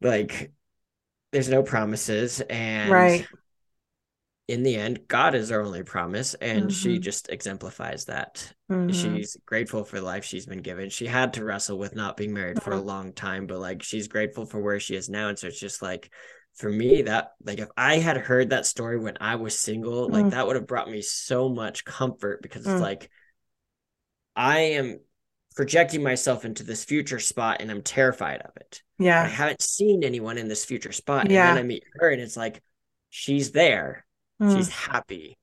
like, 0.00 0.52
there's 1.36 1.50
no 1.50 1.62
promises 1.62 2.40
and 2.40 2.90
right 2.90 3.26
in 4.48 4.62
the 4.62 4.74
end 4.74 5.00
god 5.06 5.34
is 5.34 5.52
our 5.52 5.60
only 5.60 5.82
promise 5.82 6.32
and 6.32 6.62
mm-hmm. 6.62 6.68
she 6.70 6.98
just 6.98 7.28
exemplifies 7.28 8.06
that 8.06 8.54
mm-hmm. 8.72 8.90
she's 8.90 9.36
grateful 9.44 9.84
for 9.84 9.96
the 10.00 10.06
life 10.06 10.24
she's 10.24 10.46
been 10.46 10.62
given 10.62 10.88
she 10.88 11.04
had 11.04 11.34
to 11.34 11.44
wrestle 11.44 11.76
with 11.76 11.94
not 11.94 12.16
being 12.16 12.32
married 12.32 12.62
for 12.62 12.72
a 12.72 12.76
mm-hmm. 12.76 12.86
long 12.86 13.12
time 13.12 13.46
but 13.46 13.58
like 13.58 13.82
she's 13.82 14.08
grateful 14.08 14.46
for 14.46 14.58
where 14.62 14.80
she 14.80 14.96
is 14.96 15.10
now 15.10 15.28
and 15.28 15.38
so 15.38 15.46
it's 15.46 15.60
just 15.60 15.82
like 15.82 16.10
for 16.54 16.70
me 16.70 17.02
that 17.02 17.32
like 17.44 17.58
if 17.58 17.68
i 17.76 17.98
had 17.98 18.16
heard 18.16 18.48
that 18.48 18.64
story 18.64 18.98
when 18.98 19.18
i 19.20 19.36
was 19.36 19.58
single 19.58 20.08
like 20.08 20.24
mm. 20.24 20.30
that 20.30 20.46
would 20.46 20.56
have 20.56 20.66
brought 20.66 20.90
me 20.90 21.02
so 21.02 21.50
much 21.50 21.84
comfort 21.84 22.40
because 22.40 22.62
it's 22.62 22.76
mm. 22.76 22.80
like 22.80 23.10
i 24.34 24.60
am 24.60 24.98
projecting 25.56 26.02
myself 26.02 26.44
into 26.44 26.62
this 26.62 26.84
future 26.84 27.18
spot 27.18 27.56
and 27.60 27.70
I'm 27.70 27.82
terrified 27.82 28.42
of 28.42 28.52
it. 28.56 28.82
Yeah. 28.98 29.22
I 29.22 29.26
haven't 29.26 29.62
seen 29.62 30.04
anyone 30.04 30.36
in 30.38 30.48
this 30.48 30.64
future 30.64 30.92
spot. 30.92 31.30
Yeah. 31.30 31.48
And 31.48 31.56
then 31.56 31.64
I 31.64 31.66
meet 31.66 31.84
her 31.96 32.10
and 32.10 32.20
it's 32.20 32.36
like, 32.36 32.62
she's 33.08 33.52
there. 33.52 34.06
Mm. 34.40 34.54
She's 34.54 34.68
happy. 34.68 35.38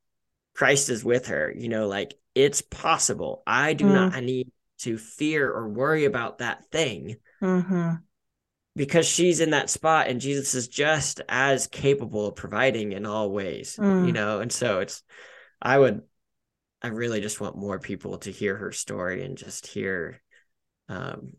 Christ 0.53 0.89
is 0.89 1.03
with 1.03 1.27
her. 1.27 1.51
You 1.55 1.67
know, 1.67 1.87
like 1.87 2.13
it's 2.35 2.61
possible. 2.61 3.41
I 3.47 3.73
do 3.73 3.85
mm. 3.85 3.93
not 3.93 4.13
I 4.13 4.19
need 4.19 4.51
to 4.79 4.97
fear 4.99 5.51
or 5.51 5.67
worry 5.67 6.05
about 6.05 6.37
that 6.37 6.65
thing. 6.71 7.17
Mm-hmm. 7.41 7.95
Because 8.75 9.07
she's 9.07 9.39
in 9.39 9.51
that 9.51 9.69
spot 9.69 10.07
and 10.07 10.21
Jesus 10.21 10.53
is 10.55 10.67
just 10.67 11.21
as 11.27 11.67
capable 11.67 12.27
of 12.27 12.35
providing 12.35 12.91
in 12.91 13.05
all 13.05 13.31
ways, 13.31 13.77
mm. 13.79 14.05
you 14.05 14.13
know? 14.13 14.41
And 14.41 14.51
so 14.51 14.79
it's, 14.79 15.03
I 15.61 15.77
would 15.77 16.01
I 16.83 16.87
really 16.89 17.21
just 17.21 17.39
want 17.39 17.55
more 17.55 17.79
people 17.79 18.17
to 18.19 18.31
hear 18.31 18.57
her 18.57 18.73
story 18.73 19.23
and 19.23 19.37
just 19.37 19.67
hear 19.67 20.21
um, 20.89 21.33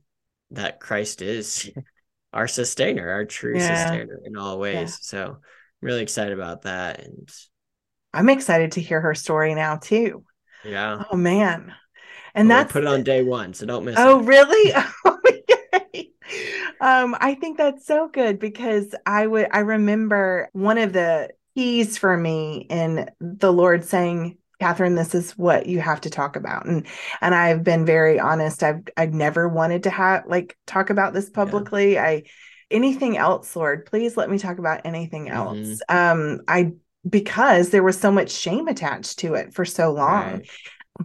that 0.53 0.80
Christ 0.80 1.20
is 1.20 1.70
our 2.32 2.49
sustainer, 2.49 3.11
our 3.11 3.26
true 3.26 3.59
yeah. 3.59 3.84
sustainer 3.84 4.20
in 4.24 4.36
all 4.36 4.59
ways. 4.59 4.74
Yeah. 4.74 4.86
So 5.01 5.24
I'm 5.26 5.36
really 5.82 6.03
excited 6.03 6.32
about 6.32 6.62
that. 6.62 7.01
And 7.05 7.30
I'm 8.14 8.30
excited 8.30 8.72
to 8.72 8.80
hear 8.80 9.01
her 9.03 9.14
story 9.14 9.55
now 9.55 9.76
too. 9.76 10.24
Yeah. 10.64 11.05
Oh 11.11 11.16
man. 11.16 11.74
And 12.34 12.49
well, 12.49 12.59
that's 12.59 12.72
put 12.72 12.84
it 12.84 12.88
on 12.88 13.03
day 13.03 13.22
one, 13.22 13.55
so 13.55 13.66
don't 13.66 13.84
miss 13.84 13.97
oh, 13.99 14.20
it. 14.20 14.24
really? 14.24 14.72
Oh 15.05 15.18
really? 15.22 16.14
um, 16.80 17.16
I 17.20 17.34
think 17.34 17.59
that's 17.59 17.86
so 17.86 18.09
good 18.09 18.38
because 18.38 18.95
I 19.05 19.26
would 19.26 19.49
I 19.53 19.61
remember 19.61 20.49
one 20.53 20.78
of 20.78 20.92
the 20.92 21.30
keys 21.55 21.99
for 21.99 22.16
me 22.16 22.66
in 22.70 23.11
the 23.20 23.53
Lord 23.53 23.84
saying, 23.84 24.38
Kathryn, 24.65 24.97
this 24.97 25.15
is 25.15 25.33
what 25.33 25.67
you 25.67 25.81
have 25.81 26.01
to 26.03 26.11
talk 26.11 26.37
about. 26.37 26.67
And 26.67 26.87
and 27.21 27.35
I've 27.35 27.62
been 27.62 27.85
very 27.85 28.19
honest. 28.19 28.62
I've 28.62 28.81
I've 28.97 29.12
never 29.12 29.49
wanted 29.49 29.83
to 29.83 29.91
have 29.91 30.25
like 30.27 30.57
talk 30.67 30.89
about 30.89 31.12
this 31.12 31.29
publicly. 31.29 31.95
Yeah. 31.95 32.05
I 32.05 32.23
anything 32.71 33.17
else, 33.19 33.55
Lord, 33.55 33.85
please 33.87 34.17
let 34.17 34.31
me 34.31 34.39
talk 34.39 34.59
about 34.59 34.83
anything 34.87 35.29
else. 35.29 35.59
Mm-hmm. 35.59 35.97
Um, 35.97 36.41
I 36.49 36.73
because 37.09 37.69
there 37.71 37.83
was 37.83 38.01
so 38.01 38.11
much 38.11 38.31
shame 38.31 38.67
attached 38.69 39.19
to 39.19 39.35
it 39.35 39.53
for 39.53 39.67
so 39.67 39.93
long. 39.93 40.33
Right. 40.33 40.51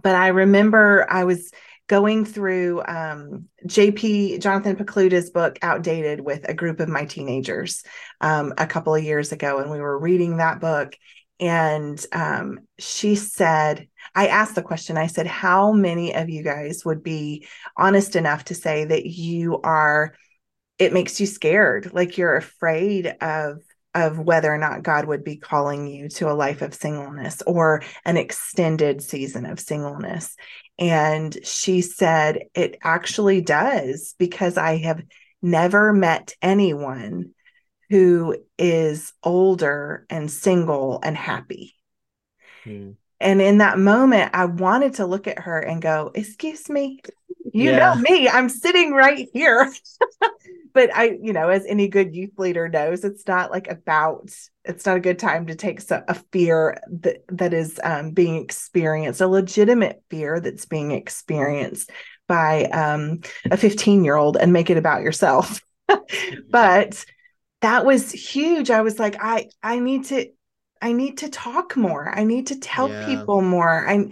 But 0.02 0.14
I 0.14 0.28
remember 0.28 1.06
I 1.10 1.24
was 1.24 1.50
going 1.88 2.24
through 2.24 2.80
um, 2.86 3.46
JP 3.66 4.40
Jonathan 4.40 4.76
Pokluda's 4.76 5.30
book 5.30 5.58
Outdated 5.60 6.20
with 6.20 6.48
a 6.48 6.54
group 6.54 6.78
of 6.80 6.88
my 6.88 7.04
teenagers 7.04 7.82
um, 8.20 8.54
a 8.56 8.66
couple 8.66 8.94
of 8.94 9.02
years 9.02 9.32
ago, 9.32 9.58
and 9.58 9.70
we 9.70 9.80
were 9.80 9.98
reading 9.98 10.36
that 10.36 10.60
book. 10.60 10.94
And 11.40 12.04
um, 12.12 12.60
she 12.78 13.16
said, 13.16 13.88
I 14.14 14.26
asked 14.28 14.54
the 14.54 14.62
question, 14.62 14.98
I 14.98 15.06
said, 15.06 15.26
How 15.26 15.72
many 15.72 16.14
of 16.14 16.28
you 16.28 16.42
guys 16.42 16.84
would 16.84 17.02
be 17.02 17.46
honest 17.76 18.14
enough 18.14 18.44
to 18.44 18.54
say 18.54 18.84
that 18.84 19.06
you 19.06 19.58
are, 19.62 20.14
it 20.78 20.92
makes 20.92 21.18
you 21.18 21.26
scared, 21.26 21.92
like 21.94 22.18
you're 22.18 22.36
afraid 22.36 23.06
of 23.20 23.62
of 23.92 24.20
whether 24.20 24.54
or 24.54 24.58
not 24.58 24.84
God 24.84 25.06
would 25.06 25.24
be 25.24 25.36
calling 25.36 25.88
you 25.88 26.08
to 26.10 26.30
a 26.30 26.32
life 26.32 26.62
of 26.62 26.74
singleness 26.74 27.42
or 27.44 27.82
an 28.04 28.16
extended 28.16 29.02
season 29.02 29.46
of 29.46 29.58
singleness. 29.58 30.36
And 30.78 31.36
she 31.44 31.82
said, 31.82 32.44
It 32.54 32.76
actually 32.82 33.40
does 33.40 34.14
because 34.18 34.56
I 34.56 34.76
have 34.78 35.02
never 35.42 35.92
met 35.92 36.34
anyone 36.42 37.34
who 37.90 38.36
is 38.56 39.12
older 39.22 40.06
and 40.08 40.30
single 40.30 41.00
and 41.02 41.16
happy. 41.16 41.74
Hmm. 42.64 42.92
And 43.20 43.42
in 43.42 43.58
that 43.58 43.78
moment, 43.78 44.30
I 44.32 44.46
wanted 44.46 44.94
to 44.94 45.06
look 45.06 45.26
at 45.26 45.40
her 45.40 45.58
and 45.58 45.82
go, 45.82 46.10
Excuse 46.14 46.70
me, 46.70 47.00
you 47.52 47.70
yeah. 47.70 47.78
know 47.78 47.94
me, 47.96 48.28
I'm 48.28 48.48
sitting 48.48 48.92
right 48.92 49.28
here. 49.32 49.70
but 50.72 50.94
I, 50.94 51.18
you 51.20 51.32
know, 51.32 51.48
as 51.48 51.66
any 51.66 51.88
good 51.88 52.14
youth 52.14 52.38
leader 52.38 52.68
knows, 52.68 53.04
it's 53.04 53.26
not 53.26 53.50
like 53.50 53.68
about, 53.68 54.30
it's 54.64 54.86
not 54.86 54.96
a 54.96 55.00
good 55.00 55.18
time 55.18 55.46
to 55.46 55.54
take 55.54 55.82
a 55.90 56.14
fear 56.32 56.80
that, 57.00 57.24
that 57.28 57.52
is 57.52 57.80
um, 57.82 58.12
being 58.12 58.36
experienced, 58.36 59.20
a 59.20 59.26
legitimate 59.26 60.02
fear 60.08 60.40
that's 60.40 60.64
being 60.64 60.92
experienced 60.92 61.90
by 62.28 62.64
um, 62.66 63.20
a 63.50 63.56
15 63.56 64.04
year 64.04 64.16
old 64.16 64.36
and 64.36 64.52
make 64.52 64.70
it 64.70 64.76
about 64.76 65.02
yourself. 65.02 65.60
but 66.50 67.04
that 67.60 67.84
was 67.84 68.10
huge. 68.10 68.70
I 68.70 68.82
was 68.82 68.98
like, 68.98 69.16
I, 69.20 69.48
I 69.62 69.78
need 69.78 70.04
to, 70.06 70.30
I 70.80 70.92
need 70.92 71.18
to 71.18 71.28
talk 71.28 71.76
more. 71.76 72.08
I 72.08 72.24
need 72.24 72.48
to 72.48 72.58
tell 72.58 72.88
yeah. 72.88 73.06
people 73.06 73.42
more. 73.42 73.88
I, 73.88 74.10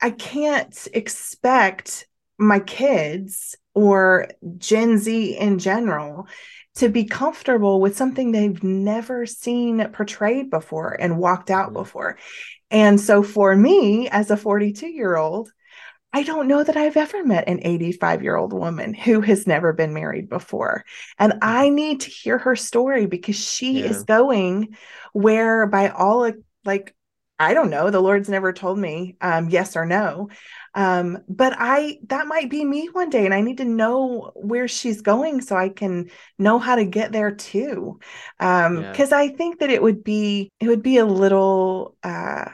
I 0.00 0.10
can't 0.10 0.88
expect 0.92 2.06
my 2.38 2.60
kids 2.60 3.56
or 3.74 4.28
Gen 4.58 4.98
Z 4.98 5.36
in 5.36 5.58
general 5.58 6.28
to 6.76 6.88
be 6.88 7.04
comfortable 7.04 7.80
with 7.80 7.96
something 7.96 8.32
they've 8.32 8.62
never 8.62 9.26
seen 9.26 9.86
portrayed 9.88 10.50
before 10.50 10.96
and 10.98 11.18
walked 11.18 11.50
out 11.50 11.68
mm-hmm. 11.68 11.82
before. 11.82 12.18
And 12.70 13.00
so 13.00 13.22
for 13.22 13.54
me, 13.54 14.08
as 14.08 14.30
a 14.30 14.36
42 14.36 14.86
year 14.86 15.16
old, 15.16 15.50
I 16.16 16.22
don't 16.22 16.48
know 16.48 16.64
that 16.64 16.78
I've 16.78 16.96
ever 16.96 17.22
met 17.24 17.46
an 17.46 17.60
85 17.62 18.22
year 18.22 18.36
old 18.36 18.54
woman 18.54 18.94
who 18.94 19.20
has 19.20 19.46
never 19.46 19.74
been 19.74 19.92
married 19.92 20.30
before. 20.30 20.82
And 21.18 21.32
mm-hmm. 21.32 21.40
I 21.42 21.68
need 21.68 22.00
to 22.00 22.10
hear 22.10 22.38
her 22.38 22.56
story 22.56 23.04
because 23.04 23.36
she 23.36 23.80
yeah. 23.80 23.90
is 23.90 24.02
going 24.02 24.78
where, 25.12 25.66
by 25.66 25.90
all 25.90 26.32
like 26.64 26.94
I 27.38 27.52
don't 27.52 27.68
know. 27.68 27.90
The 27.90 28.00
Lord's 28.00 28.30
never 28.30 28.54
told 28.54 28.78
me 28.78 29.18
um, 29.20 29.50
yes 29.50 29.76
or 29.76 29.84
no. 29.84 30.30
Um, 30.74 31.18
but 31.28 31.54
I 31.58 31.98
that 32.06 32.26
might 32.26 32.48
be 32.48 32.64
me 32.64 32.86
one 32.86 33.10
day, 33.10 33.26
and 33.26 33.34
I 33.34 33.42
need 33.42 33.58
to 33.58 33.66
know 33.66 34.32
where 34.34 34.68
she's 34.68 35.02
going 35.02 35.42
so 35.42 35.54
I 35.54 35.68
can 35.68 36.08
know 36.38 36.58
how 36.58 36.76
to 36.76 36.86
get 36.86 37.12
there 37.12 37.30
too. 37.30 38.00
Um, 38.40 38.76
because 38.76 39.10
yeah. 39.10 39.18
I 39.18 39.28
think 39.28 39.58
that 39.58 39.68
it 39.68 39.82
would 39.82 40.02
be 40.02 40.50
it 40.60 40.68
would 40.68 40.82
be 40.82 40.96
a 40.96 41.04
little 41.04 41.94
uh 42.02 42.46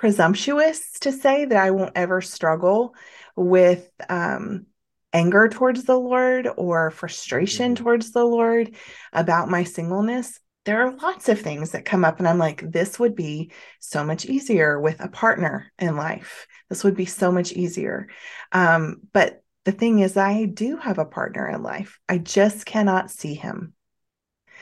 presumptuous 0.00 0.92
to 1.00 1.12
say 1.12 1.44
that 1.44 1.62
I 1.62 1.72
won't 1.72 1.92
ever 1.94 2.22
struggle 2.22 2.94
with 3.36 3.88
um 4.08 4.64
anger 5.12 5.48
towards 5.48 5.84
the 5.84 5.98
Lord 5.98 6.48
or 6.56 6.90
frustration 6.90 7.74
mm-hmm. 7.74 7.84
towards 7.84 8.12
the 8.12 8.24
Lord 8.24 8.74
about 9.12 9.50
my 9.50 9.64
singleness 9.64 10.40
there 10.64 10.86
are 10.86 10.96
lots 10.96 11.28
of 11.28 11.40
things 11.40 11.72
that 11.72 11.84
come 11.84 12.04
up 12.04 12.18
and 12.18 12.28
i'm 12.28 12.38
like 12.38 12.62
this 12.70 12.98
would 12.98 13.14
be 13.14 13.50
so 13.78 14.04
much 14.04 14.26
easier 14.26 14.78
with 14.78 15.00
a 15.00 15.08
partner 15.08 15.72
in 15.78 15.96
life 15.96 16.46
this 16.68 16.84
would 16.84 16.94
be 16.94 17.06
so 17.06 17.32
much 17.32 17.52
easier 17.52 18.08
um, 18.52 19.00
but 19.14 19.42
the 19.64 19.72
thing 19.72 20.00
is 20.00 20.18
i 20.18 20.44
do 20.44 20.76
have 20.76 20.98
a 20.98 21.06
partner 21.06 21.48
in 21.48 21.62
life 21.62 21.98
i 22.10 22.18
just 22.18 22.66
cannot 22.66 23.10
see 23.10 23.34
him 23.34 23.72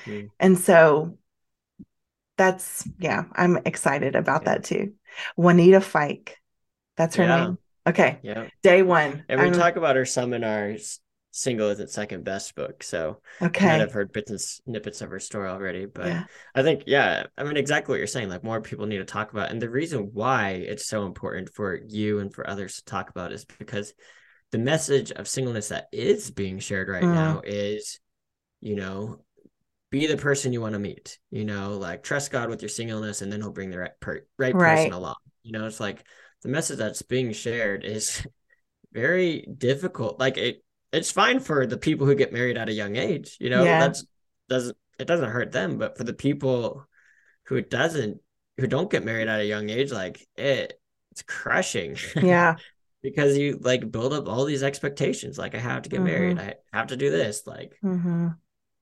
mm. 0.05 0.29
and 0.39 0.57
so 0.57 1.19
that's 2.37 2.89
yeah 3.01 3.25
i'm 3.33 3.59
excited 3.65 4.15
about 4.15 4.43
yeah. 4.45 4.53
that 4.53 4.65
too 4.65 4.93
juanita 5.37 5.81
fike 5.81 6.39
that's 6.97 7.17
her 7.17 7.25
yeah. 7.25 7.45
name 7.45 7.59
okay 7.87 8.19
yeah 8.23 8.49
day 8.63 8.83
one 8.83 9.25
and 9.29 9.41
we 9.41 9.47
I'm, 9.47 9.53
talk 9.53 9.77
about 9.77 9.97
her 9.97 10.05
some 10.05 10.33
in 10.33 10.45
our 10.45 10.77
single 11.39 11.69
isn't 11.71 11.91
second 11.91 12.25
best 12.25 12.55
book. 12.55 12.83
So 12.83 13.21
okay, 13.41 13.81
I've 13.81 13.93
heard 13.93 14.13
bits 14.13 14.31
and 14.31 14.41
snippets 14.41 15.01
of 15.01 15.11
her 15.11 15.21
story 15.21 15.49
already, 15.49 15.87
but 15.87 16.07
yeah. 16.07 16.25
I 16.55 16.63
think 16.63 16.85
yeah, 16.87 17.27
I 17.37 17.45
mean 17.45 17.57
exactly 17.57 17.93
what 17.93 17.99
you're 17.99 18.07
saying. 18.07 18.29
Like 18.29 18.45
more 18.45 18.61
people 18.61 18.87
need 18.87 18.99
to 18.99 19.05
talk 19.05 19.33
about, 19.33 19.51
and 19.51 19.61
the 19.61 19.71
reason 19.71 20.11
why 20.13 20.51
it's 20.51 20.87
so 20.87 21.07
important 21.07 21.51
for 21.51 21.79
you 21.89 22.19
and 22.21 22.33
for 22.33 22.49
others 22.49 22.77
to 22.77 22.85
talk 22.85 23.11
about 23.11 23.33
is 23.33 23.45
because 23.45 23.95
the 24.51 24.59
message 24.59 25.13
of 25.13 25.29
singleness 25.29 25.69
that 25.69 25.89
is 25.93 26.31
being 26.31 26.59
shared 26.59 26.89
right 26.89 27.03
mm. 27.03 27.15
now 27.15 27.43
is, 27.45 28.01
you 28.61 28.77
know, 28.77 29.21
be 29.91 30.07
the 30.07 30.17
person 30.17 30.53
you 30.53 30.61
want 30.61 30.75
to 30.75 30.79
meet. 30.79 31.19
You 31.31 31.45
know, 31.45 31.77
like 31.79 32.03
trust 32.03 32.31
God 32.31 32.49
with 32.49 32.63
your 32.63 32.69
singleness, 32.69 33.23
and 33.23 33.33
then 33.33 33.41
He'll 33.41 33.53
bring 33.53 33.71
the 33.71 33.79
right 33.79 34.01
per- 34.01 34.27
right, 34.39 34.55
right. 34.55 34.77
person 34.77 34.93
along. 34.93 35.17
You 35.43 35.53
know, 35.53 35.67
it's 35.67 35.81
like 35.81 36.05
the 36.43 36.49
message 36.49 36.79
that's 36.79 37.03
being 37.03 37.33
shared 37.33 37.85
is 37.85 38.27
very 38.93 39.47
difficult. 39.57 40.19
Like 40.19 40.39
it 40.39 40.65
it's 40.93 41.13
fine 41.13 41.41
for 41.41 41.67
the 41.67 41.79
people 41.79 42.07
who 42.07 42.15
get 42.15 42.33
married 42.33 42.59
at 42.59 42.69
a 42.69 42.73
young 42.73 42.97
age. 42.97 43.37
You 43.41 43.51
know, 43.51 43.65
yeah. 43.65 43.81
that's 43.81 44.05
doesn't 44.49 44.77
it 44.99 45.07
doesn't 45.07 45.31
hurt 45.31 45.53
them, 45.53 45.79
but 45.79 45.97
for 45.97 46.05
the 46.05 46.15
people 46.15 46.87
who 47.45 47.57
it 47.57 47.71
doesn't 47.71 48.21
who 48.57 48.67
don't 48.67 48.91
get 48.91 49.05
married 49.05 49.29
at 49.29 49.41
a 49.41 49.47
young 49.47 49.71
age, 49.71 49.93
like 49.93 50.27
it 50.37 50.81
it's 51.13 51.23
crushing. 51.23 51.97
Yeah. 52.15 52.57
because 53.03 53.37
you 53.37 53.59
like 53.61 53.91
build 53.91 54.13
up 54.13 54.29
all 54.29 54.45
these 54.45 54.63
expectations. 54.63 55.39
Like 55.39 55.55
I 55.55 55.59
have 55.59 55.83
to 55.83 55.89
get 55.89 55.99
mm-hmm. 55.99 56.07
married, 56.07 56.39
I 56.39 56.55
have 56.73 56.89
to 56.89 56.97
do 56.97 57.11
this. 57.11 57.47
Like 57.47 57.73
mm-hmm. 57.83 58.29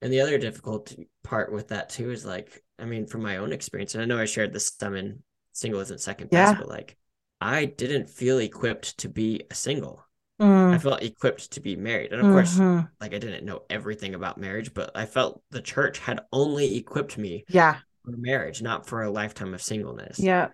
And 0.02 0.12
the 0.12 0.20
other 0.20 0.38
difficult 0.38 0.94
part 1.24 1.52
with 1.52 1.68
that 1.68 1.88
too 1.88 2.10
is 2.10 2.24
like, 2.24 2.62
I 2.78 2.84
mean, 2.84 3.06
from 3.06 3.22
my 3.22 3.38
own 3.38 3.52
experience, 3.52 3.94
and 3.94 4.02
I 4.02 4.06
know 4.06 4.18
I 4.18 4.26
shared 4.26 4.52
this 4.52 4.72
some 4.78 4.94
in 4.94 5.22
single 5.52 5.80
isn't 5.80 6.00
second 6.00 6.30
best, 6.30 6.52
yeah. 6.52 6.58
but 6.58 6.68
like 6.68 6.96
I 7.40 7.64
didn't 7.66 8.10
feel 8.10 8.38
equipped 8.38 8.98
to 8.98 9.08
be 9.08 9.42
a 9.50 9.54
single. 9.54 10.02
Mm. 10.40 10.74
I 10.74 10.78
felt 10.78 11.02
equipped 11.02 11.52
to 11.52 11.60
be 11.60 11.76
married. 11.76 12.12
And 12.12 12.20
of 12.20 12.26
mm-hmm. 12.26 12.34
course, 12.34 12.90
like 13.00 13.14
I 13.14 13.18
didn't 13.18 13.46
know 13.46 13.62
everything 13.70 14.14
about 14.14 14.38
marriage, 14.38 14.74
but 14.74 14.90
I 14.94 15.06
felt 15.06 15.42
the 15.50 15.62
church 15.62 15.98
had 15.98 16.20
only 16.30 16.76
equipped 16.76 17.16
me 17.16 17.44
yeah. 17.48 17.76
for 18.04 18.12
marriage, 18.16 18.60
not 18.60 18.86
for 18.86 19.02
a 19.02 19.10
lifetime 19.10 19.54
of 19.54 19.62
singleness. 19.62 20.18
Yeah. 20.18 20.48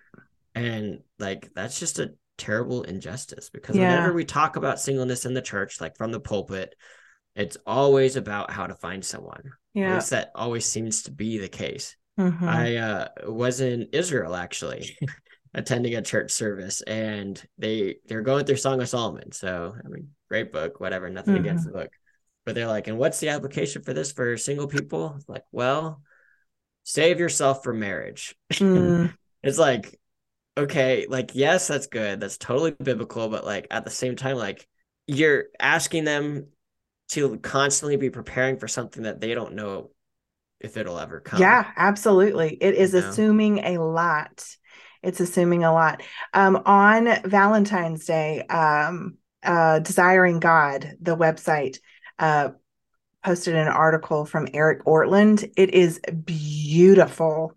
And 0.55 0.99
like 1.19 1.49
that's 1.53 1.79
just 1.79 1.99
a 1.99 2.13
terrible 2.37 2.83
injustice 2.83 3.49
because 3.49 3.75
yeah. 3.75 3.89
whenever 3.89 4.13
we 4.13 4.23
talk 4.23 4.55
about 4.55 4.79
singleness 4.79 5.25
in 5.25 5.33
the 5.33 5.41
church, 5.41 5.81
like 5.81 5.97
from 5.97 6.11
the 6.11 6.19
pulpit, 6.19 6.75
it's 7.35 7.57
always 7.65 8.15
about 8.15 8.51
how 8.51 8.67
to 8.67 8.75
find 8.75 9.03
someone. 9.03 9.51
Yeah. 9.73 9.99
That 9.99 10.31
always 10.35 10.65
seems 10.65 11.03
to 11.03 11.11
be 11.11 11.37
the 11.39 11.49
case. 11.49 11.95
Mm-hmm. 12.19 12.47
I 12.47 12.75
uh, 12.75 13.07
was 13.27 13.59
in 13.59 13.89
Israel 13.91 14.35
actually 14.35 14.97
attending 15.53 15.95
a 15.95 16.01
church 16.01 16.31
service 16.31 16.81
and 16.81 17.41
they 17.57 17.97
they're 18.05 18.21
going 18.21 18.45
through 18.45 18.57
Song 18.57 18.81
of 18.81 18.89
Solomon. 18.89 19.31
So 19.31 19.73
I 19.83 19.87
mean, 19.87 20.09
great 20.29 20.51
book, 20.51 20.79
whatever, 20.79 21.09
nothing 21.09 21.33
mm-hmm. 21.33 21.43
against 21.43 21.65
the 21.65 21.71
book. 21.71 21.89
But 22.45 22.55
they're 22.55 22.67
like, 22.67 22.87
and 22.87 22.97
what's 22.97 23.19
the 23.19 23.29
application 23.29 23.83
for 23.83 23.93
this 23.93 24.11
for 24.11 24.37
single 24.37 24.67
people? 24.67 25.13
It's 25.15 25.29
like, 25.29 25.43
well, 25.51 26.01
save 26.83 27.19
yourself 27.19 27.63
for 27.63 27.73
marriage. 27.73 28.35
Mm. 28.53 29.13
it's 29.41 29.57
like, 29.57 29.99
okay, 30.57 31.07
like, 31.09 31.31
yes, 31.33 31.67
that's 31.67 31.87
good. 31.87 32.19
That's 32.19 32.37
totally 32.37 32.71
biblical, 32.71 33.29
but 33.29 33.45
like 33.45 33.67
at 33.71 33.85
the 33.85 33.89
same 33.89 34.15
time, 34.15 34.37
like 34.37 34.67
you're 35.07 35.45
asking 35.59 36.03
them 36.03 36.47
to 37.13 37.37
constantly 37.37 37.97
be 37.97 38.09
preparing 38.09 38.57
for 38.57 38.67
something 38.67 39.03
that 39.03 39.21
they 39.21 39.33
don't 39.33 39.55
know 39.55 39.91
if 40.59 40.77
it'll 40.77 40.99
ever 40.99 41.19
come. 41.19 41.41
Yeah, 41.41 41.69
absolutely. 41.75 42.57
It 42.61 42.75
is 42.75 42.93
you 42.93 43.01
know? 43.01 43.09
assuming 43.09 43.59
a 43.59 43.77
lot 43.77 44.45
it's 45.03 45.19
assuming 45.19 45.63
a 45.63 45.73
lot. 45.73 46.01
Um, 46.33 46.63
on 46.65 47.05
Valentine's 47.25 48.05
Day, 48.05 48.41
um, 48.43 49.17
uh, 49.43 49.79
Desiring 49.79 50.39
God, 50.39 50.93
the 51.01 51.15
website, 51.15 51.77
uh, 52.17 52.51
posted 53.23 53.55
an 53.55 53.67
article 53.67 54.25
from 54.25 54.47
Eric 54.53 54.85
Ortlund. 54.85 55.51
It 55.57 55.73
is 55.73 55.99
beautiful. 56.25 57.53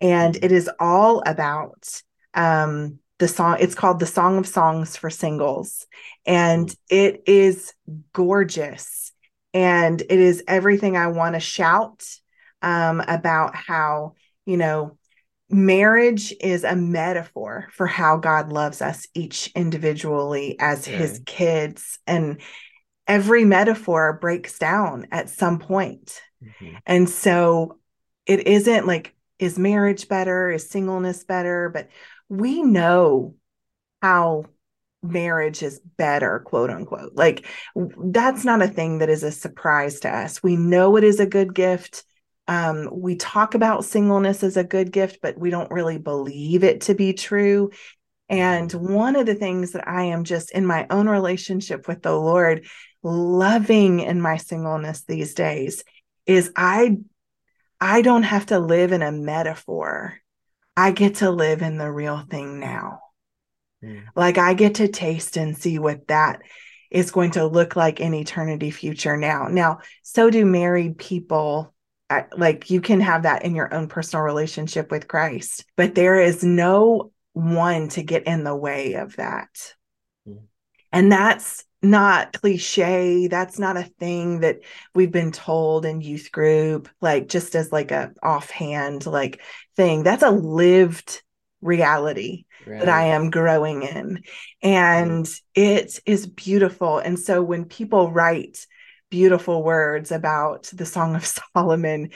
and 0.00 0.36
it 0.36 0.52
is 0.52 0.70
all 0.78 1.22
about 1.26 2.02
um, 2.34 3.00
the 3.18 3.28
song. 3.28 3.56
It's 3.60 3.74
called 3.74 4.00
the 4.00 4.06
Song 4.06 4.38
of 4.38 4.46
Songs 4.46 4.96
for 4.96 5.10
Singles, 5.10 5.86
and 6.26 6.74
it 6.88 7.24
is 7.26 7.72
gorgeous, 8.12 9.12
and 9.52 10.00
it 10.00 10.10
is 10.10 10.42
everything 10.46 10.96
I 10.96 11.08
want 11.08 11.34
to 11.34 11.40
shout 11.40 12.04
um, 12.62 13.00
about 13.06 13.54
how 13.54 14.14
you 14.46 14.56
know 14.56 14.96
marriage 15.50 16.34
is 16.40 16.64
a 16.64 16.76
metaphor 16.76 17.68
for 17.72 17.86
how 17.86 18.18
God 18.18 18.52
loves 18.52 18.82
us 18.82 19.06
each 19.14 19.50
individually 19.54 20.56
as 20.60 20.86
okay. 20.86 20.96
his 20.96 21.22
kids 21.24 21.98
and 22.06 22.40
every 23.06 23.44
metaphor 23.44 24.18
breaks 24.20 24.58
down 24.58 25.06
at 25.10 25.30
some 25.30 25.58
point. 25.58 26.20
Mm-hmm. 26.44 26.76
And 26.86 27.08
so 27.08 27.78
it 28.26 28.46
isn't 28.46 28.86
like 28.86 29.14
is 29.38 29.58
marriage 29.58 30.08
better? 30.08 30.50
Is 30.50 30.68
singleness 30.68 31.24
better? 31.24 31.70
But 31.72 31.88
we 32.28 32.62
know 32.62 33.34
how 34.02 34.44
marriage 35.02 35.62
is 35.62 35.80
better, 35.96 36.40
quote 36.40 36.70
unquote. 36.70 37.12
Like 37.14 37.46
that's 37.74 38.44
not 38.44 38.62
a 38.62 38.68
thing 38.68 38.98
that 38.98 39.08
is 39.08 39.22
a 39.22 39.32
surprise 39.32 40.00
to 40.00 40.08
us. 40.08 40.42
We 40.42 40.56
know 40.56 40.96
it 40.96 41.04
is 41.04 41.20
a 41.20 41.26
good 41.26 41.54
gift. 41.54 42.04
Um, 42.46 42.88
we 42.92 43.16
talk 43.16 43.54
about 43.54 43.84
singleness 43.84 44.42
as 44.42 44.56
a 44.56 44.64
good 44.64 44.90
gift, 44.90 45.18
but 45.20 45.38
we 45.38 45.50
don't 45.50 45.70
really 45.70 45.98
believe 45.98 46.64
it 46.64 46.82
to 46.82 46.94
be 46.94 47.12
true. 47.12 47.70
And 48.28 48.70
one 48.72 49.16
of 49.16 49.26
the 49.26 49.34
things 49.34 49.72
that 49.72 49.86
I 49.88 50.04
am 50.04 50.24
just 50.24 50.50
in 50.50 50.66
my 50.66 50.86
own 50.90 51.08
relationship 51.08 51.88
with 51.88 52.02
the 52.02 52.12
Lord, 52.12 52.66
loving 53.02 54.00
in 54.00 54.20
my 54.20 54.36
singleness 54.36 55.02
these 55.02 55.34
days, 55.34 55.84
is 56.26 56.50
I 56.56 56.98
I 57.80 58.02
don't 58.02 58.24
have 58.24 58.46
to 58.46 58.58
live 58.58 58.92
in 58.92 59.02
a 59.02 59.12
metaphor. 59.12 60.18
I 60.78 60.92
get 60.92 61.16
to 61.16 61.30
live 61.32 61.60
in 61.62 61.76
the 61.76 61.90
real 61.90 62.20
thing 62.30 62.60
now. 62.60 63.00
Mm. 63.82 64.04
Like 64.14 64.38
I 64.38 64.54
get 64.54 64.76
to 64.76 64.86
taste 64.86 65.36
and 65.36 65.58
see 65.58 65.80
what 65.80 66.06
that 66.06 66.42
is 66.88 67.10
going 67.10 67.32
to 67.32 67.48
look 67.48 67.74
like 67.74 67.98
in 67.98 68.14
eternity 68.14 68.70
future 68.70 69.16
now. 69.16 69.48
Now, 69.48 69.80
so 70.04 70.30
do 70.30 70.46
married 70.46 70.96
people. 70.96 71.74
Like 72.36 72.70
you 72.70 72.80
can 72.80 73.00
have 73.00 73.24
that 73.24 73.44
in 73.44 73.56
your 73.56 73.74
own 73.74 73.88
personal 73.88 74.22
relationship 74.22 74.92
with 74.92 75.08
Christ, 75.08 75.64
but 75.76 75.96
there 75.96 76.20
is 76.20 76.44
no 76.44 77.10
one 77.32 77.88
to 77.88 78.04
get 78.04 78.28
in 78.28 78.44
the 78.44 78.56
way 78.56 78.94
of 78.94 79.16
that. 79.16 79.74
Mm. 80.28 80.44
And 80.92 81.10
that's 81.10 81.64
not 81.82 82.32
cliche 82.40 83.28
that's 83.28 83.58
not 83.58 83.76
a 83.76 83.84
thing 84.00 84.40
that 84.40 84.60
we've 84.94 85.12
been 85.12 85.30
told 85.30 85.84
in 85.84 86.00
youth 86.00 86.32
group 86.32 86.88
like 87.00 87.28
just 87.28 87.54
as 87.54 87.70
like 87.70 87.92
a 87.92 88.12
offhand 88.22 89.06
like 89.06 89.40
thing 89.76 90.02
that's 90.02 90.24
a 90.24 90.30
lived 90.30 91.22
reality 91.60 92.44
right. 92.66 92.80
that 92.80 92.88
i 92.88 93.04
am 93.04 93.30
growing 93.30 93.82
in 93.82 94.22
and 94.60 95.24
mm. 95.24 95.40
it 95.54 96.00
is 96.04 96.26
beautiful 96.26 96.98
and 96.98 97.18
so 97.18 97.42
when 97.42 97.64
people 97.64 98.10
write 98.10 98.66
beautiful 99.08 99.62
words 99.62 100.10
about 100.10 100.64
the 100.72 100.86
song 100.86 101.14
of 101.14 101.24
solomon 101.54 102.10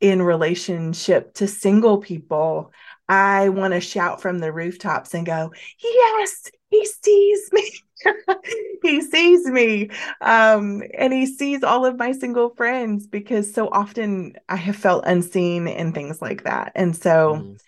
in 0.00 0.22
relationship 0.22 1.34
to 1.34 1.46
single 1.46 1.98
people 1.98 2.72
i 3.10 3.50
want 3.50 3.74
to 3.74 3.80
shout 3.80 4.22
from 4.22 4.38
the 4.38 4.52
rooftops 4.52 5.12
and 5.12 5.26
go 5.26 5.52
yes 5.82 6.50
he 6.70 6.86
sees 6.86 7.52
me 7.52 7.70
he 8.82 9.00
sees 9.00 9.46
me 9.46 9.90
um, 10.20 10.82
and 10.96 11.12
he 11.12 11.26
sees 11.26 11.62
all 11.62 11.84
of 11.86 11.98
my 11.98 12.12
single 12.12 12.50
friends 12.50 13.06
because 13.06 13.52
so 13.52 13.68
often 13.72 14.34
i 14.48 14.56
have 14.56 14.76
felt 14.76 15.04
unseen 15.06 15.68
and 15.68 15.94
things 15.94 16.20
like 16.20 16.44
that. 16.44 16.72
And 16.74 16.96
so 16.96 17.36
mm. 17.36 17.60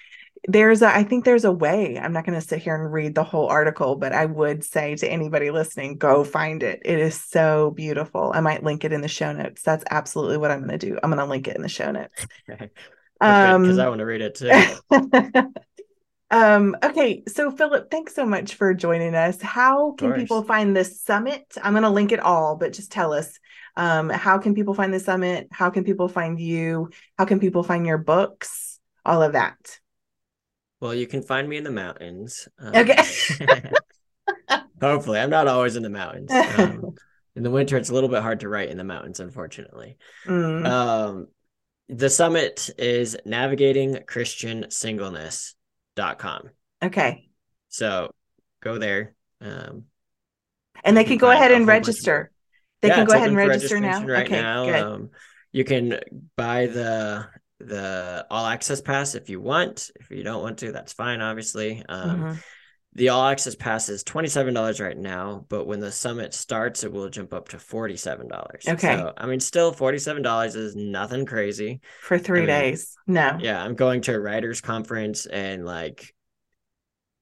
there's 0.48 0.82
a 0.82 0.88
i 0.88 1.02
think 1.02 1.24
there's 1.24 1.44
a 1.44 1.52
way 1.52 1.98
i'm 1.98 2.12
not 2.12 2.26
going 2.26 2.38
to 2.38 2.46
sit 2.46 2.60
here 2.60 2.74
and 2.74 2.92
read 2.92 3.14
the 3.14 3.24
whole 3.24 3.46
article 3.46 3.96
but 3.96 4.12
i 4.12 4.26
would 4.26 4.62
say 4.62 4.94
to 4.96 5.10
anybody 5.10 5.50
listening 5.50 5.96
go 5.96 6.24
find 6.24 6.62
it. 6.62 6.82
It 6.84 6.98
is 6.98 7.20
so 7.20 7.70
beautiful. 7.70 8.32
I 8.34 8.40
might 8.40 8.62
link 8.62 8.84
it 8.84 8.92
in 8.92 9.00
the 9.00 9.08
show 9.08 9.32
notes. 9.32 9.62
That's 9.62 9.84
absolutely 9.90 10.38
what 10.38 10.50
i'm 10.50 10.66
going 10.66 10.78
to 10.78 10.86
do. 10.86 10.98
I'm 11.02 11.10
going 11.10 11.18
to 11.18 11.26
link 11.26 11.48
it 11.48 11.56
in 11.56 11.62
the 11.62 11.68
show 11.68 11.90
notes. 11.90 12.26
Because 13.20 13.78
um, 13.78 13.80
i 13.80 13.88
want 13.88 14.00
to 14.00 14.04
read 14.04 14.20
it 14.20 14.34
too 14.34 14.50
Um, 16.34 16.74
okay, 16.82 17.22
so 17.28 17.52
Philip, 17.52 17.92
thanks 17.92 18.12
so 18.12 18.26
much 18.26 18.56
for 18.56 18.74
joining 18.74 19.14
us. 19.14 19.40
How 19.40 19.92
can 19.92 20.14
people 20.14 20.42
find 20.42 20.76
this 20.76 21.00
summit? 21.00 21.44
I'm 21.62 21.74
going 21.74 21.84
to 21.84 21.90
link 21.90 22.10
it 22.10 22.18
all, 22.18 22.56
but 22.56 22.72
just 22.72 22.90
tell 22.90 23.12
us 23.12 23.38
um, 23.76 24.10
how 24.10 24.38
can 24.38 24.52
people 24.52 24.74
find 24.74 24.92
the 24.92 24.98
summit? 24.98 25.46
How 25.52 25.70
can 25.70 25.84
people 25.84 26.08
find 26.08 26.40
you? 26.40 26.90
How 27.16 27.24
can 27.24 27.38
people 27.38 27.62
find 27.62 27.86
your 27.86 27.98
books? 27.98 28.80
All 29.04 29.22
of 29.22 29.34
that. 29.34 29.78
Well, 30.80 30.92
you 30.92 31.06
can 31.06 31.22
find 31.22 31.48
me 31.48 31.56
in 31.56 31.62
the 31.62 31.70
mountains. 31.70 32.48
Um, 32.58 32.74
okay. 32.74 33.04
hopefully, 34.80 35.20
I'm 35.20 35.30
not 35.30 35.46
always 35.46 35.76
in 35.76 35.84
the 35.84 35.88
mountains. 35.88 36.32
Um, 36.32 36.96
in 37.36 37.44
the 37.44 37.50
winter, 37.52 37.76
it's 37.76 37.90
a 37.90 37.94
little 37.94 38.10
bit 38.10 38.22
hard 38.22 38.40
to 38.40 38.48
write 38.48 38.70
in 38.70 38.76
the 38.76 38.82
mountains, 38.82 39.20
unfortunately. 39.20 39.98
Mm. 40.26 40.66
Um, 40.66 41.28
the 41.88 42.10
summit 42.10 42.70
is 42.76 43.16
navigating 43.24 44.00
Christian 44.04 44.66
singleness 44.70 45.54
com. 45.96 46.50
Okay. 46.82 47.28
So 47.68 48.12
go 48.60 48.78
there. 48.78 49.14
Um, 49.40 49.84
and 50.82 50.96
they 50.96 51.04
can 51.04 51.18
go 51.18 51.30
ahead 51.30 51.52
and 51.52 51.66
register. 51.66 52.30
They 52.82 52.88
yeah, 52.88 52.96
can 52.96 53.06
go 53.06 53.14
ahead 53.14 53.28
and 53.28 53.36
register 53.36 53.80
now. 53.80 54.04
Right 54.04 54.26
okay, 54.26 54.40
now, 54.40 54.64
good. 54.66 54.74
Um, 54.74 55.10
you 55.52 55.64
can 55.64 56.00
buy 56.36 56.66
the 56.66 57.26
the 57.60 58.26
all 58.30 58.46
access 58.46 58.80
pass 58.80 59.14
if 59.14 59.30
you 59.30 59.40
want. 59.40 59.90
If 59.98 60.10
you 60.10 60.22
don't 60.22 60.42
want 60.42 60.58
to, 60.58 60.72
that's 60.72 60.92
fine. 60.92 61.20
Obviously, 61.20 61.82
um, 61.88 62.10
mm-hmm. 62.10 62.32
The 62.94 63.08
all 63.08 63.26
access 63.26 63.54
pass 63.54 63.88
is 63.88 64.04
twenty 64.04 64.28
seven 64.28 64.54
dollars 64.54 64.80
right 64.80 64.96
now, 64.96 65.44
but 65.48 65.66
when 65.66 65.80
the 65.80 65.90
summit 65.90 66.32
starts, 66.32 66.84
it 66.84 66.92
will 66.92 67.08
jump 67.08 67.34
up 67.34 67.48
to 67.48 67.58
forty 67.58 67.96
seven 67.96 68.28
dollars. 68.28 68.64
Okay. 68.68 68.96
So 68.96 69.12
I 69.16 69.26
mean, 69.26 69.40
still 69.40 69.72
forty 69.72 69.98
seven 69.98 70.22
dollars 70.22 70.54
is 70.54 70.76
nothing 70.76 71.26
crazy 71.26 71.80
for 72.00 72.18
three 72.18 72.42
I 72.42 72.46
days. 72.46 72.96
No. 73.06 73.36
Yeah, 73.40 73.62
I'm 73.62 73.74
going 73.74 74.02
to 74.02 74.14
a 74.14 74.20
writers 74.20 74.60
conference 74.60 75.26
and 75.26 75.64
like 75.64 76.14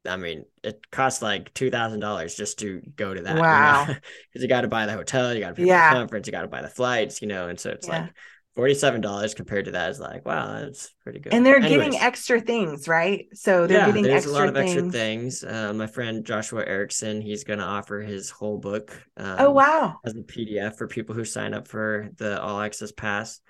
I 0.07 0.17
mean, 0.17 0.45
it 0.63 0.91
costs 0.91 1.23
like 1.23 1.55
two 1.55 1.71
thousand 1.71 2.01
dollars 2.01 2.35
just 2.35 2.59
to 2.59 2.83
go 2.97 3.15
to 3.15 3.23
that. 3.23 3.39
Wow! 3.39 3.87
Because 3.87 4.03
you, 4.35 4.43
you 4.43 4.49
got 4.49 4.63
to 4.63 4.69
buy 4.69 4.87
the 4.87 4.93
hotel, 4.93 5.33
you 5.33 5.41
got 5.41 5.51
to 5.51 5.55
pay 5.55 5.65
yeah. 5.65 5.91
for 5.91 5.95
the 5.95 6.01
conference, 6.01 6.27
you 6.27 6.33
got 6.33 6.43
to 6.43 6.49
buy 6.49 6.63
the 6.63 6.69
flights, 6.69 7.23
you 7.23 7.29
know, 7.29 7.49
and 7.49 7.59
so 7.59 7.71
it's 7.71 7.87
yeah. 7.87 8.03
like 8.03 8.15
forty-seven 8.55 9.01
dollars 9.01 9.35
compared 9.35 9.67
to 9.67 9.73
that 9.73 9.91
is 9.91 10.01
like, 10.01 10.27
wow, 10.27 10.61
that's 10.61 10.93
pretty 11.03 11.21
good. 11.21 11.33
And 11.35 11.45
they're 11.45 11.57
Anyways, 11.57 11.93
getting 11.93 12.01
extra 12.01 12.41
things, 12.41 12.89
right? 12.89 13.27
So 13.35 13.67
they're 13.67 13.79
getting. 13.79 13.79
yeah, 13.79 13.87
getting 13.87 14.03
there's 14.05 14.15
extra 14.25 14.33
a 14.33 14.39
lot 14.39 14.49
of 14.49 14.55
things. 14.55 14.73
extra 14.73 14.91
things. 14.91 15.45
Uh, 15.45 15.73
my 15.73 15.87
friend 15.87 16.25
Joshua 16.25 16.65
Erickson, 16.67 17.21
he's 17.21 17.45
going 17.45 17.59
to 17.59 17.65
offer 17.65 18.01
his 18.01 18.31
whole 18.31 18.59
book. 18.59 19.01
Oh, 19.17 19.25
um, 19.25 19.37
oh 19.39 19.51
wow! 19.51 19.97
As 20.05 20.15
a 20.15 20.23
PDF 20.23 20.77
for 20.77 20.87
people 20.87 21.15
who 21.15 21.25
sign 21.25 21.55
up 21.55 21.69
for 21.69 22.09
the 22.17 22.41
All 22.41 22.61
Access 22.61 22.93
Pass 22.93 23.41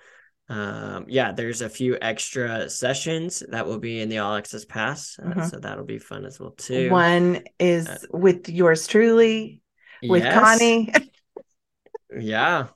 um 0.48 1.06
yeah 1.08 1.32
there's 1.32 1.62
a 1.62 1.68
few 1.68 1.96
extra 2.02 2.68
sessions 2.68 3.42
that 3.48 3.66
will 3.66 3.78
be 3.78 4.00
in 4.00 4.08
the 4.08 4.18
all 4.18 4.34
access 4.34 4.64
pass 4.64 5.16
uh, 5.22 5.26
mm-hmm. 5.26 5.44
so 5.44 5.58
that'll 5.58 5.84
be 5.84 5.98
fun 5.98 6.26
as 6.26 6.40
well 6.40 6.50
too 6.50 6.90
one 6.90 7.42
is 7.58 7.88
uh, 7.88 7.98
with 8.10 8.48
yours 8.48 8.86
truly 8.86 9.62
with 10.02 10.22
yes. 10.22 10.34
connie 10.34 10.92
yeah 12.18 12.66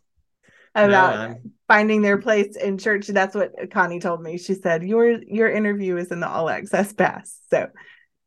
about 0.77 1.31
no, 1.31 1.37
finding 1.69 2.03
their 2.03 2.19
place 2.19 2.57
in 2.57 2.79
church 2.79 3.09
that's 3.09 3.35
what 3.35 3.53
connie 3.73 4.01
told 4.01 4.23
me 4.23 4.39
she 4.39 4.55
said 4.55 4.83
your 4.83 5.23
your 5.23 5.49
interview 5.49 5.97
is 5.97 6.13
in 6.13 6.21
the 6.21 6.29
all 6.29 6.49
access 6.49 6.93
pass 6.93 7.41
so 7.51 7.67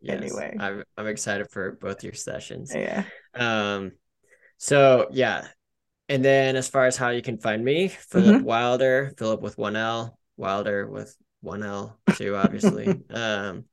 yes, 0.02 0.22
anyway 0.22 0.56
I'm, 0.60 0.84
I'm 0.98 1.08
excited 1.08 1.50
for 1.50 1.74
both 1.74 2.04
your 2.04 2.14
sessions 2.14 2.74
yeah 2.76 3.04
um 3.36 3.94
so 4.58 5.08
yeah 5.12 5.48
and 6.10 6.26
then 6.26 6.56
as 6.56 6.68
far 6.68 6.88
as 6.88 6.98
how 6.98 7.10
you 7.10 7.22
can 7.22 7.38
find 7.38 7.64
me, 7.64 7.88
Philip 7.88 8.38
mm-hmm. 8.38 8.44
Wilder, 8.44 9.14
Philip 9.18 9.42
with 9.42 9.60
one 9.60 9.76
L, 9.76 10.18
Wilder 10.38 10.88
with 10.90 11.16
one 11.42 11.62
L 11.62 12.00
too, 12.16 12.36
obviously. 12.36 12.88
um, 13.12 13.66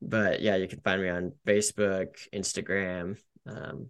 but 0.00 0.40
yeah, 0.40 0.54
you 0.54 0.68
can 0.68 0.80
find 0.80 1.02
me 1.02 1.08
on 1.08 1.32
Facebook, 1.44 2.10
Instagram. 2.32 3.16
Um, 3.44 3.88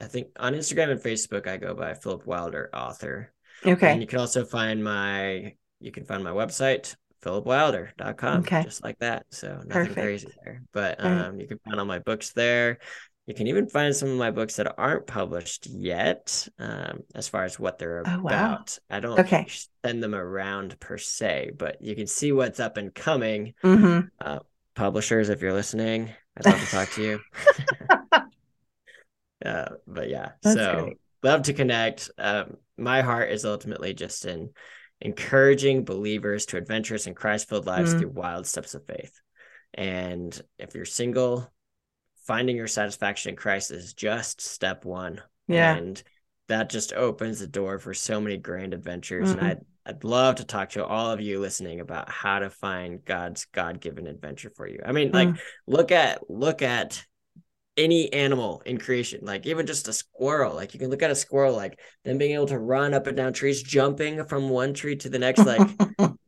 I 0.00 0.06
think 0.06 0.28
on 0.36 0.54
Instagram 0.54 0.90
and 0.90 1.00
Facebook, 1.00 1.46
I 1.46 1.58
go 1.58 1.74
by 1.74 1.94
Philip 1.94 2.26
Wilder 2.26 2.68
author. 2.74 3.32
Okay. 3.64 3.92
And 3.92 4.00
you 4.00 4.06
can 4.06 4.18
also 4.18 4.44
find 4.44 4.82
my, 4.82 5.54
you 5.80 5.92
can 5.92 6.04
find 6.04 6.22
my 6.22 6.30
website, 6.30 6.96
philipwilder.com, 7.22 8.40
okay. 8.40 8.62
just 8.62 8.84
like 8.84 8.98
that. 8.98 9.26
So 9.30 9.48
nothing 9.48 9.70
Perfect. 9.70 9.94
crazy 9.94 10.28
there. 10.44 10.62
But 10.72 11.04
um, 11.04 11.40
you 11.40 11.46
can 11.46 11.58
find 11.64 11.78
all 11.78 11.86
my 11.86 11.98
books 11.98 12.32
there. 12.32 12.78
You 13.26 13.34
can 13.34 13.48
even 13.48 13.68
find 13.68 13.94
some 13.94 14.08
of 14.08 14.16
my 14.16 14.30
books 14.30 14.56
that 14.56 14.72
aren't 14.78 15.08
published 15.08 15.66
yet, 15.66 16.46
um, 16.60 17.00
as 17.12 17.26
far 17.26 17.42
as 17.42 17.58
what 17.58 17.76
they're 17.76 18.04
oh, 18.06 18.20
about. 18.20 18.22
Wow. 18.90 18.96
I 18.96 19.00
don't 19.00 19.18
okay. 19.18 19.48
send 19.84 20.00
them 20.00 20.14
around 20.14 20.78
per 20.78 20.96
se, 20.96 21.52
but 21.58 21.82
you 21.82 21.96
can 21.96 22.06
see 22.06 22.30
what's 22.30 22.60
up 22.60 22.76
and 22.76 22.94
coming. 22.94 23.54
Mm-hmm. 23.64 24.06
Uh, 24.20 24.38
publishers, 24.76 25.28
if 25.28 25.42
you're 25.42 25.52
listening, 25.52 26.10
I'd 26.36 26.46
love 26.46 26.60
to 26.60 26.66
talk 26.66 26.90
to 26.90 27.02
you. 27.02 27.20
uh, 29.44 29.68
but 29.88 30.08
yeah, 30.08 30.30
That's 30.42 30.56
so 30.56 30.82
great. 30.84 30.98
love 31.24 31.42
to 31.42 31.52
connect. 31.52 32.10
Um, 32.18 32.58
my 32.76 33.02
heart 33.02 33.30
is 33.30 33.44
ultimately 33.44 33.94
just 33.94 34.24
in 34.24 34.50
encouraging 35.00 35.84
believers 35.84 36.46
to 36.46 36.56
adventurous 36.56 37.06
and 37.06 37.14
Christ 37.16 37.48
filled 37.48 37.66
lives 37.66 37.94
Mm. 37.94 37.98
through 38.00 38.08
wild 38.10 38.46
steps 38.46 38.74
of 38.74 38.86
faith. 38.86 39.20
And 39.74 40.40
if 40.58 40.74
you're 40.74 40.84
single, 40.86 41.52
finding 42.26 42.56
your 42.56 42.66
satisfaction 42.66 43.30
in 43.30 43.36
Christ 43.36 43.70
is 43.70 43.92
just 43.94 44.40
step 44.40 44.84
one. 44.84 45.20
Yeah. 45.48 45.76
And 45.76 46.02
that 46.48 46.70
just 46.70 46.92
opens 46.92 47.40
the 47.40 47.46
door 47.46 47.78
for 47.78 47.92
so 47.92 48.20
many 48.20 48.36
grand 48.36 48.72
adventures. 48.74 49.28
Mhm. 49.34 49.38
And 49.38 49.46
I'd 49.46 49.64
I'd 49.88 50.02
love 50.02 50.34
to 50.36 50.44
talk 50.44 50.70
to 50.70 50.84
all 50.84 51.12
of 51.12 51.20
you 51.20 51.38
listening 51.38 51.78
about 51.78 52.10
how 52.10 52.40
to 52.40 52.50
find 52.50 53.04
God's 53.04 53.44
God-given 53.44 54.08
adventure 54.08 54.50
for 54.50 54.66
you. 54.66 54.80
I 54.84 54.90
mean, 54.90 55.12
like 55.12 55.28
Mm. 55.28 55.38
look 55.68 55.92
at 55.92 56.28
look 56.28 56.60
at 56.60 57.04
any 57.76 58.12
animal 58.12 58.62
in 58.64 58.78
creation, 58.78 59.20
like 59.22 59.46
even 59.46 59.66
just 59.66 59.88
a 59.88 59.92
squirrel. 59.92 60.54
Like 60.54 60.74
you 60.74 60.80
can 60.80 60.90
look 60.90 61.02
at 61.02 61.10
a 61.10 61.14
squirrel, 61.14 61.54
like 61.54 61.78
them 62.04 62.18
being 62.18 62.32
able 62.34 62.46
to 62.46 62.58
run 62.58 62.94
up 62.94 63.06
and 63.06 63.16
down 63.16 63.32
trees, 63.32 63.62
jumping 63.62 64.24
from 64.26 64.48
one 64.48 64.74
tree 64.74 64.96
to 64.96 65.08
the 65.08 65.18
next. 65.18 65.44
Like, 65.44 65.76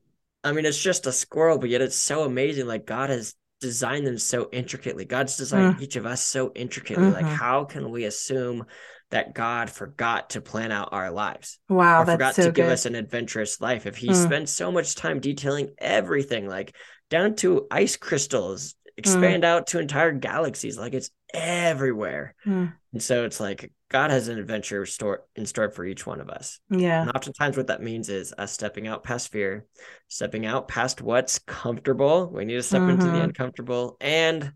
I 0.44 0.53
mean, 0.53 0.66
it's 0.66 0.80
just 0.82 1.07
a 1.07 1.12
squirrel, 1.12 1.59
but 1.59 1.68
yet 1.70 1.82
it's 1.82 1.96
so 1.96 2.22
amazing. 2.24 2.66
Like 2.66 2.86
God 2.86 3.11
has 3.11 3.34
designed 3.61 4.07
them 4.07 4.18
so 4.18 4.49
intricately. 4.53 5.05
God's 5.05 5.36
designed 5.36 5.74
each 5.80 5.96
of 5.96 6.07
us 6.07 6.22
so 6.22 6.53
intricately. 6.55 7.11
Like, 7.11 7.26
Mhm. 7.26 7.36
how 7.38 7.64
can 7.64 7.90
we 7.90 8.05
assume 8.05 8.66
that 9.11 9.34
God 9.34 9.68
forgot 9.70 10.30
to 10.30 10.40
plan 10.40 10.70
out 10.72 10.90
our 10.92 11.11
lives? 11.11 11.59
wow, 11.68 12.03
or 12.03 12.05
that's 12.05 12.12
forgot 12.14 12.34
so 12.36 12.42
to 12.44 12.51
give 12.51 12.68
us 12.68 12.86
an 12.86 12.94
adventurous 12.94 13.61
life. 13.61 13.86
If 13.86 13.96
he 13.96 14.14
spends 14.14 14.53
so 14.53 14.70
much 14.70 14.94
time 14.94 15.18
detailing 15.20 15.74
everything, 15.78 16.46
like 16.46 16.74
down 17.11 17.34
to 17.36 17.66
ice 17.70 17.96
crystals, 17.96 18.74
expand 18.99 19.44
out 19.44 19.68
to 19.68 19.78
entire 19.78 20.12
galaxies, 20.12 20.76
like 20.78 20.92
it's 20.94 21.11
everywhere. 21.32 22.34
Mm. 22.44 22.72
And 22.92 23.03
so 23.03 23.24
it's 23.24 23.38
like 23.40 23.72
God 23.90 24.11
has 24.11 24.28
an 24.28 24.38
adventure 24.38 24.84
store 24.86 25.24
in 25.36 25.46
store 25.46 25.70
for 25.70 25.84
each 25.84 26.07
one 26.07 26.20
of 26.20 26.28
us. 26.28 26.59
yeah. 26.70 27.03
And 27.03 27.12
oftentimes 27.14 27.57
what 27.57 27.68
that 27.68 27.82
means 27.82 28.09
is 28.09 28.34
us 28.36 28.53
stepping 28.53 28.86
out 28.86 29.05
past 29.05 29.30
fear, 29.30 29.66
stepping 30.09 30.44
out 30.46 30.68
past 30.68 31.01
what's 31.01 31.38
comfortable. 31.38 32.30
We 32.30 32.44
need 32.44 32.55
to 32.55 32.62
step 32.62 32.82
into 32.82 33.07
the 33.07 33.12
Mhm. 33.18 33.24
uncomfortable 33.24 33.96
and 34.01 34.53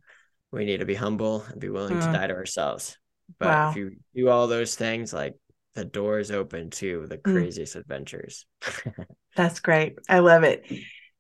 we 0.51 0.65
need 0.65 0.81
to 0.81 0.87
be 0.87 0.95
humble 0.95 1.45
and 1.51 1.61
be 1.61 1.71
willing 1.71 1.97
Mm. 1.97 2.07
to 2.07 2.13
die 2.13 2.27
to 2.27 2.35
ourselves. 2.35 2.99
But 3.39 3.49
Wow. 3.49 3.71
if 3.71 3.77
you 3.77 3.97
do 4.15 4.29
all 4.29 4.47
those 4.49 4.75
things, 4.75 5.13
like 5.13 5.35
the 5.75 5.85
door 5.87 6.19
is 6.19 6.31
open 6.31 6.69
to 6.71 7.07
the 7.07 7.17
Mm. 7.19 7.23
craziest 7.33 7.77
adventures. 7.77 8.45
That's 9.37 9.61
great. 9.61 9.99
I 10.09 10.19
love 10.19 10.43
it. 10.43 10.67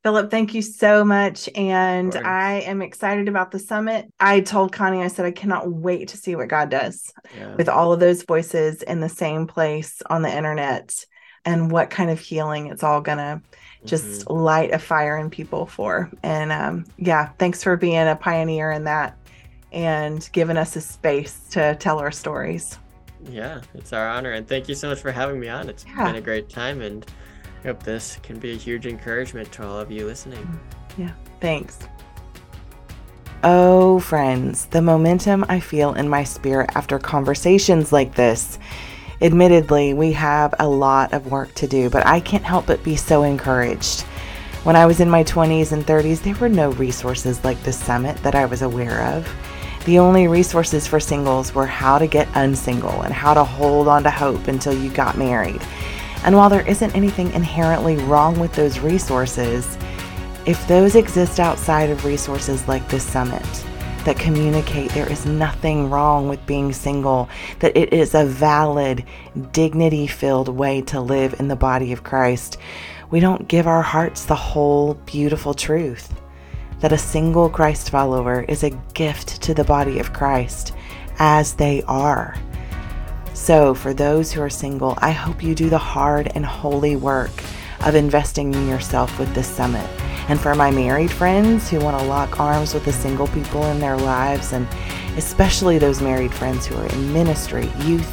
Philip, 0.02 0.30
thank 0.32 0.52
you 0.52 0.62
so 0.62 1.04
much. 1.04 1.48
And. 1.54 2.14
I 2.16 2.60
am 2.66 2.82
excited 2.82 3.28
about 3.28 3.50
the 3.52 3.58
summit. 3.58 4.12
I 4.18 4.40
told 4.40 4.72
Connie, 4.72 5.02
I 5.02 5.08
said, 5.08 5.24
I 5.26 5.30
cannot 5.30 5.70
wait 5.70 6.08
to 6.08 6.16
see 6.16 6.34
what 6.34 6.48
God 6.48 6.70
does 6.70 7.12
Yeah. 7.36 7.54
with 7.56 7.68
all 7.68 7.92
of 7.92 8.00
those 8.00 8.24
voices 8.24 8.82
in 8.82 9.00
the 9.00 9.08
same 9.08 9.46
place 9.46 10.02
on 10.10 10.22
the 10.22 10.34
internet 10.36 10.94
and 11.44 11.70
what 11.70 11.90
kind 11.90 12.10
of 12.10 12.18
healing 12.18 12.66
it's 12.66 12.82
all 12.82 13.00
going 13.00 13.18
to 13.18 13.40
just 13.84 14.26
Mhm. 14.26 14.42
light 14.42 14.72
a 14.72 14.78
fire 14.78 15.16
in 15.18 15.30
people 15.30 15.66
for. 15.66 16.10
And 16.22 16.50
um, 16.52 16.84
yeah, 16.98 17.30
thanks 17.38 17.62
for 17.62 17.76
being 17.76 18.08
a 18.08 18.16
pioneer 18.16 18.70
in 18.72 18.84
that 18.84 19.16
and 19.72 20.28
giving 20.32 20.56
us 20.56 20.76
a 20.76 20.80
space 20.80 21.38
to 21.50 21.76
tell 21.76 21.98
our 21.98 22.12
stories. 22.12 22.78
yeah, 23.30 23.60
it's 23.74 23.92
our 23.92 24.08
honor. 24.08 24.32
And 24.32 24.48
thank 24.48 24.68
you 24.68 24.74
so 24.74 24.88
much 24.88 25.00
for 25.00 25.12
having 25.12 25.38
me 25.38 25.48
on. 25.48 25.68
It's 25.68 25.84
Yeah. 25.86 26.06
been 26.06 26.16
a 26.16 26.20
great 26.20 26.48
time 26.48 26.80
and 26.80 27.06
I 27.62 27.68
hope 27.68 27.82
this 27.82 28.18
can 28.22 28.38
be 28.38 28.52
a 28.52 28.56
huge 28.56 28.86
encouragement 28.86 29.52
to 29.52 29.66
all 29.66 29.78
of 29.78 29.90
you 29.90 30.04
listening. 30.04 30.58
Yeah, 30.98 31.12
thanks. 31.40 31.78
Oh, 33.44 34.00
friends, 34.00 34.66
the 34.66 34.82
momentum 34.82 35.44
I 35.48 35.60
feel 35.60 35.94
in 35.94 36.08
my 36.08 36.24
spirit 36.24 36.70
after 36.74 36.98
conversations 36.98 37.92
like 37.92 38.14
this. 38.14 38.58
Admittedly, 39.20 39.94
we 39.94 40.12
have 40.12 40.54
a 40.58 40.68
lot 40.68 41.12
of 41.12 41.30
work 41.30 41.54
to 41.54 41.68
do, 41.68 41.88
but 41.88 42.04
I 42.04 42.18
can't 42.18 42.44
help 42.44 42.66
but 42.66 42.82
be 42.82 42.96
so 42.96 43.22
encouraged. 43.22 44.02
When 44.64 44.76
I 44.76 44.86
was 44.86 45.00
in 45.00 45.10
my 45.10 45.22
20s 45.22 45.70
and 45.70 45.84
30s, 45.84 46.22
there 46.22 46.34
were 46.36 46.48
no 46.48 46.70
resources 46.72 47.44
like 47.44 47.60
this 47.62 47.78
summit 47.78 48.16
that 48.18 48.34
I 48.34 48.46
was 48.46 48.62
aware 48.62 49.02
of. 49.02 49.28
The 49.86 49.98
only 49.98 50.28
resources 50.28 50.86
for 50.86 51.00
singles 51.00 51.54
were 51.54 51.66
how 51.66 51.98
to 51.98 52.06
get 52.06 52.28
unsingle 52.34 53.02
and 53.02 53.12
how 53.12 53.34
to 53.34 53.42
hold 53.42 53.88
on 53.88 54.04
to 54.04 54.10
hope 54.10 54.46
until 54.46 54.72
you 54.72 54.90
got 54.90 55.18
married. 55.18 55.60
And 56.24 56.36
while 56.36 56.50
there 56.50 56.66
isn't 56.66 56.94
anything 56.94 57.32
inherently 57.32 57.96
wrong 57.96 58.38
with 58.38 58.52
those 58.54 58.78
resources, 58.78 59.76
if 60.46 60.66
those 60.68 60.94
exist 60.94 61.40
outside 61.40 61.90
of 61.90 62.04
resources 62.04 62.66
like 62.68 62.88
this 62.88 63.04
summit 63.04 63.42
that 64.04 64.18
communicate 64.18 64.90
there 64.90 65.10
is 65.10 65.26
nothing 65.26 65.88
wrong 65.88 66.28
with 66.28 66.44
being 66.46 66.72
single, 66.72 67.28
that 67.60 67.76
it 67.76 67.92
is 67.92 68.14
a 68.14 68.24
valid, 68.24 69.04
dignity 69.52 70.06
filled 70.06 70.48
way 70.48 70.80
to 70.82 71.00
live 71.00 71.38
in 71.38 71.48
the 71.48 71.56
body 71.56 71.92
of 71.92 72.02
Christ, 72.02 72.58
we 73.10 73.20
don't 73.20 73.46
give 73.46 73.66
our 73.66 73.82
hearts 73.82 74.24
the 74.24 74.34
whole 74.34 74.94
beautiful 75.06 75.54
truth 75.54 76.12
that 76.80 76.92
a 76.92 76.98
single 76.98 77.48
Christ 77.48 77.90
follower 77.90 78.42
is 78.48 78.64
a 78.64 78.70
gift 78.92 79.40
to 79.42 79.54
the 79.54 79.62
body 79.62 80.00
of 80.00 80.12
Christ 80.12 80.74
as 81.20 81.54
they 81.54 81.82
are. 81.86 82.34
So, 83.34 83.74
for 83.74 83.94
those 83.94 84.30
who 84.30 84.42
are 84.42 84.50
single, 84.50 84.96
I 84.98 85.10
hope 85.10 85.42
you 85.42 85.54
do 85.54 85.70
the 85.70 85.78
hard 85.78 86.30
and 86.34 86.44
holy 86.44 86.96
work 86.96 87.32
of 87.84 87.94
investing 87.94 88.54
in 88.54 88.68
yourself 88.68 89.18
with 89.18 89.34
this 89.34 89.48
summit. 89.48 89.88
And 90.28 90.40
for 90.40 90.54
my 90.54 90.70
married 90.70 91.10
friends 91.10 91.68
who 91.68 91.80
want 91.80 91.98
to 91.98 92.04
lock 92.06 92.38
arms 92.38 92.74
with 92.74 92.84
the 92.84 92.92
single 92.92 93.26
people 93.28 93.64
in 93.66 93.80
their 93.80 93.96
lives, 93.96 94.52
and 94.52 94.68
especially 95.16 95.78
those 95.78 96.00
married 96.00 96.32
friends 96.32 96.66
who 96.66 96.76
are 96.76 96.86
in 96.86 97.12
ministry, 97.12 97.70
youth, 97.80 98.10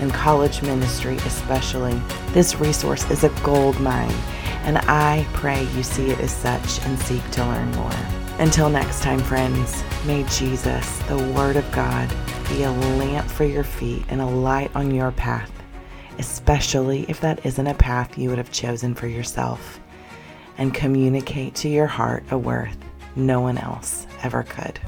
and 0.00 0.12
college 0.12 0.62
ministry, 0.62 1.16
especially, 1.16 2.00
this 2.28 2.56
resource 2.56 3.10
is 3.10 3.24
a 3.24 3.28
gold 3.42 3.78
mine. 3.80 4.14
And 4.62 4.78
I 4.78 5.26
pray 5.32 5.64
you 5.74 5.82
see 5.82 6.10
it 6.10 6.20
as 6.20 6.34
such 6.34 6.84
and 6.86 6.98
seek 7.00 7.28
to 7.32 7.44
learn 7.44 7.70
more. 7.72 8.19
Until 8.40 8.70
next 8.70 9.02
time, 9.02 9.18
friends, 9.18 9.84
may 10.06 10.24
Jesus, 10.24 10.98
the 11.00 11.18
Word 11.34 11.56
of 11.56 11.72
God, 11.72 12.08
be 12.48 12.62
a 12.62 12.70
lamp 12.70 13.30
for 13.30 13.44
your 13.44 13.64
feet 13.64 14.02
and 14.08 14.18
a 14.18 14.24
light 14.24 14.74
on 14.74 14.94
your 14.94 15.12
path, 15.12 15.52
especially 16.18 17.04
if 17.06 17.20
that 17.20 17.44
isn't 17.44 17.66
a 17.66 17.74
path 17.74 18.16
you 18.16 18.30
would 18.30 18.38
have 18.38 18.50
chosen 18.50 18.94
for 18.94 19.08
yourself, 19.08 19.78
and 20.56 20.72
communicate 20.72 21.54
to 21.56 21.68
your 21.68 21.86
heart 21.86 22.24
a 22.30 22.38
worth 22.38 22.78
no 23.14 23.42
one 23.42 23.58
else 23.58 24.06
ever 24.22 24.42
could. 24.42 24.80